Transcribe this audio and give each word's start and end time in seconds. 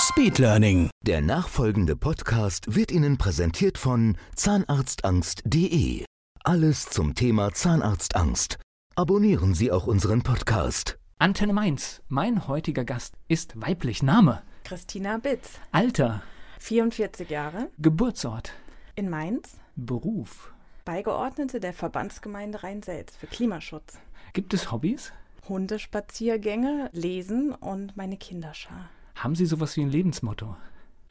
Speedlearning. 0.00 0.88
Der 1.04 1.20
nachfolgende 1.20 1.94
Podcast 1.94 2.74
wird 2.74 2.90
Ihnen 2.90 3.18
präsentiert 3.18 3.76
von 3.76 4.16
zahnarztangst.de. 4.34 6.06
Alles 6.42 6.86
zum 6.86 7.14
Thema 7.14 7.52
Zahnarztangst. 7.52 8.58
Abonnieren 8.96 9.52
Sie 9.52 9.70
auch 9.70 9.86
unseren 9.86 10.22
Podcast. 10.22 10.98
Antenne 11.18 11.52
Mainz. 11.52 12.00
Mein 12.08 12.48
heutiger 12.48 12.84
Gast 12.86 13.14
ist 13.28 13.60
weiblich. 13.60 14.02
Name, 14.02 14.42
Christina 14.64 15.18
Bitz, 15.18 15.58
Alter, 15.70 16.22
44 16.60 17.28
Jahre, 17.28 17.68
Geburtsort, 17.76 18.54
in 18.94 19.10
Mainz, 19.10 19.58
Beruf. 19.76 20.54
Beigeordnete 20.86 21.60
der 21.60 21.74
Verbandsgemeinde 21.74 22.62
Rhein-Selz 22.62 23.16
für 23.16 23.26
Klimaschutz. 23.26 23.98
Gibt 24.32 24.54
es 24.54 24.72
Hobbys? 24.72 25.12
Hundespaziergänge, 25.46 26.88
Lesen 26.94 27.52
und 27.52 27.98
meine 27.98 28.16
Kinderschar. 28.16 28.88
Haben 29.20 29.34
Sie 29.34 29.44
sowas 29.44 29.76
wie 29.76 29.82
ein 29.82 29.90
Lebensmotto? 29.90 30.56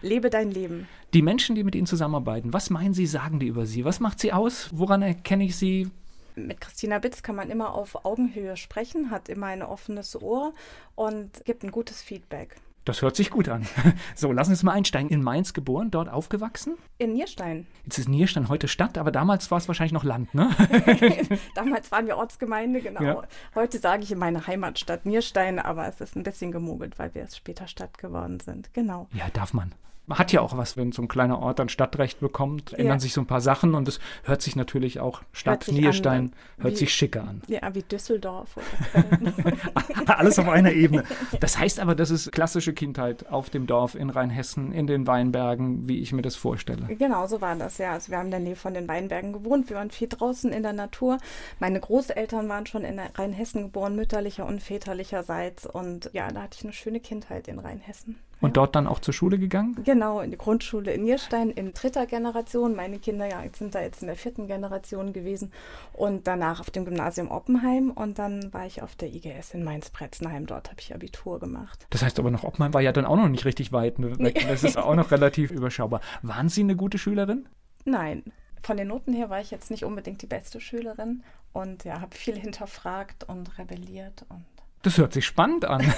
Lebe 0.01 0.31
dein 0.31 0.49
Leben. 0.49 0.87
Die 1.13 1.21
Menschen, 1.21 1.53
die 1.53 1.63
mit 1.63 1.75
Ihnen 1.75 1.85
zusammenarbeiten, 1.85 2.53
was 2.53 2.71
meinen 2.71 2.95
Sie, 2.95 3.05
sagen 3.05 3.39
die 3.39 3.45
über 3.45 3.67
Sie? 3.67 3.85
Was 3.85 3.99
macht 3.99 4.19
Sie 4.19 4.33
aus? 4.33 4.69
Woran 4.71 5.03
erkenne 5.03 5.43
ich 5.43 5.55
Sie? 5.55 5.91
Mit 6.35 6.59
Christina 6.59 6.97
Bitz 6.97 7.21
kann 7.21 7.35
man 7.35 7.51
immer 7.51 7.75
auf 7.75 8.05
Augenhöhe 8.05 8.57
sprechen, 8.57 9.11
hat 9.11 9.29
immer 9.29 9.47
ein 9.47 9.61
offenes 9.61 10.19
Ohr 10.19 10.55
und 10.95 11.45
gibt 11.45 11.61
ein 11.61 11.69
gutes 11.69 12.01
Feedback. 12.01 12.55
Das 12.89 13.03
hört 13.03 13.15
sich 13.15 13.29
gut 13.29 13.49
an. 13.49 13.67
So, 14.15 14.31
lassen 14.31 14.49
Sie 14.49 14.53
uns 14.53 14.63
mal 14.63 14.71
einsteigen. 14.71 15.09
In 15.09 15.21
Mainz 15.21 15.53
geboren, 15.53 15.91
dort 15.91 16.09
aufgewachsen? 16.09 16.75
In 16.97 17.13
Nierstein. 17.13 17.67
Jetzt 17.85 17.99
ist 17.99 18.09
Nierstein 18.09 18.49
heute 18.49 18.67
Stadt, 18.67 18.97
aber 18.97 19.11
damals 19.11 19.51
war 19.51 19.59
es 19.59 19.67
wahrscheinlich 19.67 19.93
noch 19.93 20.03
Land, 20.03 20.33
ne? 20.33 20.49
Damals 21.55 21.91
waren 21.91 22.07
wir 22.07 22.17
Ortsgemeinde, 22.17 22.81
genau. 22.81 23.03
Ja. 23.03 23.21
Heute 23.53 23.77
sage 23.77 24.01
ich 24.01 24.11
in 24.11 24.17
meine 24.17 24.47
Heimatstadt 24.47 25.05
Nierstein, 25.05 25.59
aber 25.59 25.87
es 25.87 26.01
ist 26.01 26.15
ein 26.15 26.23
bisschen 26.23 26.51
gemogelt, 26.51 26.97
weil 26.97 27.13
wir 27.13 27.21
es 27.23 27.37
später 27.37 27.67
Stadt 27.67 27.99
geworden 27.99 28.39
sind. 28.39 28.73
Genau. 28.73 29.07
Ja, 29.13 29.25
darf 29.31 29.53
man. 29.53 29.71
Man 30.09 30.17
hat 30.17 30.31
ja 30.33 30.41
auch 30.41 30.57
was, 30.57 30.75
wenn 30.75 30.91
so 30.91 31.03
ein 31.03 31.07
kleiner 31.07 31.39
Ort 31.39 31.59
dann 31.59 31.69
Stadtrecht 31.69 32.19
bekommt, 32.19 32.73
ändern 32.73 32.97
Ja. 32.97 32.99
sich 32.99 33.13
so 33.13 33.21
ein 33.21 33.27
paar 33.27 33.41
Sachen 33.41 33.75
und 33.75 33.87
es 33.87 33.99
hört 34.23 34.41
sich 34.41 34.55
natürlich 34.55 34.99
auch 34.99 35.21
Stadt 35.33 35.65
sich 35.65 35.75
Nierstein, 35.75 36.33
an, 36.57 36.63
hört 36.63 36.73
wie- 36.73 36.77
sich 36.77 36.93
schicker 36.93 37.21
an. 37.25 37.43
Ja, 37.47 37.73
wie 37.75 37.83
Düsseldorf 37.83 38.57
oder 38.57 39.03
Köln. 39.03 39.33
Alles 40.07 40.39
auf 40.39 40.49
einer 40.49 40.71
Ebene. 40.71 41.03
Das 41.39 41.59
heißt 41.59 41.79
aber, 41.79 41.93
das 41.93 42.09
ist 42.09 42.31
klassische 42.31 42.73
Kindheit 42.73 43.29
auf 43.29 43.51
dem 43.51 43.67
Dorf 43.67 43.93
in 43.93 44.09
Rheinhessen, 44.09 44.71
in 44.71 44.87
den 44.87 45.05
Weinbergen, 45.05 45.87
wie 45.87 45.99
ich 45.99 46.11
mir 46.11 46.23
das 46.23 46.35
vorstelle. 46.35 46.87
Genau, 46.95 47.27
so 47.27 47.39
war 47.39 47.55
das, 47.55 47.77
ja. 47.77 47.93
Also 47.93 48.09
wir 48.11 48.17
haben 48.17 48.25
in 48.25 48.31
der 48.31 48.39
Nähe 48.39 48.55
von 48.55 48.73
den 48.73 48.87
Weinbergen 48.87 49.31
gewohnt. 49.31 49.69
Wir 49.69 49.77
waren 49.77 49.91
viel 49.91 50.07
draußen 50.09 50.51
in 50.51 50.63
der 50.63 50.73
Natur. 50.73 51.19
Meine 51.59 51.79
Großeltern 51.79 52.49
waren 52.49 52.65
schon 52.65 52.83
in 52.83 52.97
Rheinhessen 52.99 53.61
geboren, 53.61 53.95
mütterlicher 53.95 54.47
und 54.47 54.63
väterlicherseits. 54.63 55.67
Und 55.67 56.09
ja, 56.13 56.29
da 56.31 56.41
hatte 56.41 56.57
ich 56.57 56.63
eine 56.63 56.73
schöne 56.73 56.99
Kindheit 56.99 57.47
in 57.47 57.59
Rheinhessen. 57.59 58.17
Und 58.41 58.57
dort 58.57 58.75
dann 58.75 58.87
auch 58.87 58.99
zur 58.99 59.13
Schule 59.13 59.37
gegangen? 59.37 59.75
Genau, 59.83 60.21
in 60.21 60.31
die 60.31 60.37
Grundschule 60.37 60.93
in 60.93 61.03
Nierstein 61.03 61.49
in 61.49 61.73
dritter 61.73 62.05
Generation. 62.05 62.75
Meine 62.75 62.99
Kinder 62.99 63.27
ja, 63.27 63.43
sind 63.53 63.75
da 63.75 63.81
jetzt 63.81 64.01
in 64.01 64.07
der 64.07 64.15
vierten 64.15 64.47
Generation 64.47 65.11
gewesen. 65.11 65.51
Und 65.93 66.27
danach 66.27 66.61
auf 66.61 66.69
dem 66.69 66.85
Gymnasium 66.85 67.31
Oppenheim. 67.31 67.91
Und 67.91 68.17
dann 68.17 68.53
war 68.53 68.65
ich 68.65 68.81
auf 68.81 68.95
der 68.95 69.09
IGS 69.13 69.53
in 69.53 69.63
Mainz-Pretzenheim. 69.63 70.45
Dort 70.45 70.69
habe 70.69 70.79
ich 70.79 70.93
Abitur 70.93 71.39
gemacht. 71.39 71.85
Das 71.89 72.01
heißt 72.01 72.19
aber 72.19 72.31
noch, 72.31 72.43
Oppmann 72.43 72.73
war 72.73 72.81
ja 72.81 72.93
dann 72.93 73.05
auch 73.05 73.17
noch 73.17 73.27
nicht 73.27 73.45
richtig 73.45 73.73
weit 73.73 73.99
ne, 73.99 74.17
weg. 74.19 74.45
Das 74.47 74.63
ist 74.63 74.77
auch 74.77 74.95
noch 74.95 75.11
relativ 75.11 75.51
überschaubar. 75.51 76.01
Waren 76.21 76.49
Sie 76.49 76.61
eine 76.61 76.75
gute 76.75 76.97
Schülerin? 76.97 77.47
Nein, 77.85 78.23
von 78.61 78.77
den 78.77 78.87
Noten 78.87 79.13
her 79.13 79.29
war 79.29 79.41
ich 79.41 79.51
jetzt 79.51 79.71
nicht 79.71 79.83
unbedingt 79.83 80.21
die 80.21 80.27
beste 80.27 80.61
Schülerin. 80.61 81.23
Und 81.51 81.83
ja, 81.83 81.99
habe 81.99 82.15
viel 82.15 82.37
hinterfragt 82.37 83.23
und 83.25 83.57
rebelliert. 83.57 84.25
Und 84.29 84.45
Das 84.81 84.97
hört 84.97 85.11
sich 85.11 85.25
spannend 85.25 85.65
an. 85.65 85.81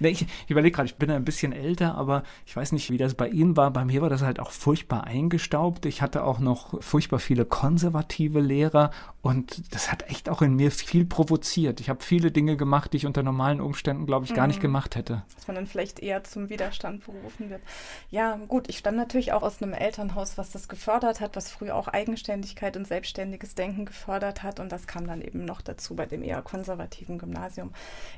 nee, 0.00 0.08
ich 0.08 0.26
ich 0.44 0.50
überlege 0.50 0.74
gerade, 0.74 0.86
ich 0.86 0.96
bin 0.96 1.10
ein 1.10 1.24
bisschen 1.24 1.52
älter, 1.52 1.94
aber 1.94 2.24
ich 2.44 2.56
weiß 2.56 2.72
nicht, 2.72 2.90
wie 2.90 2.98
das 2.98 3.14
bei 3.14 3.28
Ihnen 3.28 3.56
war. 3.56 3.70
Bei 3.70 3.84
mir 3.84 4.02
war 4.02 4.10
das 4.10 4.22
halt 4.22 4.40
auch 4.40 4.50
furchtbar 4.50 5.04
eingestaubt. 5.04 5.86
Ich 5.86 6.02
hatte 6.02 6.24
auch 6.24 6.40
noch 6.40 6.82
furchtbar 6.82 7.20
viele 7.20 7.44
konservative 7.44 8.40
Lehrer 8.40 8.90
und 9.22 9.74
das 9.74 9.92
hat 9.92 10.08
echt 10.10 10.28
auch 10.28 10.42
in 10.42 10.54
mir 10.54 10.72
viel 10.72 11.04
provoziert. 11.04 11.80
Ich 11.80 11.88
habe 11.88 12.02
viele 12.02 12.32
Dinge 12.32 12.56
gemacht, 12.56 12.92
die 12.92 12.96
ich 12.96 13.06
unter 13.06 13.22
normalen 13.22 13.60
Umständen, 13.60 14.06
glaube 14.06 14.26
ich, 14.26 14.34
gar 14.34 14.46
nicht 14.46 14.60
gemacht 14.60 14.96
hätte. 14.96 15.22
dass 15.36 15.46
man 15.46 15.54
dann 15.54 15.66
vielleicht 15.66 16.00
eher 16.00 16.24
zum 16.24 16.48
Widerstand 16.48 17.04
berufen 17.04 17.50
wird. 17.50 17.62
Ja, 18.10 18.36
gut, 18.48 18.68
ich 18.68 18.78
stamme 18.78 18.96
natürlich 18.96 19.32
auch 19.32 19.42
aus 19.42 19.62
einem 19.62 19.72
Elternhaus, 19.72 20.36
was 20.38 20.50
das 20.50 20.68
gefördert 20.68 21.20
hat, 21.20 21.36
was 21.36 21.50
früher 21.50 21.76
auch 21.76 21.88
Eigenständigkeit 21.88 22.76
und 22.76 22.86
selbstständiges 22.86 23.54
Denken 23.54 23.84
gefördert 23.84 24.42
hat. 24.42 24.58
Und 24.58 24.72
das 24.72 24.86
kam 24.86 25.06
dann 25.06 25.22
eben 25.22 25.44
noch 25.44 25.60
dazu 25.60 25.94
bei 25.94 26.06
dem 26.06 26.22
eher 26.22 26.42
konservativen 26.42 27.18
Gymnasium. 27.18 27.35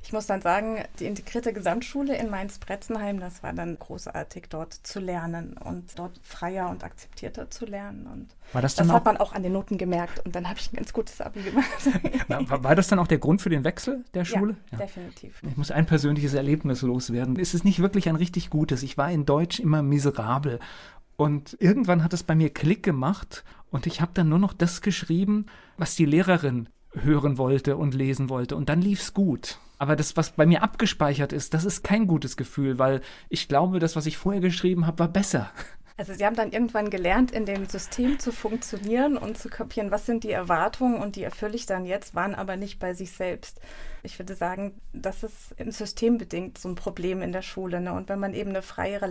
Ich 0.03 0.13
muss 0.13 0.27
dann 0.27 0.41
sagen, 0.41 0.85
die 0.99 1.07
integrierte 1.07 1.53
Gesamtschule 1.53 2.17
in 2.17 2.31
Mainz-Bretzenheim, 2.31 3.21
das 3.21 3.43
war 3.43 3.53
dann 3.53 3.79
großartig, 3.79 4.47
dort 4.49 4.75
zu 4.75 5.01
lernen 5.01 5.57
und 5.57 5.99
dort 5.99 6.19
freier 6.23 6.71
und 6.71 6.85
akzeptierter 6.85 7.51
zu 7.51 7.67
lernen. 7.67 8.07
Und 8.07 8.29
War 8.53 8.63
das 8.63 8.75
das 8.75 8.87
dann 8.87 8.95
hat 8.95 9.03
auch, 9.03 9.07
man 9.07 9.17
auch 9.17 9.33
an 9.33 9.43
den 9.43 9.53
Noten 9.53 9.79
gemerkt. 9.79 10.25
Und 10.25 10.35
dann 10.35 10.49
habe 10.49 10.59
ich 10.59 10.73
ein 10.73 10.77
ganz 10.77 10.93
gutes 10.93 11.21
Abi 11.21 11.43
gemacht. 11.43 11.69
war, 12.29 12.65
war 12.65 12.75
das 12.75 12.89
dann 12.89 12.99
auch 12.99 13.07
der 13.09 13.19
Grund 13.19 13.43
für 13.43 13.51
den 13.51 13.65
Wechsel 13.65 14.05
der 14.15 14.25
Schule? 14.25 14.57
Ja, 14.73 14.79
definitiv. 14.79 15.43
Ich 15.49 15.57
muss 15.57 15.71
ein 15.71 15.87
persönliches 15.87 16.35
Erlebnis 16.35 16.83
loswerden. 16.83 17.39
Es 17.39 17.55
ist 17.55 17.65
nicht 17.65 17.81
wirklich 17.81 18.09
ein 18.09 18.17
richtig 18.17 18.51
gutes. 18.51 18.83
Ich 18.83 18.97
war 18.97 19.11
in 19.11 19.27
Deutsch 19.27 19.61
immer 19.61 19.83
miserabel. 19.83 20.61
Und 21.17 21.57
irgendwann 21.59 22.05
hat 22.05 22.13
es 22.13 22.23
bei 22.23 22.37
mir 22.37 22.51
Klick 22.51 22.85
gemacht 22.85 23.45
und 23.71 23.89
ich 23.89 24.01
habe 24.01 24.13
dann 24.15 24.29
nur 24.29 24.39
noch 24.39 24.53
das 24.53 24.83
geschrieben, 24.83 25.47
was 25.77 25.97
die 25.97 26.05
Lehrerin 26.05 26.69
hören 27.03 27.39
wollte 27.39 27.77
und 27.77 27.95
lesen 27.95 28.29
wollte. 28.29 28.57
Und 28.57 28.69
dann 28.69 28.83
lief's 28.83 29.15
gut. 29.15 29.59
Aber 29.79 29.95
das, 29.95 30.17
was 30.17 30.33
bei 30.33 30.47
mir 30.47 30.63
abgespeichert 30.63 31.33
ist, 31.33 31.55
das 31.55 31.65
ist 31.65 31.85
kein 31.85 32.07
gutes 32.07 32.37
Gefühl, 32.37 32.79
weil 32.79 33.01
ich 33.29 33.49
glaube, 33.49 33.79
das, 33.79 33.95
was 33.97 34.07
ich 34.07 34.17
vorher 34.17 34.41
geschrieben 34.41 34.87
habe, 34.87 34.99
war 35.01 35.09
besser. 35.09 35.51
Also 35.97 36.15
sie 36.15 36.25
haben 36.25 36.37
dann 36.37 36.53
irgendwann 36.53 36.91
gelernt, 36.91 37.33
in 37.33 37.45
dem 37.45 37.67
System 37.67 38.21
zu 38.21 38.31
funktionieren 38.31 39.17
und 39.17 39.37
zu 39.37 39.49
kapieren, 39.49 39.91
was 39.91 40.07
sind 40.07 40.23
die 40.23 40.31
Erwartungen 40.31 41.03
und 41.03 41.17
die 41.17 41.25
erfülle 41.25 41.57
ich 41.57 41.67
dann 41.67 41.85
jetzt, 41.85 42.15
waren 42.15 42.37
aber 42.37 42.57
nicht 42.57 42.79
bei 42.79 42.95
sich 42.95 43.11
selbst. 43.11 43.61
Ich 44.03 44.19
würde 44.19 44.35
sagen, 44.35 44.81
das 44.93 45.23
ist 45.23 45.55
im 45.57 45.71
System 45.71 46.19
bedingt 46.19 46.59
so 46.59 46.69
ein 46.69 46.75
Problem 46.75 47.23
in 47.23 47.33
der 47.33 47.43
Schule. 47.43 47.81
Ne? 47.81 47.93
Und 47.93 48.09
wenn 48.09 48.19
man 48.19 48.35
eben 48.35 48.51
eine 48.51 48.63
freiere 48.63 49.07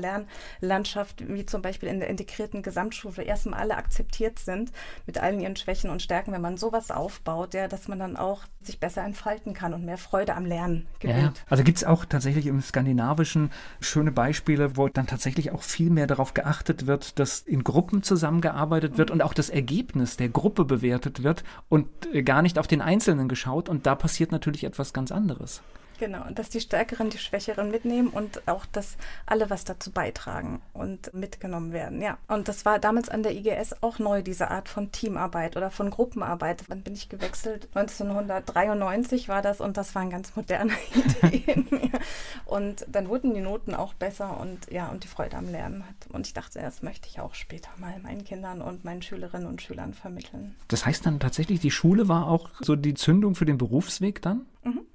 Lernlandschaft, 0.62 1.28
wie 1.28 1.46
zum 1.46 1.62
Beispiel 1.62 1.90
in 1.90 2.00
der 2.00 2.10
integrierten 2.10 2.62
Gesamtschule, 2.62 3.24
erstmal 3.24 3.60
alle 3.60 3.76
akzeptiert 3.78 4.40
sind 4.40 4.72
mit 5.06 5.18
allen 5.18 5.40
ihren 5.40 5.56
Schwächen 5.56 5.90
und 5.90 6.02
Stärken, 6.02 6.32
wenn 6.32 6.42
man 6.42 6.58
sowas 6.58 6.92
aufbaut, 6.92 7.54
ja, 7.54 7.68
dass 7.68 7.88
man 7.88 8.00
dann 8.00 8.18
auch 8.18 8.44
sich 8.62 8.80
besser 8.80 9.04
entfalten 9.04 9.54
kann 9.54 9.74
und 9.74 9.86
mehr 9.86 9.98
Freude 9.98 10.36
am 10.36 10.46
Lernen 10.46 10.88
Ja, 11.02 11.14
gewinnt. 11.14 11.46
also 11.50 11.64
gibt 11.64 11.78
es 11.78 11.84
auch 11.84 12.06
tatsächlich 12.06 12.48
im 12.48 12.62
Skandinavischen 12.62 13.52
schöne 13.80 14.12
Beispiele, 14.12 14.78
wo 14.78 14.88
dann 14.90 15.08
tatsächlich 15.08 15.52
auch 15.52 15.64
viel 15.64 15.90
mehr 15.90 16.08
darauf 16.08 16.34
geachtet 16.34 16.86
wird, 16.86 17.18
dass 17.20 17.40
in 17.40 17.64
Gruppen 17.64 18.04
zusammengearbeitet 18.04 18.98
wird 18.98 19.12
und 19.12 19.22
auch 19.22 19.34
das 19.34 19.50
Ergebnis 19.50 20.18
der 20.18 20.30
Gruppe 20.30 20.66
bewertet 20.66 21.24
wird 21.24 21.44
und 21.70 21.88
äh, 22.14 22.24
gar 22.24 22.42
nicht 22.42 22.60
auf 22.60 22.68
den 22.68 22.82
Einzelnen 22.82 23.28
geschaut. 23.28 23.70
Und 23.70 23.86
da 23.86 23.96
passiert 23.96 24.32
natürlich 24.32 24.64
etwas 24.64 24.77
ganz 24.94 25.12
anderes. 25.12 25.62
Genau, 26.00 26.24
dass 26.32 26.50
die 26.50 26.62
Stärkeren 26.62 27.10
die 27.10 27.18
Schwächeren 27.18 27.72
mitnehmen 27.72 28.10
und 28.10 28.48
auch, 28.48 28.66
dass 28.66 28.98
alle 29.26 29.50
was 29.50 29.64
dazu 29.64 29.92
beitragen 29.92 30.62
und 30.74 31.14
mitgenommen 31.14 31.74
werden. 31.74 32.02
Ja, 32.02 32.18
und 32.28 32.48
das 32.48 32.66
war 32.66 32.80
damals 32.80 33.10
an 33.10 33.24
der 33.24 33.34
IGS 33.34 33.82
auch 33.82 33.98
neu, 33.98 34.22
diese 34.22 34.52
Art 34.52 34.70
von 34.70 34.92
Teamarbeit 34.92 35.58
oder 35.58 35.72
von 35.72 35.90
Gruppenarbeit. 35.90 36.64
Wann 36.68 36.84
bin 36.84 36.94
ich 36.94 37.10
gewechselt? 37.10 37.68
1993 37.74 39.28
war 39.28 39.42
das 39.42 39.60
und 39.60 39.78
das 39.78 39.96
waren 39.96 40.10
ganz 40.10 40.36
moderne 40.36 40.74
Ideen. 41.24 41.68
ja. 41.72 42.00
Und 42.46 42.86
dann 42.90 43.10
wurden 43.10 43.34
die 43.34 43.42
Noten 43.42 43.74
auch 43.74 43.94
besser 43.94 44.40
und 44.40 44.72
ja, 44.72 44.88
und 44.90 45.04
die 45.04 45.08
Freude 45.08 45.38
am 45.38 45.50
Lernen 45.50 45.84
hat. 45.84 46.12
Und 46.14 46.28
ich 46.28 46.34
dachte, 46.34 46.60
das 46.60 46.84
möchte 46.84 47.08
ich 47.10 47.20
auch 47.20 47.34
später 47.34 47.70
mal 47.78 48.00
meinen 48.00 48.24
Kindern 48.24 48.62
und 48.62 48.86
meinen 48.86 49.02
Schülerinnen 49.02 49.48
und 49.48 49.62
Schülern 49.62 49.94
vermitteln. 49.94 50.56
Das 50.68 50.86
heißt 50.86 51.06
dann 51.06 51.20
tatsächlich, 51.20 51.60
die 51.60 51.72
Schule 51.72 52.08
war 52.08 52.28
auch 52.28 52.50
so 52.62 52.76
die 52.76 52.94
Zündung 52.94 53.36
für 53.36 53.46
den 53.46 53.58
Berufsweg 53.58 54.22
dann? 54.22 54.46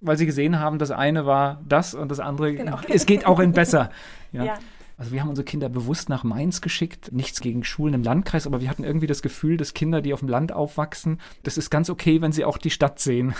Weil 0.02 0.16
sie 0.16 0.26
gesehen 0.26 0.58
haben, 0.58 0.78
das 0.78 0.90
eine 0.90 1.26
war 1.26 1.60
das 1.66 1.94
und 1.94 2.10
das 2.10 2.20
andere, 2.20 2.52
Genau. 2.54 2.78
es 2.88 3.06
geht 3.06 3.24
auch 3.26 3.40
in 3.40 3.52
besser. 3.52 3.90
Ja. 4.32 4.44
Ja. 4.44 4.54
Also 5.02 5.10
wir 5.10 5.20
haben 5.20 5.30
unsere 5.30 5.44
Kinder 5.44 5.68
bewusst 5.68 6.08
nach 6.08 6.22
Mainz 6.22 6.60
geschickt. 6.60 7.10
Nichts 7.10 7.40
gegen 7.40 7.64
Schulen 7.64 7.92
im 7.92 8.04
Landkreis, 8.04 8.46
aber 8.46 8.60
wir 8.60 8.70
hatten 8.70 8.84
irgendwie 8.84 9.08
das 9.08 9.20
Gefühl, 9.20 9.56
dass 9.56 9.74
Kinder, 9.74 10.00
die 10.00 10.14
auf 10.14 10.20
dem 10.20 10.28
Land 10.28 10.52
aufwachsen, 10.52 11.20
das 11.42 11.58
ist 11.58 11.70
ganz 11.70 11.90
okay, 11.90 12.22
wenn 12.22 12.30
sie 12.30 12.44
auch 12.44 12.56
die 12.56 12.70
Stadt 12.70 13.00
sehen. 13.00 13.34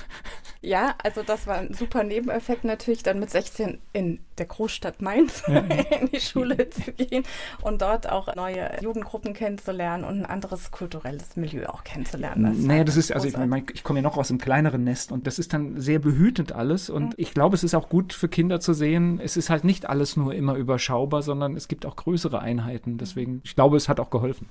Ja, 0.65 0.95
also 1.03 1.25
das 1.25 1.49
war 1.49 1.57
ein 1.57 1.75
super 1.75 2.05
Nebeneffekt 2.05 2.63
natürlich, 2.63 3.03
dann 3.03 3.19
mit 3.19 3.31
16 3.31 3.79
in 3.93 4.21
der 4.39 4.47
Großstadt 4.47 5.03
Mainz 5.03 5.43
ja. 5.49 5.59
in 6.01 6.09
die 6.13 6.21
Schule 6.21 6.71
zu 6.71 6.93
gehen 6.93 7.25
und 7.63 7.83
dort 7.83 8.09
auch 8.09 8.35
neue 8.37 8.71
Jugendgruppen 8.81 9.35
kennenzulernen 9.35 10.05
und 10.05 10.21
ein 10.21 10.27
anderes 10.27 10.71
kulturelles 10.71 11.37
Milieu 11.37 11.67
auch 11.67 11.85
kennenzulernen. 11.85 12.45
Das 12.45 12.65
naja, 12.65 12.85
das 12.85 12.97
ist, 12.97 13.13
also 13.13 13.27
ich, 13.27 13.35
ich 13.75 13.83
komme 13.83 13.99
ja 13.99 14.03
noch 14.03 14.17
aus 14.17 14.31
einem 14.31 14.39
kleineren 14.39 14.85
Nest 14.85 15.13
und 15.13 15.27
das 15.27 15.39
ist 15.39 15.53
dann 15.53 15.81
sehr 15.81 15.99
behütend 15.99 16.53
alles 16.53 16.91
und 16.91 17.07
mhm. 17.07 17.15
ich 17.17 17.35
glaube, 17.35 17.57
es 17.57 17.65
ist 17.65 17.75
auch 17.75 17.89
gut 17.89 18.13
für 18.13 18.29
Kinder 18.29 18.61
zu 18.61 18.73
sehen, 18.73 19.21
es 19.23 19.37
ist 19.37 19.51
halt 19.51 19.65
nicht 19.65 19.89
alles 19.89 20.17
nur 20.17 20.35
immer 20.35 20.55
überschaubar, 20.55 21.23
sondern 21.23 21.52
es 21.57 21.69
gibt 21.69 21.87
auch 21.87 21.97
größere 21.97 22.41
Einheiten. 22.41 22.99
Deswegen, 22.99 23.41
ich 23.45 23.55
glaube, 23.55 23.77
es 23.77 23.89
hat 23.89 24.01
auch 24.01 24.11
geholfen. 24.11 24.49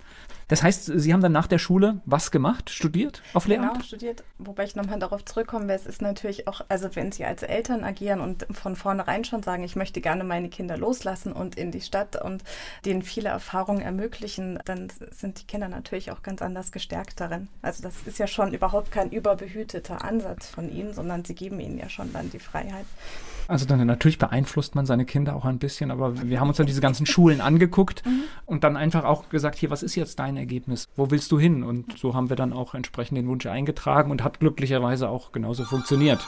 Das 0.47 0.63
heißt, 0.63 0.91
Sie 0.95 1.13
haben 1.13 1.21
dann 1.21 1.31
nach 1.31 1.47
der 1.47 1.59
Schule 1.59 2.01
was 2.05 2.31
gemacht? 2.31 2.69
Studiert 2.69 3.21
auf 3.33 3.47
Lehramt? 3.47 3.73
Genau, 3.73 3.85
studiert. 3.85 4.23
Wobei 4.37 4.65
ich 4.65 4.75
nochmal 4.75 4.99
darauf 4.99 5.23
zurückkommen 5.23 5.67
will, 5.67 5.75
es 5.75 5.85
ist 5.85 6.01
natürlich 6.01 6.47
auch, 6.47 6.61
also 6.67 6.95
wenn 6.95 7.11
Sie 7.11 7.23
als 7.23 7.43
Eltern 7.43 7.83
agieren 7.83 8.19
und 8.19 8.45
von 8.51 8.75
vornherein 8.75 9.23
schon 9.23 9.43
sagen, 9.43 9.63
ich 9.63 9.75
möchte 9.75 10.01
gerne 10.01 10.23
meine 10.23 10.49
Kinder 10.49 10.77
loslassen 10.77 11.31
und 11.31 11.55
in 11.55 11.71
die 11.71 11.81
Stadt 11.81 12.21
und 12.21 12.43
denen 12.85 13.01
viele 13.01 13.29
Erfahrungen 13.29 13.81
ermöglichen, 13.81 14.59
dann 14.65 14.91
sind 15.11 15.41
die 15.41 15.45
Kinder 15.45 15.69
natürlich 15.69 16.11
auch 16.11 16.21
ganz 16.21 16.41
anders 16.41 16.71
gestärkt 16.71 17.19
darin. 17.19 17.47
Also 17.61 17.81
das 17.83 17.95
ist 18.05 18.19
ja 18.19 18.27
schon 18.27 18.53
überhaupt 18.53 18.91
kein 18.91 19.09
überbehüteter 19.09 20.03
Ansatz 20.03 20.47
von 20.47 20.69
Ihnen, 20.69 20.93
sondern 20.93 21.23
Sie 21.23 21.35
geben 21.35 21.59
ihnen 21.59 21.77
ja 21.77 21.89
schon 21.89 22.11
dann 22.13 22.29
die 22.29 22.39
Freiheit. 22.39 22.85
Also 23.51 23.65
dann 23.65 23.85
natürlich 23.85 24.17
beeinflusst 24.17 24.75
man 24.75 24.85
seine 24.85 25.03
Kinder 25.03 25.35
auch 25.35 25.43
ein 25.43 25.59
bisschen, 25.59 25.91
aber 25.91 26.29
wir 26.29 26.39
haben 26.39 26.47
uns 26.47 26.55
dann 26.55 26.67
diese 26.67 26.79
ganzen 26.79 27.05
Schulen 27.05 27.41
angeguckt 27.41 28.01
mhm. 28.05 28.23
und 28.45 28.63
dann 28.63 28.77
einfach 28.77 29.03
auch 29.03 29.27
gesagt, 29.27 29.57
hier, 29.57 29.69
was 29.69 29.83
ist 29.83 29.95
jetzt 29.95 30.19
dein 30.19 30.37
Ergebnis? 30.37 30.87
Wo 30.95 31.11
willst 31.11 31.29
du 31.33 31.37
hin? 31.37 31.61
Und 31.61 31.97
so 31.97 32.13
haben 32.13 32.29
wir 32.29 32.37
dann 32.37 32.53
auch 32.53 32.75
entsprechend 32.75 33.17
den 33.17 33.27
Wunsch 33.27 33.45
eingetragen 33.47 34.09
und 34.09 34.23
hat 34.23 34.39
glücklicherweise 34.39 35.09
auch 35.09 35.33
genauso 35.33 35.65
funktioniert. 35.65 36.25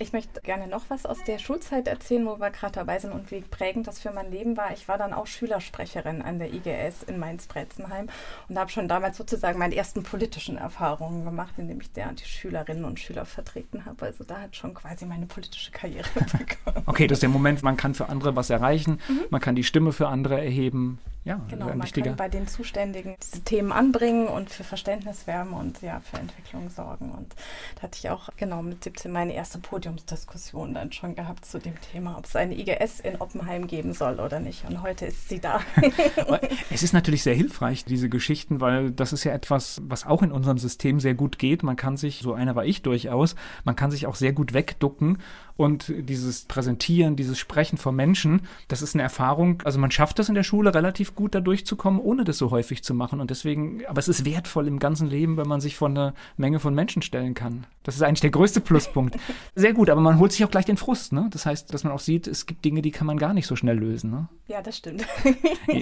Ich 0.00 0.12
möchte 0.12 0.40
gerne 0.42 0.68
noch 0.68 0.84
was 0.90 1.06
aus 1.06 1.24
der 1.24 1.40
Schulzeit 1.40 1.88
erzählen, 1.88 2.24
wo 2.24 2.38
wir 2.38 2.50
gerade 2.50 2.74
dabei 2.74 3.00
sind 3.00 3.10
und 3.10 3.32
wie 3.32 3.40
prägend 3.40 3.88
das 3.88 3.98
für 3.98 4.12
mein 4.12 4.30
Leben 4.30 4.56
war. 4.56 4.72
Ich 4.72 4.86
war 4.86 4.96
dann 4.96 5.12
auch 5.12 5.26
Schülersprecherin 5.26 6.22
an 6.22 6.38
der 6.38 6.54
IGS 6.54 7.02
in 7.02 7.18
Mainz-Bretzenheim 7.18 8.08
und 8.48 8.58
habe 8.58 8.70
schon 8.70 8.86
damals 8.86 9.16
sozusagen 9.16 9.58
meine 9.58 9.74
ersten 9.74 10.04
politischen 10.04 10.56
Erfahrungen 10.56 11.24
gemacht, 11.24 11.54
indem 11.56 11.80
ich 11.80 11.90
der 11.92 12.12
die 12.12 12.24
Schülerinnen 12.24 12.84
und 12.84 13.00
Schüler 13.00 13.24
vertreten 13.24 13.86
habe. 13.86 14.06
Also 14.06 14.22
da 14.22 14.42
hat 14.42 14.54
schon 14.54 14.72
quasi 14.72 15.04
meine 15.04 15.26
politische 15.26 15.72
Karriere 15.72 16.08
begonnen. 16.14 16.84
Okay, 16.86 17.08
das 17.08 17.16
ist 17.16 17.22
der 17.22 17.30
Moment, 17.30 17.64
man 17.64 17.76
kann 17.76 17.94
für 17.94 18.08
andere 18.08 18.36
was 18.36 18.50
erreichen, 18.50 19.00
mhm. 19.08 19.22
man 19.30 19.40
kann 19.40 19.56
die 19.56 19.64
Stimme 19.64 19.90
für 19.92 20.06
andere 20.06 20.40
erheben. 20.40 21.00
Ja, 21.28 21.38
genau, 21.46 21.66
man 21.66 21.82
kann 21.82 22.16
bei 22.16 22.30
den 22.30 22.48
Zuständigen 22.48 23.14
diese 23.22 23.42
Themen 23.42 23.70
anbringen 23.70 24.28
und 24.28 24.48
für 24.48 24.64
Verständnis 24.64 25.26
wärmen 25.26 25.52
und 25.52 25.82
ja, 25.82 26.00
für 26.00 26.16
Entwicklung 26.16 26.70
sorgen. 26.70 27.10
Und 27.10 27.34
da 27.76 27.82
hatte 27.82 27.98
ich 27.98 28.08
auch 28.08 28.30
genau 28.38 28.62
mit 28.62 28.82
17 28.82 29.12
meine 29.12 29.34
erste 29.34 29.58
Podiumsdiskussion 29.58 30.72
dann 30.72 30.90
schon 30.90 31.14
gehabt 31.14 31.44
zu 31.44 31.58
dem 31.58 31.78
Thema, 31.92 32.16
ob 32.16 32.24
es 32.24 32.34
eine 32.34 32.58
IGS 32.58 33.00
in 33.00 33.16
Oppenheim 33.16 33.66
geben 33.66 33.92
soll 33.92 34.20
oder 34.20 34.40
nicht. 34.40 34.64
Und 34.66 34.80
heute 34.80 35.04
ist 35.04 35.28
sie 35.28 35.38
da. 35.38 35.60
es 36.70 36.82
ist 36.82 36.94
natürlich 36.94 37.22
sehr 37.22 37.34
hilfreich, 37.34 37.84
diese 37.84 38.08
Geschichten, 38.08 38.62
weil 38.62 38.90
das 38.90 39.12
ist 39.12 39.24
ja 39.24 39.32
etwas, 39.32 39.82
was 39.84 40.06
auch 40.06 40.22
in 40.22 40.32
unserem 40.32 40.56
System 40.56 40.98
sehr 40.98 41.14
gut 41.14 41.38
geht. 41.38 41.62
Man 41.62 41.76
kann 41.76 41.98
sich, 41.98 42.20
so 42.20 42.32
einer 42.32 42.56
war 42.56 42.64
ich 42.64 42.80
durchaus, 42.80 43.34
man 43.64 43.76
kann 43.76 43.90
sich 43.90 44.06
auch 44.06 44.14
sehr 44.14 44.32
gut 44.32 44.54
wegducken 44.54 45.18
und 45.58 45.92
dieses 45.98 46.44
Präsentieren, 46.44 47.16
dieses 47.16 47.36
Sprechen 47.36 47.78
vor 47.78 47.90
Menschen, 47.90 48.42
das 48.68 48.80
ist 48.80 48.94
eine 48.94 49.02
Erfahrung. 49.02 49.60
Also 49.64 49.80
man 49.80 49.90
schafft 49.90 50.20
das 50.20 50.28
in 50.28 50.36
der 50.36 50.44
Schule 50.44 50.72
relativ 50.72 51.16
gut, 51.16 51.34
da 51.34 51.40
durchzukommen, 51.40 52.00
ohne 52.00 52.22
das 52.22 52.38
so 52.38 52.52
häufig 52.52 52.84
zu 52.84 52.94
machen. 52.94 53.20
Und 53.20 53.30
deswegen, 53.30 53.84
aber 53.86 53.98
es 53.98 54.06
ist 54.06 54.24
wertvoll 54.24 54.68
im 54.68 54.78
ganzen 54.78 55.08
Leben, 55.08 55.36
wenn 55.36 55.48
man 55.48 55.60
sich 55.60 55.76
vor 55.76 55.88
eine 55.88 56.14
Menge 56.36 56.60
von 56.60 56.74
Menschen 56.74 57.02
stellen 57.02 57.34
kann. 57.34 57.66
Das 57.82 57.96
ist 57.96 58.02
eigentlich 58.02 58.20
der 58.20 58.30
größte 58.30 58.60
Pluspunkt. 58.60 59.18
Sehr 59.56 59.72
gut, 59.72 59.90
aber 59.90 60.00
man 60.00 60.20
holt 60.20 60.30
sich 60.30 60.44
auch 60.44 60.50
gleich 60.50 60.64
den 60.64 60.76
Frust. 60.76 61.12
Ne? 61.12 61.26
Das 61.30 61.44
heißt, 61.44 61.74
dass 61.74 61.82
man 61.82 61.92
auch 61.92 61.98
sieht, 61.98 62.28
es 62.28 62.46
gibt 62.46 62.64
Dinge, 62.64 62.80
die 62.80 62.92
kann 62.92 63.08
man 63.08 63.18
gar 63.18 63.34
nicht 63.34 63.48
so 63.48 63.56
schnell 63.56 63.78
lösen. 63.78 64.12
Ne? 64.12 64.28
Ja, 64.46 64.62
das 64.62 64.76
stimmt. 64.76 65.04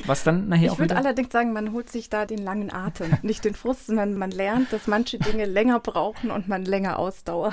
Was 0.06 0.24
dann 0.24 0.48
nachher 0.48 0.64
ich 0.64 0.70
auch. 0.70 0.74
Ich 0.74 0.78
würde 0.80 0.96
allerdings 0.96 1.32
sagen, 1.32 1.52
man 1.52 1.72
holt 1.72 1.90
sich 1.90 2.08
da 2.08 2.24
den 2.24 2.38
langen 2.38 2.72
Atem. 2.72 3.12
Nicht 3.20 3.44
den 3.44 3.54
Frust, 3.54 3.88
sondern 3.88 4.16
man 4.16 4.30
lernt, 4.30 4.72
dass 4.72 4.86
manche 4.86 5.18
Dinge 5.18 5.44
länger 5.44 5.80
brauchen 5.80 6.30
und 6.30 6.48
man 6.48 6.64
länger 6.64 6.98
Ausdauer. 6.98 7.52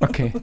Okay. 0.00 0.32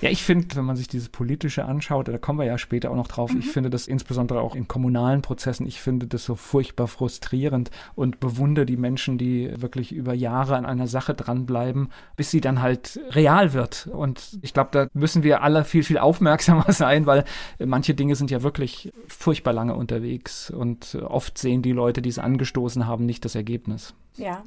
Ja, 0.00 0.10
ich 0.10 0.22
finde, 0.28 0.56
wenn 0.56 0.66
man 0.66 0.76
sich 0.76 0.88
dieses 0.88 1.08
Politische 1.08 1.64
anschaut, 1.64 2.06
da 2.08 2.18
kommen 2.18 2.38
wir 2.38 2.44
ja 2.44 2.58
später 2.58 2.90
auch 2.90 2.96
noch 2.96 3.08
drauf, 3.08 3.32
mhm. 3.32 3.38
ich 3.38 3.50
finde 3.50 3.70
das 3.70 3.88
insbesondere 3.88 4.42
auch 4.42 4.54
in 4.54 4.68
kommunalen 4.68 5.22
Prozessen, 5.22 5.66
ich 5.66 5.80
finde 5.80 6.06
das 6.06 6.22
so 6.22 6.34
furchtbar 6.34 6.86
frustrierend 6.86 7.70
und 7.94 8.20
bewundere 8.20 8.66
die 8.66 8.76
Menschen, 8.76 9.16
die 9.16 9.50
wirklich 9.56 9.90
über 9.90 10.12
Jahre 10.12 10.56
an 10.56 10.66
einer 10.66 10.86
Sache 10.86 11.14
dranbleiben, 11.14 11.88
bis 12.14 12.30
sie 12.30 12.42
dann 12.42 12.60
halt 12.60 13.00
real 13.12 13.54
wird. 13.54 13.88
Und 13.90 14.38
ich 14.42 14.52
glaube, 14.52 14.68
da 14.72 14.88
müssen 14.92 15.22
wir 15.22 15.42
alle 15.42 15.64
viel, 15.64 15.82
viel 15.82 15.96
aufmerksamer 15.96 16.72
sein, 16.72 17.06
weil 17.06 17.24
manche 17.58 17.94
Dinge 17.94 18.14
sind 18.14 18.30
ja 18.30 18.42
wirklich 18.42 18.92
furchtbar 19.06 19.54
lange 19.54 19.76
unterwegs 19.76 20.50
und 20.50 20.94
oft 20.96 21.38
sehen 21.38 21.62
die 21.62 21.72
Leute, 21.72 22.02
die 22.02 22.10
es 22.10 22.18
angestoßen 22.18 22.86
haben, 22.86 23.06
nicht 23.06 23.24
das 23.24 23.34
Ergebnis. 23.34 23.94
Ja. 24.18 24.44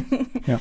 ja 0.46 0.60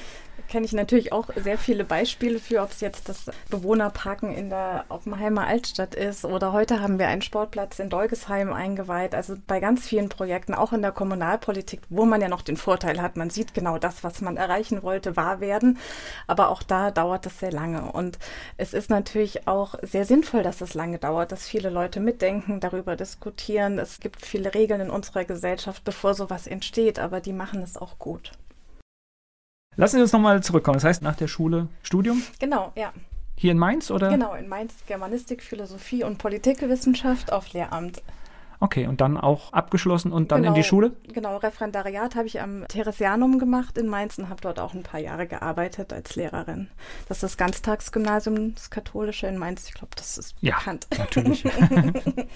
kenne 0.53 0.67
ich 0.67 0.73
natürlich 0.73 1.11
auch 1.11 1.29
sehr 1.35 1.57
viele 1.57 1.83
Beispiele 1.83 2.37
für, 2.37 2.61
ob 2.61 2.69
es 2.69 2.79
jetzt 2.79 3.09
das 3.09 3.25
Bewohnerparken 3.49 4.31
in 4.35 4.51
der 4.51 4.85
Oppenheimer 4.89 5.47
Altstadt 5.47 5.95
ist 5.95 6.25
oder 6.25 6.53
heute 6.53 6.79
haben 6.79 6.99
wir 6.99 7.07
einen 7.07 7.23
Sportplatz 7.23 7.79
in 7.79 7.89
Dolgesheim 7.89 8.53
eingeweiht. 8.53 9.15
Also 9.15 9.35
bei 9.47 9.59
ganz 9.59 9.87
vielen 9.87 10.09
Projekten, 10.09 10.53
auch 10.53 10.71
in 10.71 10.83
der 10.83 10.91
Kommunalpolitik, 10.91 11.81
wo 11.89 12.05
man 12.05 12.21
ja 12.21 12.27
noch 12.27 12.43
den 12.43 12.57
Vorteil 12.57 13.01
hat, 13.01 13.17
man 13.17 13.31
sieht 13.31 13.55
genau 13.55 13.79
das, 13.79 14.03
was 14.03 14.21
man 14.21 14.37
erreichen 14.37 14.83
wollte, 14.83 15.15
wahr 15.15 15.39
werden. 15.39 15.79
Aber 16.27 16.49
auch 16.49 16.61
da 16.61 16.91
dauert 16.91 17.25
es 17.25 17.39
sehr 17.39 17.51
lange. 17.51 17.91
Und 17.91 18.19
es 18.55 18.75
ist 18.75 18.91
natürlich 18.91 19.47
auch 19.47 19.73
sehr 19.81 20.05
sinnvoll, 20.05 20.43
dass 20.43 20.61
es 20.61 20.75
lange 20.75 20.99
dauert, 20.99 21.31
dass 21.31 21.47
viele 21.47 21.71
Leute 21.71 21.99
mitdenken, 21.99 22.59
darüber 22.59 22.95
diskutieren. 22.95 23.79
Es 23.79 23.99
gibt 23.99 24.23
viele 24.23 24.53
Regeln 24.53 24.81
in 24.81 24.89
unserer 24.91 25.25
Gesellschaft, 25.25 25.83
bevor 25.83 26.13
sowas 26.13 26.45
entsteht, 26.45 26.99
aber 26.99 27.21
die 27.21 27.33
machen 27.33 27.63
es 27.63 27.75
auch 27.75 27.97
gut. 27.97 28.33
Lassen 29.75 29.95
Sie 29.97 30.01
uns 30.01 30.13
nochmal 30.13 30.43
zurückkommen. 30.43 30.75
Das 30.75 30.83
heißt, 30.83 31.01
nach 31.01 31.15
der 31.15 31.27
Schule 31.27 31.67
Studium? 31.81 32.21
Genau, 32.39 32.71
ja. 32.75 32.93
Hier 33.35 33.51
in 33.51 33.57
Mainz 33.57 33.89
oder? 33.91 34.09
Genau, 34.09 34.33
in 34.35 34.47
Mainz 34.47 34.73
Germanistik, 34.87 35.41
Philosophie 35.41 36.03
und 36.03 36.17
Politikwissenschaft 36.17 37.33
auf 37.33 37.51
Lehramt. 37.53 38.01
Okay, 38.59 38.87
und 38.87 39.01
dann 39.01 39.17
auch 39.17 39.51
abgeschlossen 39.51 40.13
und 40.13 40.31
dann 40.31 40.43
genau, 40.43 40.51
in 40.51 40.55
die 40.55 40.61
genau, 40.61 40.69
Schule? 40.69 40.93
Genau, 41.11 41.35
Referendariat 41.37 42.15
habe 42.15 42.27
ich 42.27 42.39
am 42.39 42.65
Theresianum 42.69 43.37
gemacht 43.37 43.77
in 43.77 43.87
Mainz 43.87 44.17
und 44.17 44.29
habe 44.29 44.39
dort 44.39 44.57
auch 44.59 44.73
ein 44.73 44.83
paar 44.83 45.01
Jahre 45.01 45.27
gearbeitet 45.27 45.91
als 45.91 46.15
Lehrerin. 46.15 46.69
Das 47.09 47.17
ist 47.17 47.23
das 47.23 47.37
Ganztagsgymnasium, 47.37 48.55
das 48.55 48.69
katholische 48.69 49.27
in 49.27 49.37
Mainz. 49.37 49.67
Ich 49.67 49.73
glaube, 49.73 49.91
das 49.97 50.17
ist 50.17 50.35
ja, 50.39 50.55
bekannt. 50.57 50.87
natürlich. 50.97 51.43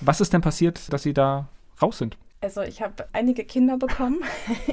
Was 0.00 0.22
ist 0.22 0.32
denn 0.32 0.40
passiert, 0.40 0.90
dass 0.90 1.02
Sie 1.02 1.12
da 1.12 1.48
raus 1.82 1.98
sind? 1.98 2.16
Also 2.46 2.62
ich 2.62 2.80
habe 2.80 3.08
einige 3.12 3.44
Kinder 3.44 3.76
bekommen. 3.76 4.22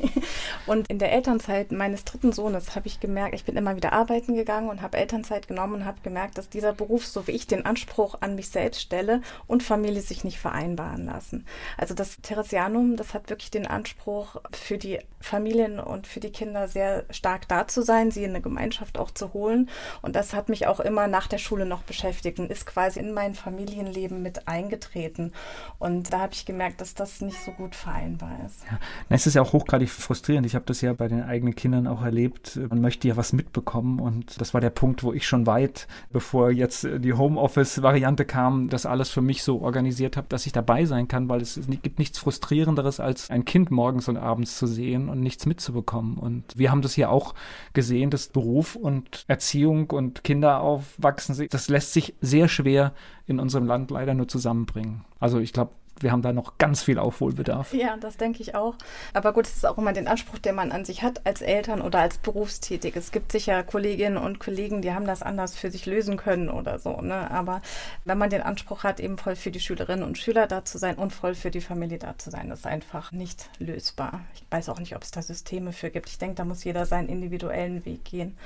Und 0.68 0.90
in 0.90 1.00
der 1.00 1.12
Elternzeit 1.12 1.72
meines 1.72 2.06
dritten 2.06 2.32
Sohnes 2.32 2.76
habe 2.76 2.86
ich 2.86 3.00
gemerkt, 3.00 3.34
ich 3.34 3.46
bin 3.46 3.58
immer 3.58 3.76
wieder 3.76 3.94
arbeiten 3.94 4.36
gegangen 4.36 4.70
und 4.70 4.82
habe 4.84 4.98
Elternzeit 4.98 5.48
genommen 5.48 5.74
und 5.74 5.86
habe 5.86 6.00
gemerkt, 6.04 6.38
dass 6.38 6.50
dieser 6.50 6.72
Beruf, 6.72 7.06
so 7.06 7.28
wie 7.28 7.32
ich 7.32 7.48
den 7.48 7.66
Anspruch 7.66 8.16
an 8.22 8.36
mich 8.36 8.50
selbst 8.50 8.80
stelle 8.80 9.22
und 9.48 9.64
Familie 9.64 10.02
sich 10.02 10.24
nicht 10.24 10.40
vereinbaren 10.40 11.06
lassen. 11.06 11.48
Also 11.78 11.96
das 11.96 12.18
Theresianum, 12.22 12.96
das 12.96 13.14
hat 13.16 13.30
wirklich 13.30 13.50
den 13.50 13.66
Anspruch 13.66 14.38
für 14.52 14.78
die 14.78 15.00
Familien 15.20 15.80
und 15.80 16.06
für 16.06 16.20
die 16.20 16.32
Kinder 16.32 16.68
sehr 16.68 17.06
stark 17.10 17.48
da 17.48 17.68
zu 17.68 17.82
sein, 17.82 18.12
sie 18.12 18.24
in 18.24 18.32
eine 18.32 18.42
Gemeinschaft 18.42 19.00
auch 19.00 19.10
zu 19.10 19.34
holen. 19.34 19.70
Und 20.02 20.16
das 20.16 20.34
hat 20.34 20.48
mich 20.48 20.68
auch 20.68 20.80
immer 20.80 21.08
nach 21.08 21.28
der 21.28 21.38
Schule 21.40 21.66
noch 21.66 21.84
beschäftigt 21.84 22.40
und 22.40 22.52
ist 22.52 22.66
quasi 22.66 23.00
in 23.00 23.14
mein 23.14 23.34
Familienleben 23.34 24.22
mit 24.22 24.48
eingetreten. 24.48 25.34
Und 25.80 26.14
da 26.14 26.20
habe 26.20 26.34
ich 26.34 26.46
gemerkt, 26.46 26.82
dass 26.82 26.94
das 26.94 27.22
nicht 27.22 27.42
so 27.44 27.52
gut 27.52 27.63
vereinbar 27.72 28.32
ist. 28.46 28.64
Ja, 28.70 28.80
es 29.10 29.28
ist 29.28 29.34
ja 29.34 29.42
auch 29.42 29.54
hochgradig 29.54 29.90
frustrierend. 29.90 30.46
Ich 30.46 30.56
habe 30.56 30.66
das 30.66 30.82
ja 30.82 30.94
bei 30.94 31.08
den 31.08 31.24
eigenen 31.24 31.56
Kindern 31.56 31.88
auch 31.88 32.04
erlebt. 32.04 32.60
Man 32.70 32.82
möchte 32.82 33.08
ja 33.08 33.18
was 33.18 33.34
mitbekommen 33.34 34.00
und 34.00 34.40
das 34.42 34.54
war 34.54 34.62
der 34.62 34.70
Punkt, 34.70 35.04
wo 35.04 35.14
ich 35.14 35.28
schon 35.28 35.48
weit, 35.48 35.88
bevor 36.12 36.52
jetzt 36.52 36.84
die 36.84 37.14
Homeoffice-Variante 37.14 38.26
kam, 38.26 38.70
das 38.70 38.86
alles 38.86 39.10
für 39.10 39.22
mich 39.22 39.44
so 39.44 39.62
organisiert 39.62 40.18
habe, 40.18 40.28
dass 40.30 40.46
ich 40.46 40.52
dabei 40.52 40.86
sein 40.86 41.08
kann, 41.08 41.30
weil 41.30 41.42
es 41.42 41.60
gibt 41.82 42.00
nichts 42.00 42.20
frustrierenderes, 42.20 43.00
als 43.00 43.30
ein 43.30 43.46
Kind 43.46 43.72
morgens 43.72 44.08
und 44.08 44.18
abends 44.18 44.58
zu 44.58 44.68
sehen 44.68 45.10
und 45.10 45.20
nichts 45.20 45.46
mitzubekommen. 45.46 46.18
Und 46.18 46.58
wir 46.58 46.72
haben 46.72 46.82
das 46.82 46.94
hier 46.94 47.10
auch 47.10 47.34
gesehen, 47.74 48.10
dass 48.10 48.28
Beruf 48.28 48.76
und 48.76 49.26
Erziehung 49.28 49.90
und 49.92 50.24
Kinder 50.24 50.62
aufwachsen, 50.62 51.48
das 51.50 51.70
lässt 51.70 51.94
sich 51.94 52.16
sehr 52.22 52.48
schwer 52.48 52.94
in 53.26 53.40
unserem 53.40 53.66
Land 53.66 53.92
leider 53.92 54.14
nur 54.14 54.28
zusammenbringen. 54.28 55.06
Also 55.20 55.40
ich 55.40 55.54
glaube, 55.54 55.72
wir 56.00 56.12
haben 56.12 56.22
da 56.22 56.34
noch 56.34 56.58
ganz 56.58 56.84
viel 56.84 57.00
Aufholbedarf. 57.00 57.74
Ja, 57.74 57.98
das 57.98 58.18
denke 58.18 58.42
ich 58.42 58.56
auch. 58.56 58.76
Aber 59.14 59.34
gut, 59.34 59.48
es 59.48 59.56
ist 59.56 59.66
auch 59.66 59.78
immer 59.78 59.94
den 59.94 60.08
Anspruch, 60.08 60.40
den 60.40 60.56
man 60.56 60.72
an 60.72 60.86
sich 60.86 61.04
hat 61.04 61.26
als 61.26 61.42
Eltern 61.42 61.82
oder 61.82 62.00
als 62.00 62.18
Berufstätig. 62.18 62.96
Es 62.96 63.12
gibt 63.12 63.32
sicher 63.32 63.64
Kolleginnen 63.64 64.18
und 64.18 64.40
Kollegen, 64.40 64.82
die 64.82 64.92
haben 64.92 65.06
das 65.06 65.22
anders 65.22 65.56
für 65.56 65.72
sich 65.72 65.86
lösen 65.86 66.18
können 66.18 66.50
oder 66.50 66.80
so. 66.80 67.02
Ne? 67.02 67.30
Aber 67.32 67.62
wenn 68.06 68.18
man 68.18 68.30
den 68.30 68.42
Anspruch 68.42 68.84
hat, 68.84 69.00
eben 69.00 69.18
voll 69.18 69.36
für 69.36 69.52
die 69.52 69.60
Schülerinnen 69.60 70.04
und 70.04 70.18
Schüler 70.18 70.48
da 70.48 70.66
zu 70.66 70.78
sein 70.78 70.96
und 70.96 71.14
voll 71.14 71.36
für 71.36 71.52
die 71.52 71.62
Familie 71.62 72.00
da 72.00 72.18
zu 72.18 72.30
sein, 72.30 72.52
ist 72.52 72.68
einfach 72.68 73.12
nicht 73.12 73.50
lösbar. 73.60 74.22
Ich 74.36 74.44
weiß 74.50 74.70
auch 74.70 74.80
nicht, 74.80 74.96
ob 74.96 75.04
es 75.04 75.12
da 75.12 75.22
Systeme 75.22 75.72
für 75.72 75.90
gibt. 75.90 76.10
Ich 76.10 76.18
denke, 76.18 76.36
da 76.36 76.46
muss 76.46 76.64
jeder 76.64 76.86
seinen 76.86 77.10
individuellen 77.10 77.86
Weg 77.86 78.04
gehen 78.04 78.38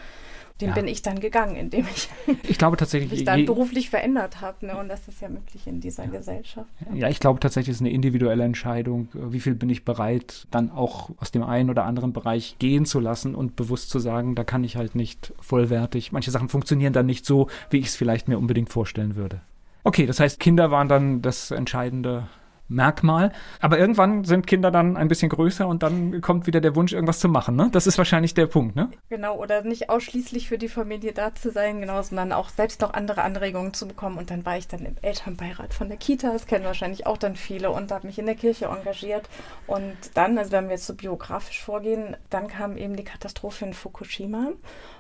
den 0.62 0.70
ja. 0.70 0.76
bin 0.76 0.88
ich 0.88 1.02
dann 1.02 1.20
gegangen, 1.20 1.56
indem 1.56 1.86
ich, 1.94 2.10
ich 2.48 2.58
glaube 2.58 2.78
tatsächlich, 2.78 3.12
mich 3.12 3.24
dann 3.26 3.46
beruflich 3.46 3.90
verändert 3.90 4.42
habe. 4.42 4.66
Ne? 4.66 4.78
Und 4.78 4.90
das 4.90 5.08
ist 5.08 5.22
ja 5.22 5.30
möglich 5.30 5.68
in 5.68 5.80
dieser 5.82 6.06
ja. 6.06 6.10
Gesellschaft. 6.10 6.70
Ja. 6.90 6.96
ja. 6.96 7.10
ich 7.10 7.20
glaube 7.20 7.40
tatsächlich, 7.40 7.74
es 7.74 7.78
ist 7.78 7.82
eine 7.82 7.92
individuelle 7.92 8.44
Entscheidung. 8.44 9.10
Wie 9.14 9.40
viel 9.40 9.56
bin 9.56 9.70
ich 9.70 9.86
bereit, 9.86 10.48
dann 10.52 10.72
auch 10.72 11.12
aus 11.18 11.32
dem 11.32 11.44
einen 11.44 11.70
oder 11.70 11.86
anderen 11.86 12.14
Bereich 12.14 12.56
gehen 12.60 12.86
zu 12.86 13.00
lassen 13.00 13.36
und 13.36 13.56
bewusst 13.56 13.90
zu 13.90 14.00
sagen, 14.00 14.36
da 14.36 14.44
kann 14.44 14.64
ich 14.64 14.78
halt 14.78 14.96
nicht 14.96 15.34
vollwertig. 15.40 16.12
Manche 16.12 16.32
Sachen 16.32 16.50
funktionieren 16.50 16.94
dann 16.94 17.06
nicht 17.06 17.26
so, 17.26 17.48
wie 17.70 17.78
ich 17.78 17.88
es 17.88 17.96
vielleicht 17.96 18.28
mir 18.28 18.38
unbedingt 18.38 18.70
vorstellen 18.70 19.16
würde. 19.16 19.42
Okay, 19.84 20.06
das 20.06 20.20
heißt, 20.20 20.40
Kinder 20.40 20.72
waren 20.72 20.90
dann 20.90 21.22
das 21.22 21.52
entscheidende 21.52 22.28
Merkmal. 22.70 23.32
Aber 23.60 23.80
irgendwann 23.80 24.24
sind 24.24 24.48
Kinder 24.48 24.72
dann 24.72 24.98
ein 24.98 25.08
bisschen 25.08 25.30
größer 25.30 25.68
und 25.68 25.84
dann 25.84 26.22
kommt 26.22 26.48
wieder 26.48 26.62
der 26.62 26.76
Wunsch, 26.76 26.94
irgendwas 26.94 27.20
zu 27.20 27.30
machen. 27.30 27.56
Ne? 27.56 27.70
Das 27.72 27.88
ist 27.88 27.98
wahrscheinlich 27.98 28.34
der 28.34 28.48
Punkt, 28.48 28.76
ne? 28.76 28.90
Genau, 29.10 29.38
oder 29.38 29.64
nicht 29.64 29.90
ausschließlich 29.90 30.50
für 30.50 30.58
die 30.58 30.70
Familie 30.70 31.14
da 31.14 31.34
zu 31.34 31.52
sein, 31.52 31.82
genau, 31.82 32.02
sondern 32.02 32.32
auch 32.32 32.50
selbst 32.50 32.82
noch 32.82 32.94
andere 32.94 33.22
Anregungen 33.22 33.74
zu 33.74 33.88
bekommen. 33.88 34.18
Und 34.18 34.32
dann 34.32 34.46
war 34.46 34.58
ich 34.58 34.68
dann 34.68 34.86
im 34.86 34.96
Elternbeirat 35.02 35.74
von 35.74 35.88
der 35.88 35.98
Kita, 35.98 36.32
das 36.32 36.46
kennen 36.46 36.66
wahrscheinlich 36.66 37.06
auch 37.06 37.18
dann 37.18 37.36
viele, 37.36 37.72
und 37.72 37.92
habe 37.92 38.08
mich 38.08 38.20
in 38.20 38.26
der 38.26 38.36
Kirche 38.36 38.66
engagiert. 38.66 39.30
Und 39.66 39.96
dann, 40.14 40.38
also 40.38 40.52
wenn 40.52 40.66
wir 40.66 40.72
jetzt 40.72 40.88
so 40.88 40.96
biografisch 40.96 41.62
vorgehen, 41.62 42.18
dann 42.30 42.48
kam 42.48 42.78
eben 42.78 42.96
die 42.96 43.04
Katastrophe 43.04 43.66
in 43.66 43.74
Fukushima. 43.74 44.52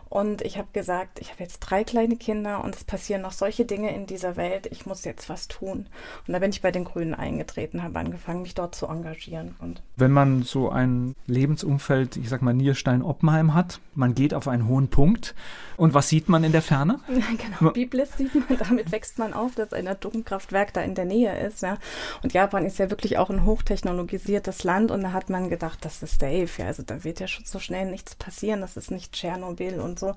Und 0.10 0.42
ich 0.42 0.58
habe 0.58 0.68
gesagt, 0.74 1.20
ich 1.20 1.32
habe 1.32 1.44
jetzt 1.44 1.60
drei 1.60 1.84
kleine 1.84 2.16
Kinder 2.16 2.64
und 2.64 2.76
es 2.76 2.84
passieren 2.84 3.22
noch 3.22 3.32
solche 3.32 3.66
Dinge 3.66 3.94
in 3.94 4.06
dieser 4.06 4.38
Welt. 4.38 4.68
Ich 4.72 4.86
muss 4.86 5.04
jetzt 5.04 5.30
was 5.30 5.48
tun. 5.48 5.88
Und 6.28 6.34
da 6.34 6.40
bin 6.40 6.52
ich 6.52 6.62
bei 6.62 6.72
den 6.72 6.86
Grünen 6.86 7.14
eingetreten, 7.14 7.84
habe 7.84 8.00
angefangen, 8.00 8.42
mich 8.42 8.56
dort 8.56 8.76
zu 8.76 8.88
engagieren. 8.88 9.56
Und 9.60 9.82
Wenn 9.96 10.12
man 10.12 10.44
so 10.44 10.70
ein 10.70 11.16
Lebensumfeld, 11.26 12.18
ich 12.18 12.30
sag 12.30 12.42
mal 12.42 12.54
Nierstein-Oppenheim 12.54 13.54
hat, 13.54 13.80
man 13.96 14.16
geht 14.16 14.34
auf 14.34 14.48
einen 14.48 14.68
hohen 14.68 14.90
Punkt. 14.90 15.36
Und 15.78 15.94
was 15.94 16.10
sieht 16.10 16.28
man 16.28 16.44
in 16.44 16.52
der 16.52 16.64
Ferne? 16.64 17.00
genau, 17.08 17.72
Biblis 17.72 18.10
sieht 18.18 18.34
man, 18.34 18.58
damit 18.58 18.92
wächst 18.92 19.20
man 19.20 19.34
auf, 19.34 19.54
dass 19.54 19.74
ein 19.74 19.88
Atomkraftwerk 19.88 20.74
da 20.74 20.82
in 20.82 20.96
der 20.96 21.06
Nähe 21.06 21.38
ist. 21.40 21.62
Ja. 21.62 21.78
Und 22.24 22.34
Japan 22.34 22.66
ist 22.66 22.80
ja 22.80 22.90
wirklich 22.90 23.18
auch 23.20 23.30
ein 23.30 23.46
hochtechnologisiertes 23.46 24.64
Land 24.64 24.90
und 24.90 25.04
da 25.04 25.14
hat 25.14 25.30
man 25.30 25.50
gedacht, 25.50 25.86
das 25.86 26.02
ist 26.02 26.20
safe. 26.20 26.50
Ja. 26.58 26.66
Also 26.66 26.82
da 26.82 27.04
wird 27.04 27.20
ja 27.20 27.28
schon 27.28 27.46
so 27.46 27.60
schnell 27.60 27.92
nichts 27.92 28.16
passieren, 28.16 28.62
das 28.62 28.76
ist 28.76 28.90
nicht 28.90 29.14
Tschernobyl 29.14 29.80
und 29.80 29.97
so. 29.98 30.16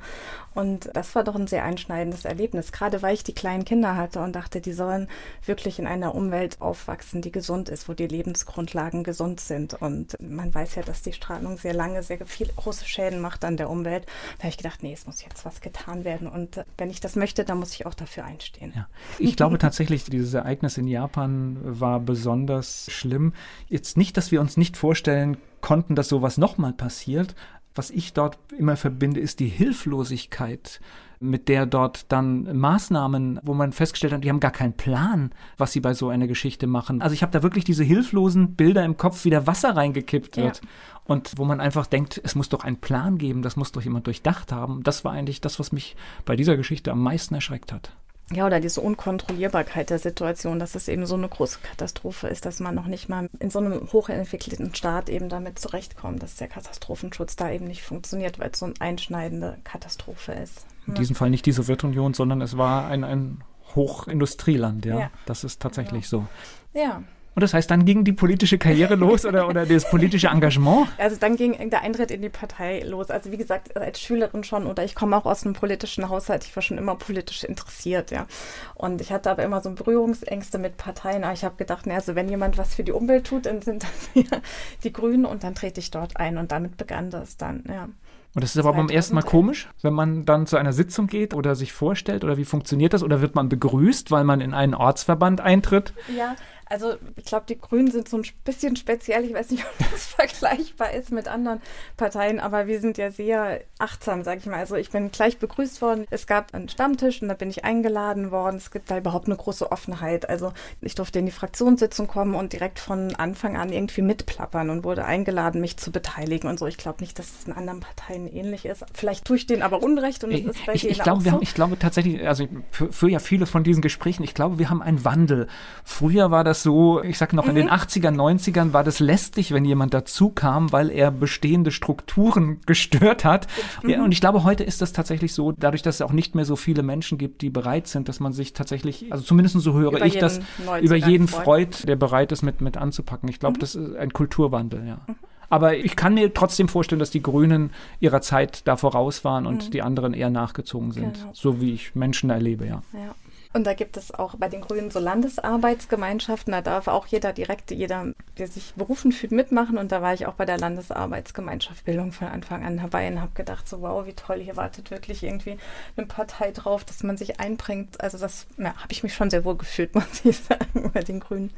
Und 0.54 0.90
das 0.94 1.14
war 1.14 1.24
doch 1.24 1.34
ein 1.34 1.46
sehr 1.46 1.64
einschneidendes 1.64 2.24
Erlebnis, 2.24 2.72
gerade 2.72 3.02
weil 3.02 3.14
ich 3.14 3.24
die 3.24 3.34
kleinen 3.34 3.64
Kinder 3.64 3.96
hatte 3.96 4.20
und 4.20 4.34
dachte, 4.34 4.60
die 4.60 4.72
sollen 4.72 5.08
wirklich 5.44 5.78
in 5.78 5.86
einer 5.86 6.14
Umwelt 6.14 6.60
aufwachsen, 6.60 7.22
die 7.22 7.32
gesund 7.32 7.68
ist, 7.68 7.88
wo 7.88 7.94
die 7.94 8.06
Lebensgrundlagen 8.06 9.04
gesund 9.04 9.40
sind. 9.40 9.74
Und 9.74 10.16
man 10.20 10.52
weiß 10.54 10.74
ja, 10.74 10.82
dass 10.82 11.02
die 11.02 11.12
Strahlung 11.12 11.56
sehr 11.56 11.74
lange, 11.74 12.02
sehr 12.02 12.24
viele 12.26 12.52
große 12.52 12.84
Schäden 12.84 13.20
macht 13.20 13.44
an 13.44 13.56
der 13.56 13.70
Umwelt. 13.70 14.06
Da 14.38 14.44
habe 14.44 14.50
ich 14.50 14.56
gedacht, 14.56 14.82
nee, 14.82 14.92
es 14.92 15.06
muss 15.06 15.24
jetzt 15.24 15.44
was 15.44 15.60
getan 15.60 16.04
werden. 16.04 16.28
Und 16.28 16.64
wenn 16.78 16.90
ich 16.90 17.00
das 17.00 17.16
möchte, 17.16 17.44
dann 17.44 17.58
muss 17.58 17.74
ich 17.74 17.86
auch 17.86 17.94
dafür 17.94 18.24
einstehen. 18.24 18.72
Ja. 18.74 18.88
Ich 19.18 19.36
glaube 19.36 19.58
tatsächlich, 19.70 20.04
dieses 20.04 20.34
Ereignis 20.34 20.76
in 20.78 20.86
Japan 20.86 21.58
war 21.62 22.00
besonders 22.00 22.86
schlimm. 22.90 23.32
Jetzt 23.68 23.96
nicht, 23.96 24.16
dass 24.16 24.32
wir 24.32 24.40
uns 24.40 24.56
nicht 24.56 24.76
vorstellen 24.76 25.36
konnten, 25.60 25.94
dass 25.94 26.08
sowas 26.08 26.38
nochmal 26.38 26.72
passiert, 26.72 27.34
was 27.74 27.90
ich 27.90 28.12
dort 28.12 28.38
immer 28.56 28.76
verbinde, 28.76 29.20
ist 29.20 29.40
die 29.40 29.48
Hilflosigkeit, 29.48 30.80
mit 31.20 31.48
der 31.48 31.66
dort 31.66 32.10
dann 32.10 32.56
Maßnahmen, 32.58 33.40
wo 33.42 33.52
man 33.52 33.72
festgestellt 33.72 34.14
hat, 34.14 34.24
die 34.24 34.30
haben 34.30 34.40
gar 34.40 34.50
keinen 34.50 34.72
Plan, 34.72 35.32
was 35.58 35.72
sie 35.72 35.80
bei 35.80 35.92
so 35.92 36.08
einer 36.08 36.26
Geschichte 36.26 36.66
machen. 36.66 37.02
Also 37.02 37.12
ich 37.12 37.22
habe 37.22 37.32
da 37.32 37.42
wirklich 37.42 37.64
diese 37.64 37.84
hilflosen 37.84 38.54
Bilder 38.54 38.84
im 38.84 38.96
Kopf, 38.96 39.24
wie 39.26 39.30
der 39.30 39.46
Wasser 39.46 39.76
reingekippt 39.76 40.38
wird. 40.38 40.62
Ja. 40.62 40.68
Und 41.04 41.32
wo 41.36 41.44
man 41.44 41.60
einfach 41.60 41.86
denkt, 41.86 42.20
es 42.24 42.34
muss 42.34 42.48
doch 42.48 42.64
einen 42.64 42.78
Plan 42.78 43.18
geben, 43.18 43.42
das 43.42 43.56
muss 43.56 43.72
doch 43.72 43.82
jemand 43.82 44.06
durchdacht 44.06 44.50
haben. 44.50 44.82
Das 44.82 45.04
war 45.04 45.12
eigentlich 45.12 45.40
das, 45.40 45.58
was 45.58 45.72
mich 45.72 45.96
bei 46.24 46.36
dieser 46.36 46.56
Geschichte 46.56 46.90
am 46.90 47.02
meisten 47.02 47.34
erschreckt 47.34 47.72
hat. 47.72 47.92
Ja, 48.32 48.46
oder 48.46 48.60
diese 48.60 48.80
Unkontrollierbarkeit 48.80 49.90
der 49.90 49.98
Situation, 49.98 50.60
dass 50.60 50.76
es 50.76 50.86
eben 50.86 51.04
so 51.04 51.16
eine 51.16 51.28
große 51.28 51.58
Katastrophe 51.62 52.28
ist, 52.28 52.46
dass 52.46 52.60
man 52.60 52.76
noch 52.76 52.86
nicht 52.86 53.08
mal 53.08 53.28
in 53.40 53.50
so 53.50 53.58
einem 53.58 53.92
hochentwickelten 53.92 54.72
Staat 54.74 55.08
eben 55.08 55.28
damit 55.28 55.58
zurechtkommt, 55.58 56.22
dass 56.22 56.36
der 56.36 56.46
Katastrophenschutz 56.46 57.34
da 57.34 57.50
eben 57.50 57.66
nicht 57.66 57.82
funktioniert, 57.82 58.38
weil 58.38 58.50
es 58.52 58.60
so 58.60 58.66
eine 58.66 58.74
einschneidende 58.78 59.58
Katastrophe 59.64 60.32
ist. 60.32 60.64
In 60.86 60.94
diesem 60.94 61.16
Fall 61.16 61.30
nicht 61.30 61.44
die 61.44 61.52
Sowjetunion, 61.52 62.14
sondern 62.14 62.40
es 62.40 62.56
war 62.56 62.86
ein, 62.86 63.02
ein 63.02 63.42
Hochindustrieland, 63.74 64.84
ja. 64.84 64.98
ja. 64.98 65.10
Das 65.26 65.42
ist 65.42 65.60
tatsächlich 65.60 66.08
genau. 66.08 66.28
so. 66.72 66.78
Ja. 66.78 67.02
Und 67.40 67.44
das 67.44 67.54
heißt, 67.54 67.70
dann 67.70 67.86
ging 67.86 68.04
die 68.04 68.12
politische 68.12 68.58
Karriere 68.58 68.96
los 68.96 69.24
oder, 69.24 69.48
oder 69.48 69.64
das 69.64 69.88
politische 69.88 70.26
Engagement? 70.26 70.88
Also 70.98 71.16
dann 71.18 71.36
ging 71.36 71.70
der 71.70 71.80
Eintritt 71.80 72.10
in 72.10 72.20
die 72.20 72.28
Partei 72.28 72.80
los. 72.80 73.10
Also 73.10 73.32
wie 73.32 73.38
gesagt, 73.38 73.74
als 73.78 73.98
Schülerin 73.98 74.44
schon 74.44 74.66
oder 74.66 74.84
ich 74.84 74.94
komme 74.94 75.16
auch 75.16 75.24
aus 75.24 75.46
einem 75.46 75.54
politischen 75.54 76.10
Haushalt. 76.10 76.44
Ich 76.44 76.54
war 76.54 76.62
schon 76.62 76.76
immer 76.76 76.96
politisch 76.96 77.42
interessiert, 77.44 78.10
ja. 78.10 78.26
Und 78.74 79.00
ich 79.00 79.10
hatte 79.10 79.30
aber 79.30 79.42
immer 79.42 79.62
so 79.62 79.70
Berührungsängste 79.70 80.58
mit 80.58 80.76
Parteien. 80.76 81.24
Aber 81.24 81.32
ich 81.32 81.42
habe 81.42 81.56
gedacht, 81.56 81.86
na, 81.86 81.94
also 81.94 82.14
wenn 82.14 82.28
jemand 82.28 82.58
was 82.58 82.74
für 82.74 82.84
die 82.84 82.92
Umwelt 82.92 83.26
tut, 83.26 83.46
dann 83.46 83.62
sind 83.62 83.84
das 83.84 84.10
ja 84.30 84.38
die 84.84 84.92
Grünen 84.92 85.24
und 85.24 85.42
dann 85.42 85.54
trete 85.54 85.80
ich 85.80 85.90
dort 85.90 86.18
ein. 86.18 86.36
Und 86.36 86.52
damit 86.52 86.76
begann 86.76 87.08
das 87.08 87.38
dann, 87.38 87.64
ja. 87.68 87.88
Und 88.34 88.44
das 88.44 88.54
ist 88.54 88.58
aber 88.58 88.74
beim 88.74 88.90
ersten 88.90 89.16
Mal 89.16 89.22
komisch, 89.22 89.68
wenn 89.82 89.92
man 89.92 90.24
dann 90.24 90.46
zu 90.46 90.56
einer 90.56 90.72
Sitzung 90.72 91.08
geht 91.08 91.34
oder 91.34 91.56
sich 91.56 91.72
vorstellt 91.72 92.22
oder 92.22 92.36
wie 92.36 92.44
funktioniert 92.44 92.92
das? 92.92 93.02
Oder 93.02 93.22
wird 93.22 93.34
man 93.34 93.48
begrüßt, 93.48 94.12
weil 94.12 94.22
man 94.22 94.40
in 94.40 94.54
einen 94.54 94.74
Ortsverband 94.74 95.40
eintritt? 95.40 95.94
Ja, 96.16 96.36
also 96.70 96.94
ich 97.16 97.24
glaube, 97.24 97.46
die 97.48 97.58
Grünen 97.58 97.90
sind 97.90 98.08
so 98.08 98.16
ein 98.16 98.24
bisschen 98.44 98.76
speziell. 98.76 99.24
Ich 99.24 99.34
weiß 99.34 99.50
nicht, 99.50 99.64
ob 99.80 99.90
das 99.90 100.06
vergleichbar 100.06 100.92
ist 100.92 101.10
mit 101.10 101.26
anderen 101.26 101.60
Parteien, 101.96 102.38
aber 102.38 102.68
wir 102.68 102.80
sind 102.80 102.96
ja 102.96 103.10
sehr 103.10 103.60
achtsam, 103.78 104.22
sage 104.22 104.38
ich 104.38 104.46
mal. 104.46 104.60
Also 104.60 104.76
ich 104.76 104.90
bin 104.90 105.10
gleich 105.10 105.38
begrüßt 105.38 105.82
worden. 105.82 106.06
Es 106.10 106.28
gab 106.28 106.54
einen 106.54 106.68
Stammtisch 106.68 107.20
und 107.22 107.28
da 107.28 107.34
bin 107.34 107.50
ich 107.50 107.64
eingeladen 107.64 108.30
worden. 108.30 108.56
Es 108.56 108.70
gibt 108.70 108.90
da 108.90 108.98
überhaupt 108.98 109.26
eine 109.26 109.36
große 109.36 109.70
Offenheit. 109.70 110.28
Also 110.28 110.52
ich 110.80 110.94
durfte 110.94 111.18
in 111.18 111.26
die 111.26 111.32
Fraktionssitzung 111.32 112.06
kommen 112.06 112.36
und 112.36 112.52
direkt 112.52 112.78
von 112.78 113.16
Anfang 113.16 113.56
an 113.56 113.72
irgendwie 113.72 114.02
mitplappern 114.02 114.70
und 114.70 114.84
wurde 114.84 115.04
eingeladen, 115.04 115.60
mich 115.60 115.76
zu 115.76 115.90
beteiligen 115.90 116.48
und 116.48 116.60
so. 116.60 116.68
Ich 116.68 116.76
glaube 116.76 117.00
nicht, 117.00 117.18
dass 117.18 117.40
es 117.40 117.48
in 117.48 117.52
anderen 117.52 117.80
Parteien 117.80 118.28
ähnlich 118.32 118.64
ist. 118.64 118.84
Vielleicht 118.94 119.24
tue 119.24 119.36
ich 119.36 119.46
denen 119.46 119.62
aber 119.62 119.82
Unrecht 119.82 120.22
und 120.22 120.30
es 120.30 120.44
ist 120.44 120.66
bei 120.66 120.74
ich, 120.74 120.82
denen 120.82 120.92
ich 120.92 121.02
glaube, 121.02 121.22
so. 121.22 121.32
Haben, 121.32 121.42
ich 121.42 121.54
glaube 121.54 121.80
tatsächlich, 121.80 122.24
also 122.28 122.46
für, 122.70 122.92
für 122.92 123.08
ja 123.08 123.18
viele 123.18 123.46
von 123.46 123.64
diesen 123.64 123.82
Gesprächen, 123.82 124.22
ich 124.22 124.34
glaube, 124.34 124.60
wir 124.60 124.70
haben 124.70 124.82
einen 124.82 125.04
Wandel. 125.04 125.48
Früher 125.82 126.30
war 126.30 126.44
das 126.44 126.59
so, 126.62 127.02
ich 127.02 127.18
sag 127.18 127.32
noch, 127.32 127.44
mhm. 127.44 127.50
in 127.50 127.56
den 127.56 127.70
80ern, 127.70 128.12
mhm. 128.12 128.20
90ern 128.20 128.72
war 128.72 128.84
das 128.84 129.00
lästig, 129.00 129.52
wenn 129.52 129.64
jemand 129.64 129.94
dazu 129.94 130.30
kam, 130.30 130.72
weil 130.72 130.90
er 130.90 131.10
bestehende 131.10 131.70
Strukturen 131.70 132.60
gestört 132.66 133.24
hat. 133.24 133.46
Mhm. 133.82 133.90
Ja, 133.90 134.04
und 134.04 134.12
ich 134.12 134.20
glaube, 134.20 134.44
heute 134.44 134.64
ist 134.64 134.82
das 134.82 134.92
tatsächlich 134.92 135.34
so, 135.34 135.52
dadurch, 135.52 135.82
dass 135.82 135.96
es 135.96 136.02
auch 136.02 136.12
nicht 136.12 136.34
mehr 136.34 136.44
so 136.44 136.56
viele 136.56 136.82
Menschen 136.82 137.18
gibt, 137.18 137.42
die 137.42 137.50
bereit 137.50 137.86
sind, 137.86 138.08
dass 138.08 138.20
man 138.20 138.32
sich 138.32 138.52
tatsächlich, 138.52 139.12
also 139.12 139.24
zumindest 139.24 139.58
so 139.60 139.74
höre 139.74 139.92
über 139.92 140.06
ich 140.06 140.18
das, 140.18 140.40
über 140.80 140.96
jeden 140.96 141.28
freut, 141.28 141.86
der 141.88 141.96
bereit 141.96 142.32
ist, 142.32 142.42
mit, 142.42 142.60
mit 142.60 142.76
anzupacken. 142.76 143.28
Ich 143.28 143.40
glaube, 143.40 143.56
mhm. 143.56 143.60
das 143.60 143.74
ist 143.74 143.96
ein 143.96 144.12
Kulturwandel, 144.12 144.86
ja. 144.86 144.98
Mhm. 145.06 145.16
Aber 145.50 145.76
ich 145.76 145.96
kann 145.96 146.14
mir 146.14 146.32
trotzdem 146.32 146.68
vorstellen, 146.68 147.00
dass 147.00 147.10
die 147.10 147.22
Grünen 147.22 147.70
ihrer 147.98 148.20
Zeit 148.20 148.66
da 148.68 148.76
voraus 148.76 149.24
waren 149.24 149.46
und 149.46 149.66
mhm. 149.66 149.70
die 149.72 149.82
anderen 149.82 150.14
eher 150.14 150.30
nachgezogen 150.30 150.92
sind. 150.92 151.14
Genau. 151.14 151.30
So 151.34 151.60
wie 151.60 151.74
ich 151.74 151.96
Menschen 151.96 152.30
erlebe, 152.30 152.66
ja. 152.66 152.82
ja. 152.92 153.14
Und 153.52 153.64
da 153.64 153.74
gibt 153.74 153.96
es 153.96 154.14
auch 154.14 154.36
bei 154.36 154.48
den 154.48 154.60
Grünen 154.60 154.92
so 154.92 155.00
Landesarbeitsgemeinschaften. 155.00 156.52
Da 156.52 156.62
darf 156.62 156.86
auch 156.86 157.08
jeder 157.08 157.32
direkt, 157.32 157.72
jeder, 157.72 158.12
der 158.38 158.46
sich 158.46 158.74
berufen 158.74 159.10
fühlt, 159.10 159.32
mitmachen. 159.32 159.76
Und 159.76 159.90
da 159.90 160.02
war 160.02 160.14
ich 160.14 160.26
auch 160.26 160.34
bei 160.34 160.44
der 160.44 160.58
Landesarbeitsgemeinschaft 160.58 161.84
Bildung 161.84 162.12
von 162.12 162.28
Anfang 162.28 162.64
an 162.64 162.76
dabei 162.76 163.08
und 163.08 163.20
habe 163.20 163.32
gedacht, 163.34 163.68
so 163.68 163.80
wow, 163.80 164.06
wie 164.06 164.12
toll, 164.12 164.40
hier 164.40 164.56
wartet 164.56 164.92
wirklich 164.92 165.24
irgendwie 165.24 165.58
eine 165.96 166.06
Partei 166.06 166.52
drauf, 166.52 166.84
dass 166.84 167.02
man 167.02 167.16
sich 167.16 167.40
einbringt. 167.40 168.00
Also 168.00 168.18
das 168.18 168.46
ja, 168.56 168.76
habe 168.76 168.92
ich 168.92 169.02
mich 169.02 169.14
schon 169.14 169.30
sehr 169.30 169.44
wohl 169.44 169.56
gefühlt, 169.56 169.94
muss 169.96 170.24
ich 170.24 170.38
sagen, 170.38 170.90
bei 170.94 171.02
den 171.02 171.18
Grünen. 171.18 171.50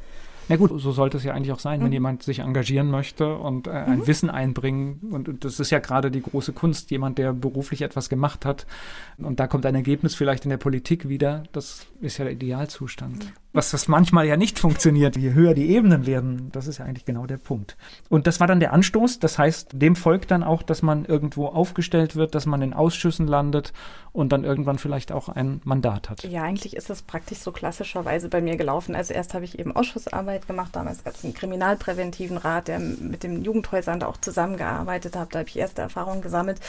Na 0.49 0.55
gut, 0.55 0.71
so 0.79 0.91
sollte 0.91 1.17
es 1.17 1.23
ja 1.23 1.33
eigentlich 1.33 1.51
auch 1.51 1.59
sein, 1.59 1.79
mhm. 1.79 1.85
wenn 1.85 1.91
jemand 1.93 2.23
sich 2.23 2.39
engagieren 2.39 2.89
möchte 2.89 3.35
und 3.35 3.67
äh, 3.67 3.71
ein 3.71 3.99
mhm. 3.99 4.07
Wissen 4.07 4.29
einbringen. 4.29 4.99
Und, 5.11 5.29
und, 5.29 5.45
das 5.45 5.59
ist 5.59 5.69
ja 5.69 5.79
gerade 5.79 6.11
die 6.11 6.21
große 6.21 6.53
Kunst, 6.53 6.91
jemand, 6.91 7.17
der 7.17 7.33
beruflich 7.33 7.81
etwas 7.81 8.09
gemacht 8.09 8.45
hat. 8.45 8.65
Und 9.17 9.39
da 9.39 9.47
kommt 9.47 9.65
ein 9.65 9.75
Ergebnis 9.75 10.15
vielleicht 10.15 10.43
in 10.43 10.49
der 10.49 10.57
Politik 10.57 11.07
wieder. 11.09 11.43
Das 11.51 11.85
ist 12.01 12.17
ja 12.17 12.25
der 12.25 12.33
Idealzustand. 12.33 13.25
Mhm 13.25 13.43
was 13.53 13.69
das 13.69 13.87
manchmal 13.87 14.25
ja 14.25 14.35
nicht 14.35 14.57
funktioniert, 14.57 15.15
je 15.15 15.33
höher 15.33 15.53
die 15.53 15.69
Ebenen 15.69 16.07
werden. 16.07 16.49
Das 16.51 16.65
ist 16.65 16.79
ja 16.79 16.85
eigentlich 16.85 17.05
genau 17.05 17.27
der 17.27 17.37
Punkt. 17.37 17.77
Und 18.09 18.25
das 18.25 18.39
war 18.39 18.47
dann 18.47 18.59
der 18.59 18.73
Anstoß. 18.73 19.19
Das 19.19 19.37
heißt, 19.37 19.69
dem 19.73 19.95
folgt 19.95 20.31
dann 20.31 20.43
auch, 20.43 20.63
dass 20.63 20.81
man 20.81 21.05
irgendwo 21.05 21.45
aufgestellt 21.45 22.15
wird, 22.15 22.33
dass 22.33 22.47
man 22.47 22.63
in 22.63 22.73
Ausschüssen 22.73 23.27
landet 23.27 23.71
und 24.11 24.31
dann 24.31 24.43
irgendwann 24.43 24.79
vielleicht 24.79 25.11
auch 25.11 25.29
ein 25.29 25.61
Mandat 25.63 26.09
hat. 26.09 26.23
Ja, 26.23 26.41
eigentlich 26.41 26.75
ist 26.75 26.89
das 26.89 27.03
praktisch 27.03 27.37
so 27.39 27.51
klassischerweise 27.51 28.27
bei 28.27 28.41
mir 28.41 28.57
gelaufen. 28.57 28.95
Also 28.95 29.13
erst 29.13 29.35
habe 29.35 29.45
ich 29.45 29.59
eben 29.59 29.75
Ausschussarbeit 29.75 30.32
Arbeit 30.33 30.47
gemacht. 30.47 30.75
Damals 30.75 31.03
gab 31.03 31.13
es 31.13 31.23
einen 31.23 31.35
kriminalpräventiven 31.35 32.37
Rat, 32.37 32.67
der 32.67 32.79
mit 32.79 33.21
den 33.23 33.43
Jugendhäusern 33.43 33.99
da 33.99 34.07
auch 34.07 34.17
zusammengearbeitet 34.17 35.15
hat. 35.15 35.35
Da 35.35 35.39
habe 35.39 35.49
ich 35.49 35.57
erste 35.57 35.83
Erfahrungen 35.83 36.21
gesammelt. 36.21 36.59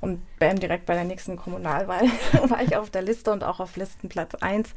Und 0.00 0.22
bam, 0.38 0.58
direkt 0.58 0.86
bei 0.86 0.94
der 0.94 1.04
nächsten 1.04 1.36
Kommunalwahl 1.36 2.02
war 2.48 2.62
ich 2.62 2.74
auf 2.76 2.88
der 2.88 3.02
Liste 3.02 3.30
und 3.30 3.44
auch 3.44 3.60
auf 3.60 3.76
Listenplatz 3.76 4.34
1 4.36 4.70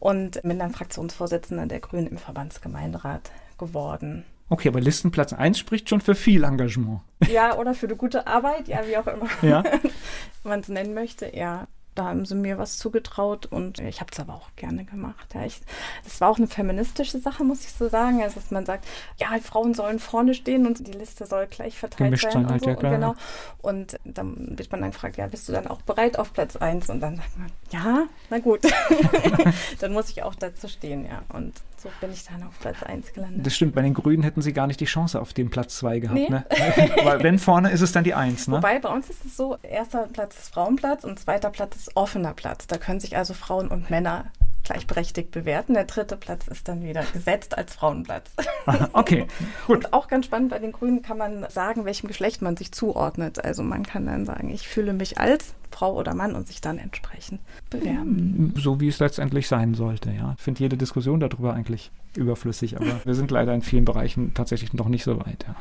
und 0.00 0.42
bin 0.42 0.58
dann 0.58 0.72
Fraktionsvorsitzender 0.72 1.66
der 1.66 1.80
Grünen 1.80 2.08
im 2.08 2.18
Verbandsgemeinderat 2.18 3.30
geworden. 3.56 4.24
Okay, 4.48 4.68
aber 4.68 4.80
Listenplatz 4.80 5.32
1 5.32 5.58
spricht 5.58 5.88
schon 5.88 6.00
für 6.00 6.14
viel 6.14 6.44
Engagement. 6.44 7.00
Ja, 7.28 7.56
oder 7.56 7.74
für 7.74 7.86
eine 7.86 7.96
gute 7.96 8.26
Arbeit, 8.26 8.68
ja, 8.68 8.80
wie 8.86 8.96
auch 8.96 9.06
immer 9.06 9.28
ja. 9.42 9.62
man 10.44 10.60
es 10.60 10.68
nennen 10.68 10.94
möchte, 10.94 11.34
ja 11.36 11.66
da 11.96 12.04
haben 12.04 12.24
sie 12.24 12.34
mir 12.34 12.58
was 12.58 12.78
zugetraut 12.78 13.46
und 13.46 13.78
ich 13.78 14.00
habe 14.00 14.10
es 14.12 14.20
aber 14.20 14.34
auch 14.34 14.50
gerne 14.54 14.84
gemacht. 14.84 15.34
Ja, 15.34 15.44
ich, 15.44 15.60
das 16.04 16.20
war 16.20 16.30
auch 16.30 16.36
eine 16.36 16.46
feministische 16.46 17.18
Sache, 17.18 17.42
muss 17.42 17.64
ich 17.64 17.72
so 17.72 17.88
sagen. 17.88 18.22
Also, 18.22 18.38
dass 18.38 18.50
man 18.50 18.66
sagt, 18.66 18.86
ja, 19.16 19.28
Frauen 19.42 19.74
sollen 19.74 19.98
vorne 19.98 20.34
stehen 20.34 20.66
und 20.66 20.86
die 20.86 20.92
Liste 20.92 21.26
soll 21.26 21.46
gleich 21.46 21.78
verteilt 21.78 22.08
Gemischt 22.08 22.24
sein. 22.24 22.32
sein 22.32 22.50
halt, 22.50 22.62
und, 22.62 22.64
so. 22.64 22.70
ja, 22.70 22.76
klar. 22.76 22.92
und, 22.92 23.00
genau. 23.00 23.14
und 23.62 23.98
dann 24.04 24.58
wird 24.58 24.70
man 24.70 24.82
dann 24.82 24.90
gefragt, 24.90 25.16
ja, 25.16 25.26
bist 25.26 25.48
du 25.48 25.52
dann 25.52 25.66
auch 25.66 25.82
bereit 25.82 26.18
auf 26.18 26.32
Platz 26.32 26.56
1? 26.56 26.90
Und 26.90 27.00
dann 27.00 27.16
sagt 27.16 27.38
man, 27.38 27.50
ja, 27.70 28.06
na 28.30 28.38
gut. 28.38 28.60
dann 29.80 29.92
muss 29.92 30.10
ich 30.10 30.22
auch 30.22 30.34
dazu 30.34 30.68
stehen, 30.68 31.06
ja. 31.06 31.22
Und 31.30 31.54
so 31.80 31.90
bin 32.00 32.12
ich 32.12 32.24
dann 32.24 32.42
auf 32.42 32.58
Platz 32.58 32.82
1 32.82 33.12
gelandet. 33.12 33.46
Das 33.46 33.54
stimmt, 33.54 33.74
bei 33.74 33.82
den 33.82 33.94
Grünen 33.94 34.22
hätten 34.22 34.42
sie 34.42 34.52
gar 34.52 34.66
nicht 34.66 34.80
die 34.80 34.86
Chance 34.86 35.20
auf 35.20 35.32
den 35.32 35.50
Platz 35.50 35.76
2 35.76 36.00
gehabt. 36.00 36.18
Nee. 36.18 36.28
Ne? 36.28 36.44
Weil 37.04 37.22
wenn 37.22 37.38
vorne 37.38 37.70
ist 37.70 37.80
es 37.80 37.92
dann 37.92 38.04
die 38.04 38.14
1. 38.14 38.48
Ne? 38.48 38.56
Wobei 38.56 38.78
bei 38.78 38.88
uns 38.88 39.10
ist 39.10 39.24
es 39.24 39.36
so, 39.36 39.56
erster 39.62 40.06
Platz 40.12 40.38
ist 40.38 40.54
Frauenplatz 40.54 41.04
und 41.04 41.18
zweiter 41.18 41.50
Platz 41.50 41.76
ist 41.76 41.96
offener 41.96 42.34
Platz. 42.34 42.66
Da 42.66 42.78
können 42.78 43.00
sich 43.00 43.16
also 43.16 43.34
Frauen 43.34 43.68
und 43.68 43.90
Männer 43.90 44.26
gleichberechtigt 44.66 45.30
bewerten. 45.30 45.74
Der 45.74 45.84
dritte 45.84 46.16
Platz 46.16 46.48
ist 46.48 46.68
dann 46.68 46.82
wieder 46.82 47.04
gesetzt 47.12 47.56
als 47.56 47.74
Frauenplatz. 47.74 48.30
Aha, 48.66 48.90
okay, 48.92 49.26
gut. 49.66 49.76
Und 49.76 49.92
auch 49.92 50.08
ganz 50.08 50.26
spannend, 50.26 50.50
bei 50.50 50.58
den 50.58 50.72
Grünen 50.72 51.02
kann 51.02 51.18
man 51.18 51.48
sagen, 51.48 51.84
welchem 51.84 52.08
Geschlecht 52.08 52.42
man 52.42 52.56
sich 52.56 52.72
zuordnet. 52.72 53.44
Also 53.44 53.62
man 53.62 53.84
kann 53.84 54.06
dann 54.06 54.26
sagen, 54.26 54.50
ich 54.50 54.68
fühle 54.68 54.92
mich 54.92 55.18
als 55.18 55.54
Frau 55.70 55.94
oder 55.94 56.14
Mann 56.14 56.34
und 56.34 56.46
sich 56.46 56.60
dann 56.60 56.78
entsprechend 56.78 57.40
bewerben. 57.70 58.54
So 58.56 58.80
wie 58.80 58.88
es 58.88 58.98
letztendlich 58.98 59.46
sein 59.46 59.74
sollte, 59.74 60.10
ja. 60.10 60.34
Ich 60.36 60.42
finde 60.42 60.60
jede 60.60 60.76
Diskussion 60.76 61.20
darüber 61.20 61.54
eigentlich 61.54 61.90
überflüssig, 62.16 62.76
aber 62.76 63.00
wir 63.04 63.14
sind 63.14 63.30
leider 63.30 63.54
in 63.54 63.62
vielen 63.62 63.84
Bereichen 63.84 64.34
tatsächlich 64.34 64.72
noch 64.72 64.88
nicht 64.88 65.04
so 65.04 65.18
weit, 65.18 65.44
ja. 65.46 65.54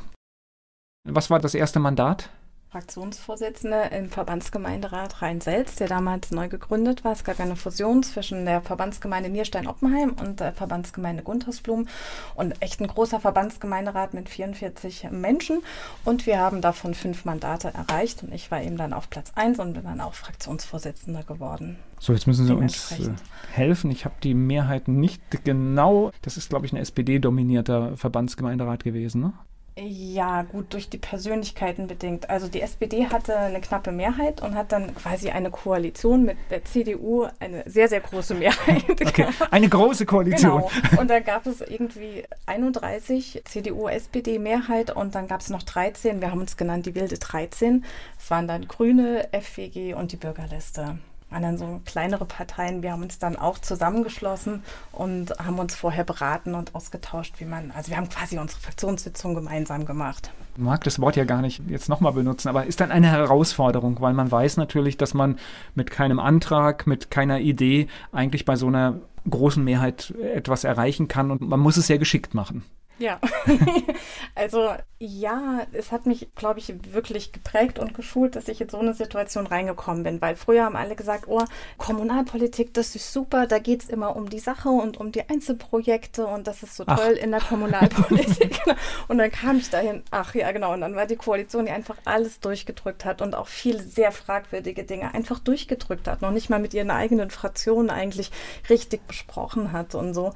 Was 1.08 1.30
war 1.30 1.40
das 1.40 1.54
erste 1.54 1.80
Mandat? 1.80 2.30
Fraktionsvorsitzende 2.76 3.84
im 3.98 4.10
Verbandsgemeinderat 4.10 5.22
Rhein-Selz, 5.22 5.76
der 5.76 5.88
damals 5.88 6.32
neu 6.32 6.50
gegründet 6.50 7.06
war. 7.06 7.14
Es 7.14 7.24
gab 7.24 7.40
eine 7.40 7.56
Fusion 7.56 8.04
zwischen 8.04 8.44
der 8.44 8.60
Verbandsgemeinde 8.60 9.30
Nierstein-Oppenheim 9.30 10.14
und 10.22 10.42
der 10.42 10.52
Verbandsgemeinde 10.52 11.24
Guntersblum 11.24 11.88
und 12.36 12.62
echt 12.62 12.82
ein 12.82 12.88
großer 12.88 13.22
Verbandsgemeinderat 13.22 14.14
mit 14.14 14.28
44 14.28 15.08
Menschen. 15.10 15.64
Und 16.04 16.26
wir 16.26 16.38
haben 16.38 16.60
davon 16.60 16.96
fünf 16.96 17.24
Mandate 17.24 17.70
erreicht 17.74 18.24
und 18.24 18.34
ich 18.34 18.52
war 18.52 18.62
eben 18.62 18.76
dann 18.76 18.92
auf 18.92 19.10
Platz 19.10 19.32
1 19.36 19.60
und 19.60 19.72
bin 19.72 19.84
dann 19.84 20.02
auch 20.02 20.14
Fraktionsvorsitzender 20.14 21.24
geworden. 21.24 21.78
So, 22.00 22.12
jetzt 22.12 22.28
müssen 22.28 22.46
Sie 22.46 22.54
uns 22.54 22.92
äh, 22.92 23.10
helfen. 23.54 23.90
Ich 23.90 24.04
habe 24.04 24.16
die 24.22 24.34
Mehrheit 24.34 24.90
nicht 24.90 25.22
genau. 25.46 26.12
Das 26.24 26.36
ist, 26.36 26.50
glaube 26.50 26.66
ich, 26.66 26.74
ein 26.74 26.78
SPD-dominierter 26.78 27.96
Verbandsgemeinderat 27.96 28.84
gewesen, 28.84 29.22
ne? 29.22 29.34
Ja, 29.78 30.44
gut, 30.44 30.74
durch 30.74 30.90
die 30.90 30.98
Persönlichkeiten 30.98 31.88
bedingt. 31.88 32.30
Also 32.30 32.48
die 32.48 32.62
SPD 32.62 33.08
hatte 33.08 33.38
eine 33.38 33.60
knappe 33.60 33.92
Mehrheit 33.92 34.42
und 34.42 34.56
hat 34.56 34.72
dann 34.72 34.96
quasi 34.96 35.32
eine 35.32 35.52
Koalition 35.52 36.24
mit 36.24 36.38
der 36.50 36.64
CDU, 36.64 37.28
eine 37.40 37.70
sehr, 37.70 37.90
sehr 37.90 38.00
große 38.00 38.36
Mehrheit. 38.36 38.86
Okay, 38.90 39.28
eine 39.52 39.68
große 39.68 40.06
Koalition. 40.06 40.64
Genau. 40.64 41.02
Und 41.02 41.10
dann 41.10 41.26
gab 41.26 41.46
es 41.46 41.60
irgendwie 41.60 42.24
31 42.46 43.42
CDU-SPD-Mehrheit 43.44 44.96
und 44.96 45.14
dann 45.14 45.28
gab 45.28 45.42
es 45.42 45.50
noch 45.50 45.64
13. 45.64 46.22
Wir 46.22 46.32
haben 46.32 46.40
uns 46.40 46.56
genannt 46.56 46.86
die 46.86 46.96
wilde 46.96 47.18
13. 47.18 47.84
Es 48.18 48.32
waren 48.32 48.48
dann 48.48 48.70
Grüne, 48.70 49.28
FWG 49.34 49.94
und 49.94 50.14
die 50.14 50.18
Bürgerliste. 50.18 51.00
Waren 51.30 51.42
dann 51.42 51.58
so 51.58 51.82
kleinere 51.86 52.26
Parteien. 52.26 52.84
Wir 52.84 52.92
haben 52.92 53.02
uns 53.02 53.18
dann 53.18 53.36
auch 53.36 53.58
zusammengeschlossen 53.58 54.64
und 54.92 55.32
haben 55.40 55.60
uns 55.60 55.76
vorher 55.76 56.04
beraten 56.04 56.54
und 56.54 56.76
ausgetauscht, 56.76 57.36
wie 57.40 57.46
man, 57.46 57.72
also 57.72 57.90
wir 57.90 57.98
haben 57.98 58.10
quasi 58.10 58.38
unsere 58.38 58.60
Fraktionssitzung 58.62 59.34
gemeinsam 59.36 59.86
gemacht. 59.86 60.32
Ich 60.56 60.62
mag 60.62 60.84
das 60.84 61.00
Wort 61.00 61.16
ja 61.16 61.26
gar 61.26 61.42
nicht 61.42 61.62
jetzt 61.68 61.90
nochmal 61.90 62.14
benutzen, 62.14 62.48
aber 62.48 62.66
ist 62.66 62.80
dann 62.80 62.92
eine 62.92 63.10
Herausforderung, 63.12 64.00
weil 64.00 64.14
man 64.14 64.32
weiß 64.32 64.58
natürlich, 64.58 64.98
dass 64.98 65.14
man 65.14 65.38
mit 65.74 65.92
keinem 65.92 66.20
Antrag, 66.20 66.88
mit 66.88 67.12
keiner 67.12 67.40
Idee 67.40 67.88
eigentlich 68.12 68.46
bei 68.46 68.56
so 68.56 68.68
einer 68.68 69.02
großen 69.30 69.64
Mehrheit 69.64 70.14
etwas 70.22 70.64
erreichen 70.64 71.08
kann 71.08 71.32
und 71.32 71.42
man 71.42 71.60
muss 71.60 71.78
es 71.78 71.88
sehr 71.88 71.98
geschickt 71.98 72.34
machen. 72.34 72.64
Ja, 72.98 73.20
also 74.36 74.72
ja, 75.00 75.68
es 75.74 75.92
hat 75.92 76.06
mich, 76.06 76.30
glaube 76.36 76.60
ich, 76.60 76.74
wirklich 76.94 77.34
geprägt 77.34 77.78
und 77.78 77.94
geschult, 77.94 78.38
dass 78.38 78.48
ich 78.48 78.62
in 78.62 78.70
so 78.70 78.80
eine 78.80 78.94
Situation 78.94 79.48
reingekommen 79.48 80.04
bin, 80.04 80.22
weil 80.22 80.38
früher 80.38 80.64
haben 80.64 80.78
alle 80.78 80.96
gesagt, 80.96 81.26
oh, 81.28 81.44
Kommunalpolitik, 81.78 82.74
das 82.74 82.96
ist 82.96 83.12
super, 83.12 83.48
da 83.48 83.60
geht 83.60 83.84
es 83.84 83.90
immer 83.90 84.16
um 84.16 84.30
die 84.30 84.40
Sache 84.40 84.70
und 84.70 84.98
um 84.98 85.12
die 85.12 85.28
Einzelprojekte 85.28 86.26
und 86.26 86.48
das 86.48 86.64
ist 86.64 86.78
so 86.78 86.86
Ach. 86.88 86.98
toll 86.98 87.14
in 87.14 87.32
der 87.32 87.42
Kommunalpolitik. 87.42 88.62
und 89.10 89.18
dann 89.18 89.32
kam 89.32 89.58
ich 89.58 89.70
dahin, 89.70 90.04
ach 90.12 90.34
ja, 90.34 90.52
genau, 90.54 90.72
und 90.74 90.82
dann 90.82 90.96
war 90.96 91.06
die 91.06 91.18
Koalition, 91.18 91.66
die 91.66 91.72
einfach 91.72 91.98
alles 92.06 92.40
durchgedrückt 92.40 93.04
hat 93.04 93.22
und 93.22 93.36
auch 93.36 93.48
viele 93.48 93.84
sehr 93.84 94.14
fragwürdige 94.14 94.86
Dinge 94.86 95.14
einfach 95.14 95.40
durchgedrückt 95.40 96.08
hat, 96.08 96.22
noch 96.22 96.32
nicht 96.32 96.50
mal 96.50 96.60
mit 96.60 96.74
ihren 96.74 96.92
eigenen 96.92 97.30
Fraktionen 97.30 97.90
eigentlich 97.90 98.32
richtig 98.70 99.06
besprochen 99.06 99.74
hat 99.74 99.96
und 99.96 100.14
so. 100.14 100.34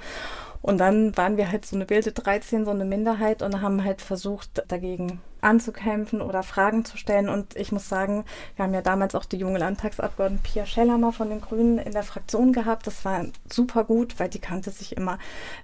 Und 0.61 0.77
dann 0.79 1.15
waren 1.15 1.37
wir 1.37 1.51
halt 1.51 1.65
so 1.65 1.75
eine 1.75 1.89
wilde 1.89 2.11
13, 2.11 2.65
so 2.65 2.71
eine 2.71 2.85
Minderheit 2.85 3.41
und 3.41 3.61
haben 3.61 3.83
halt 3.83 4.01
versucht, 4.01 4.63
dagegen 4.67 5.21
anzukämpfen 5.41 6.21
oder 6.21 6.43
Fragen 6.43 6.85
zu 6.85 6.97
stellen. 6.97 7.29
Und 7.29 7.55
ich 7.55 7.71
muss 7.71 7.89
sagen, 7.89 8.25
wir 8.55 8.65
haben 8.65 8.73
ja 8.73 8.81
damals 8.81 9.15
auch 9.15 9.25
die 9.25 9.37
junge 9.37 9.59
Landtagsabgeordnete 9.59 10.43
Pia 10.43 10.65
Schellermer 10.65 11.11
von 11.11 11.29
den 11.29 11.41
Grünen 11.41 11.77
in 11.77 11.93
der 11.93 12.03
Fraktion 12.03 12.53
gehabt. 12.53 12.87
Das 12.87 13.05
war 13.05 13.25
super 13.51 13.83
gut, 13.83 14.19
weil 14.19 14.29
die 14.29 14.39
kannte 14.39 14.71
sich 14.71 14.97
immer 14.97 15.17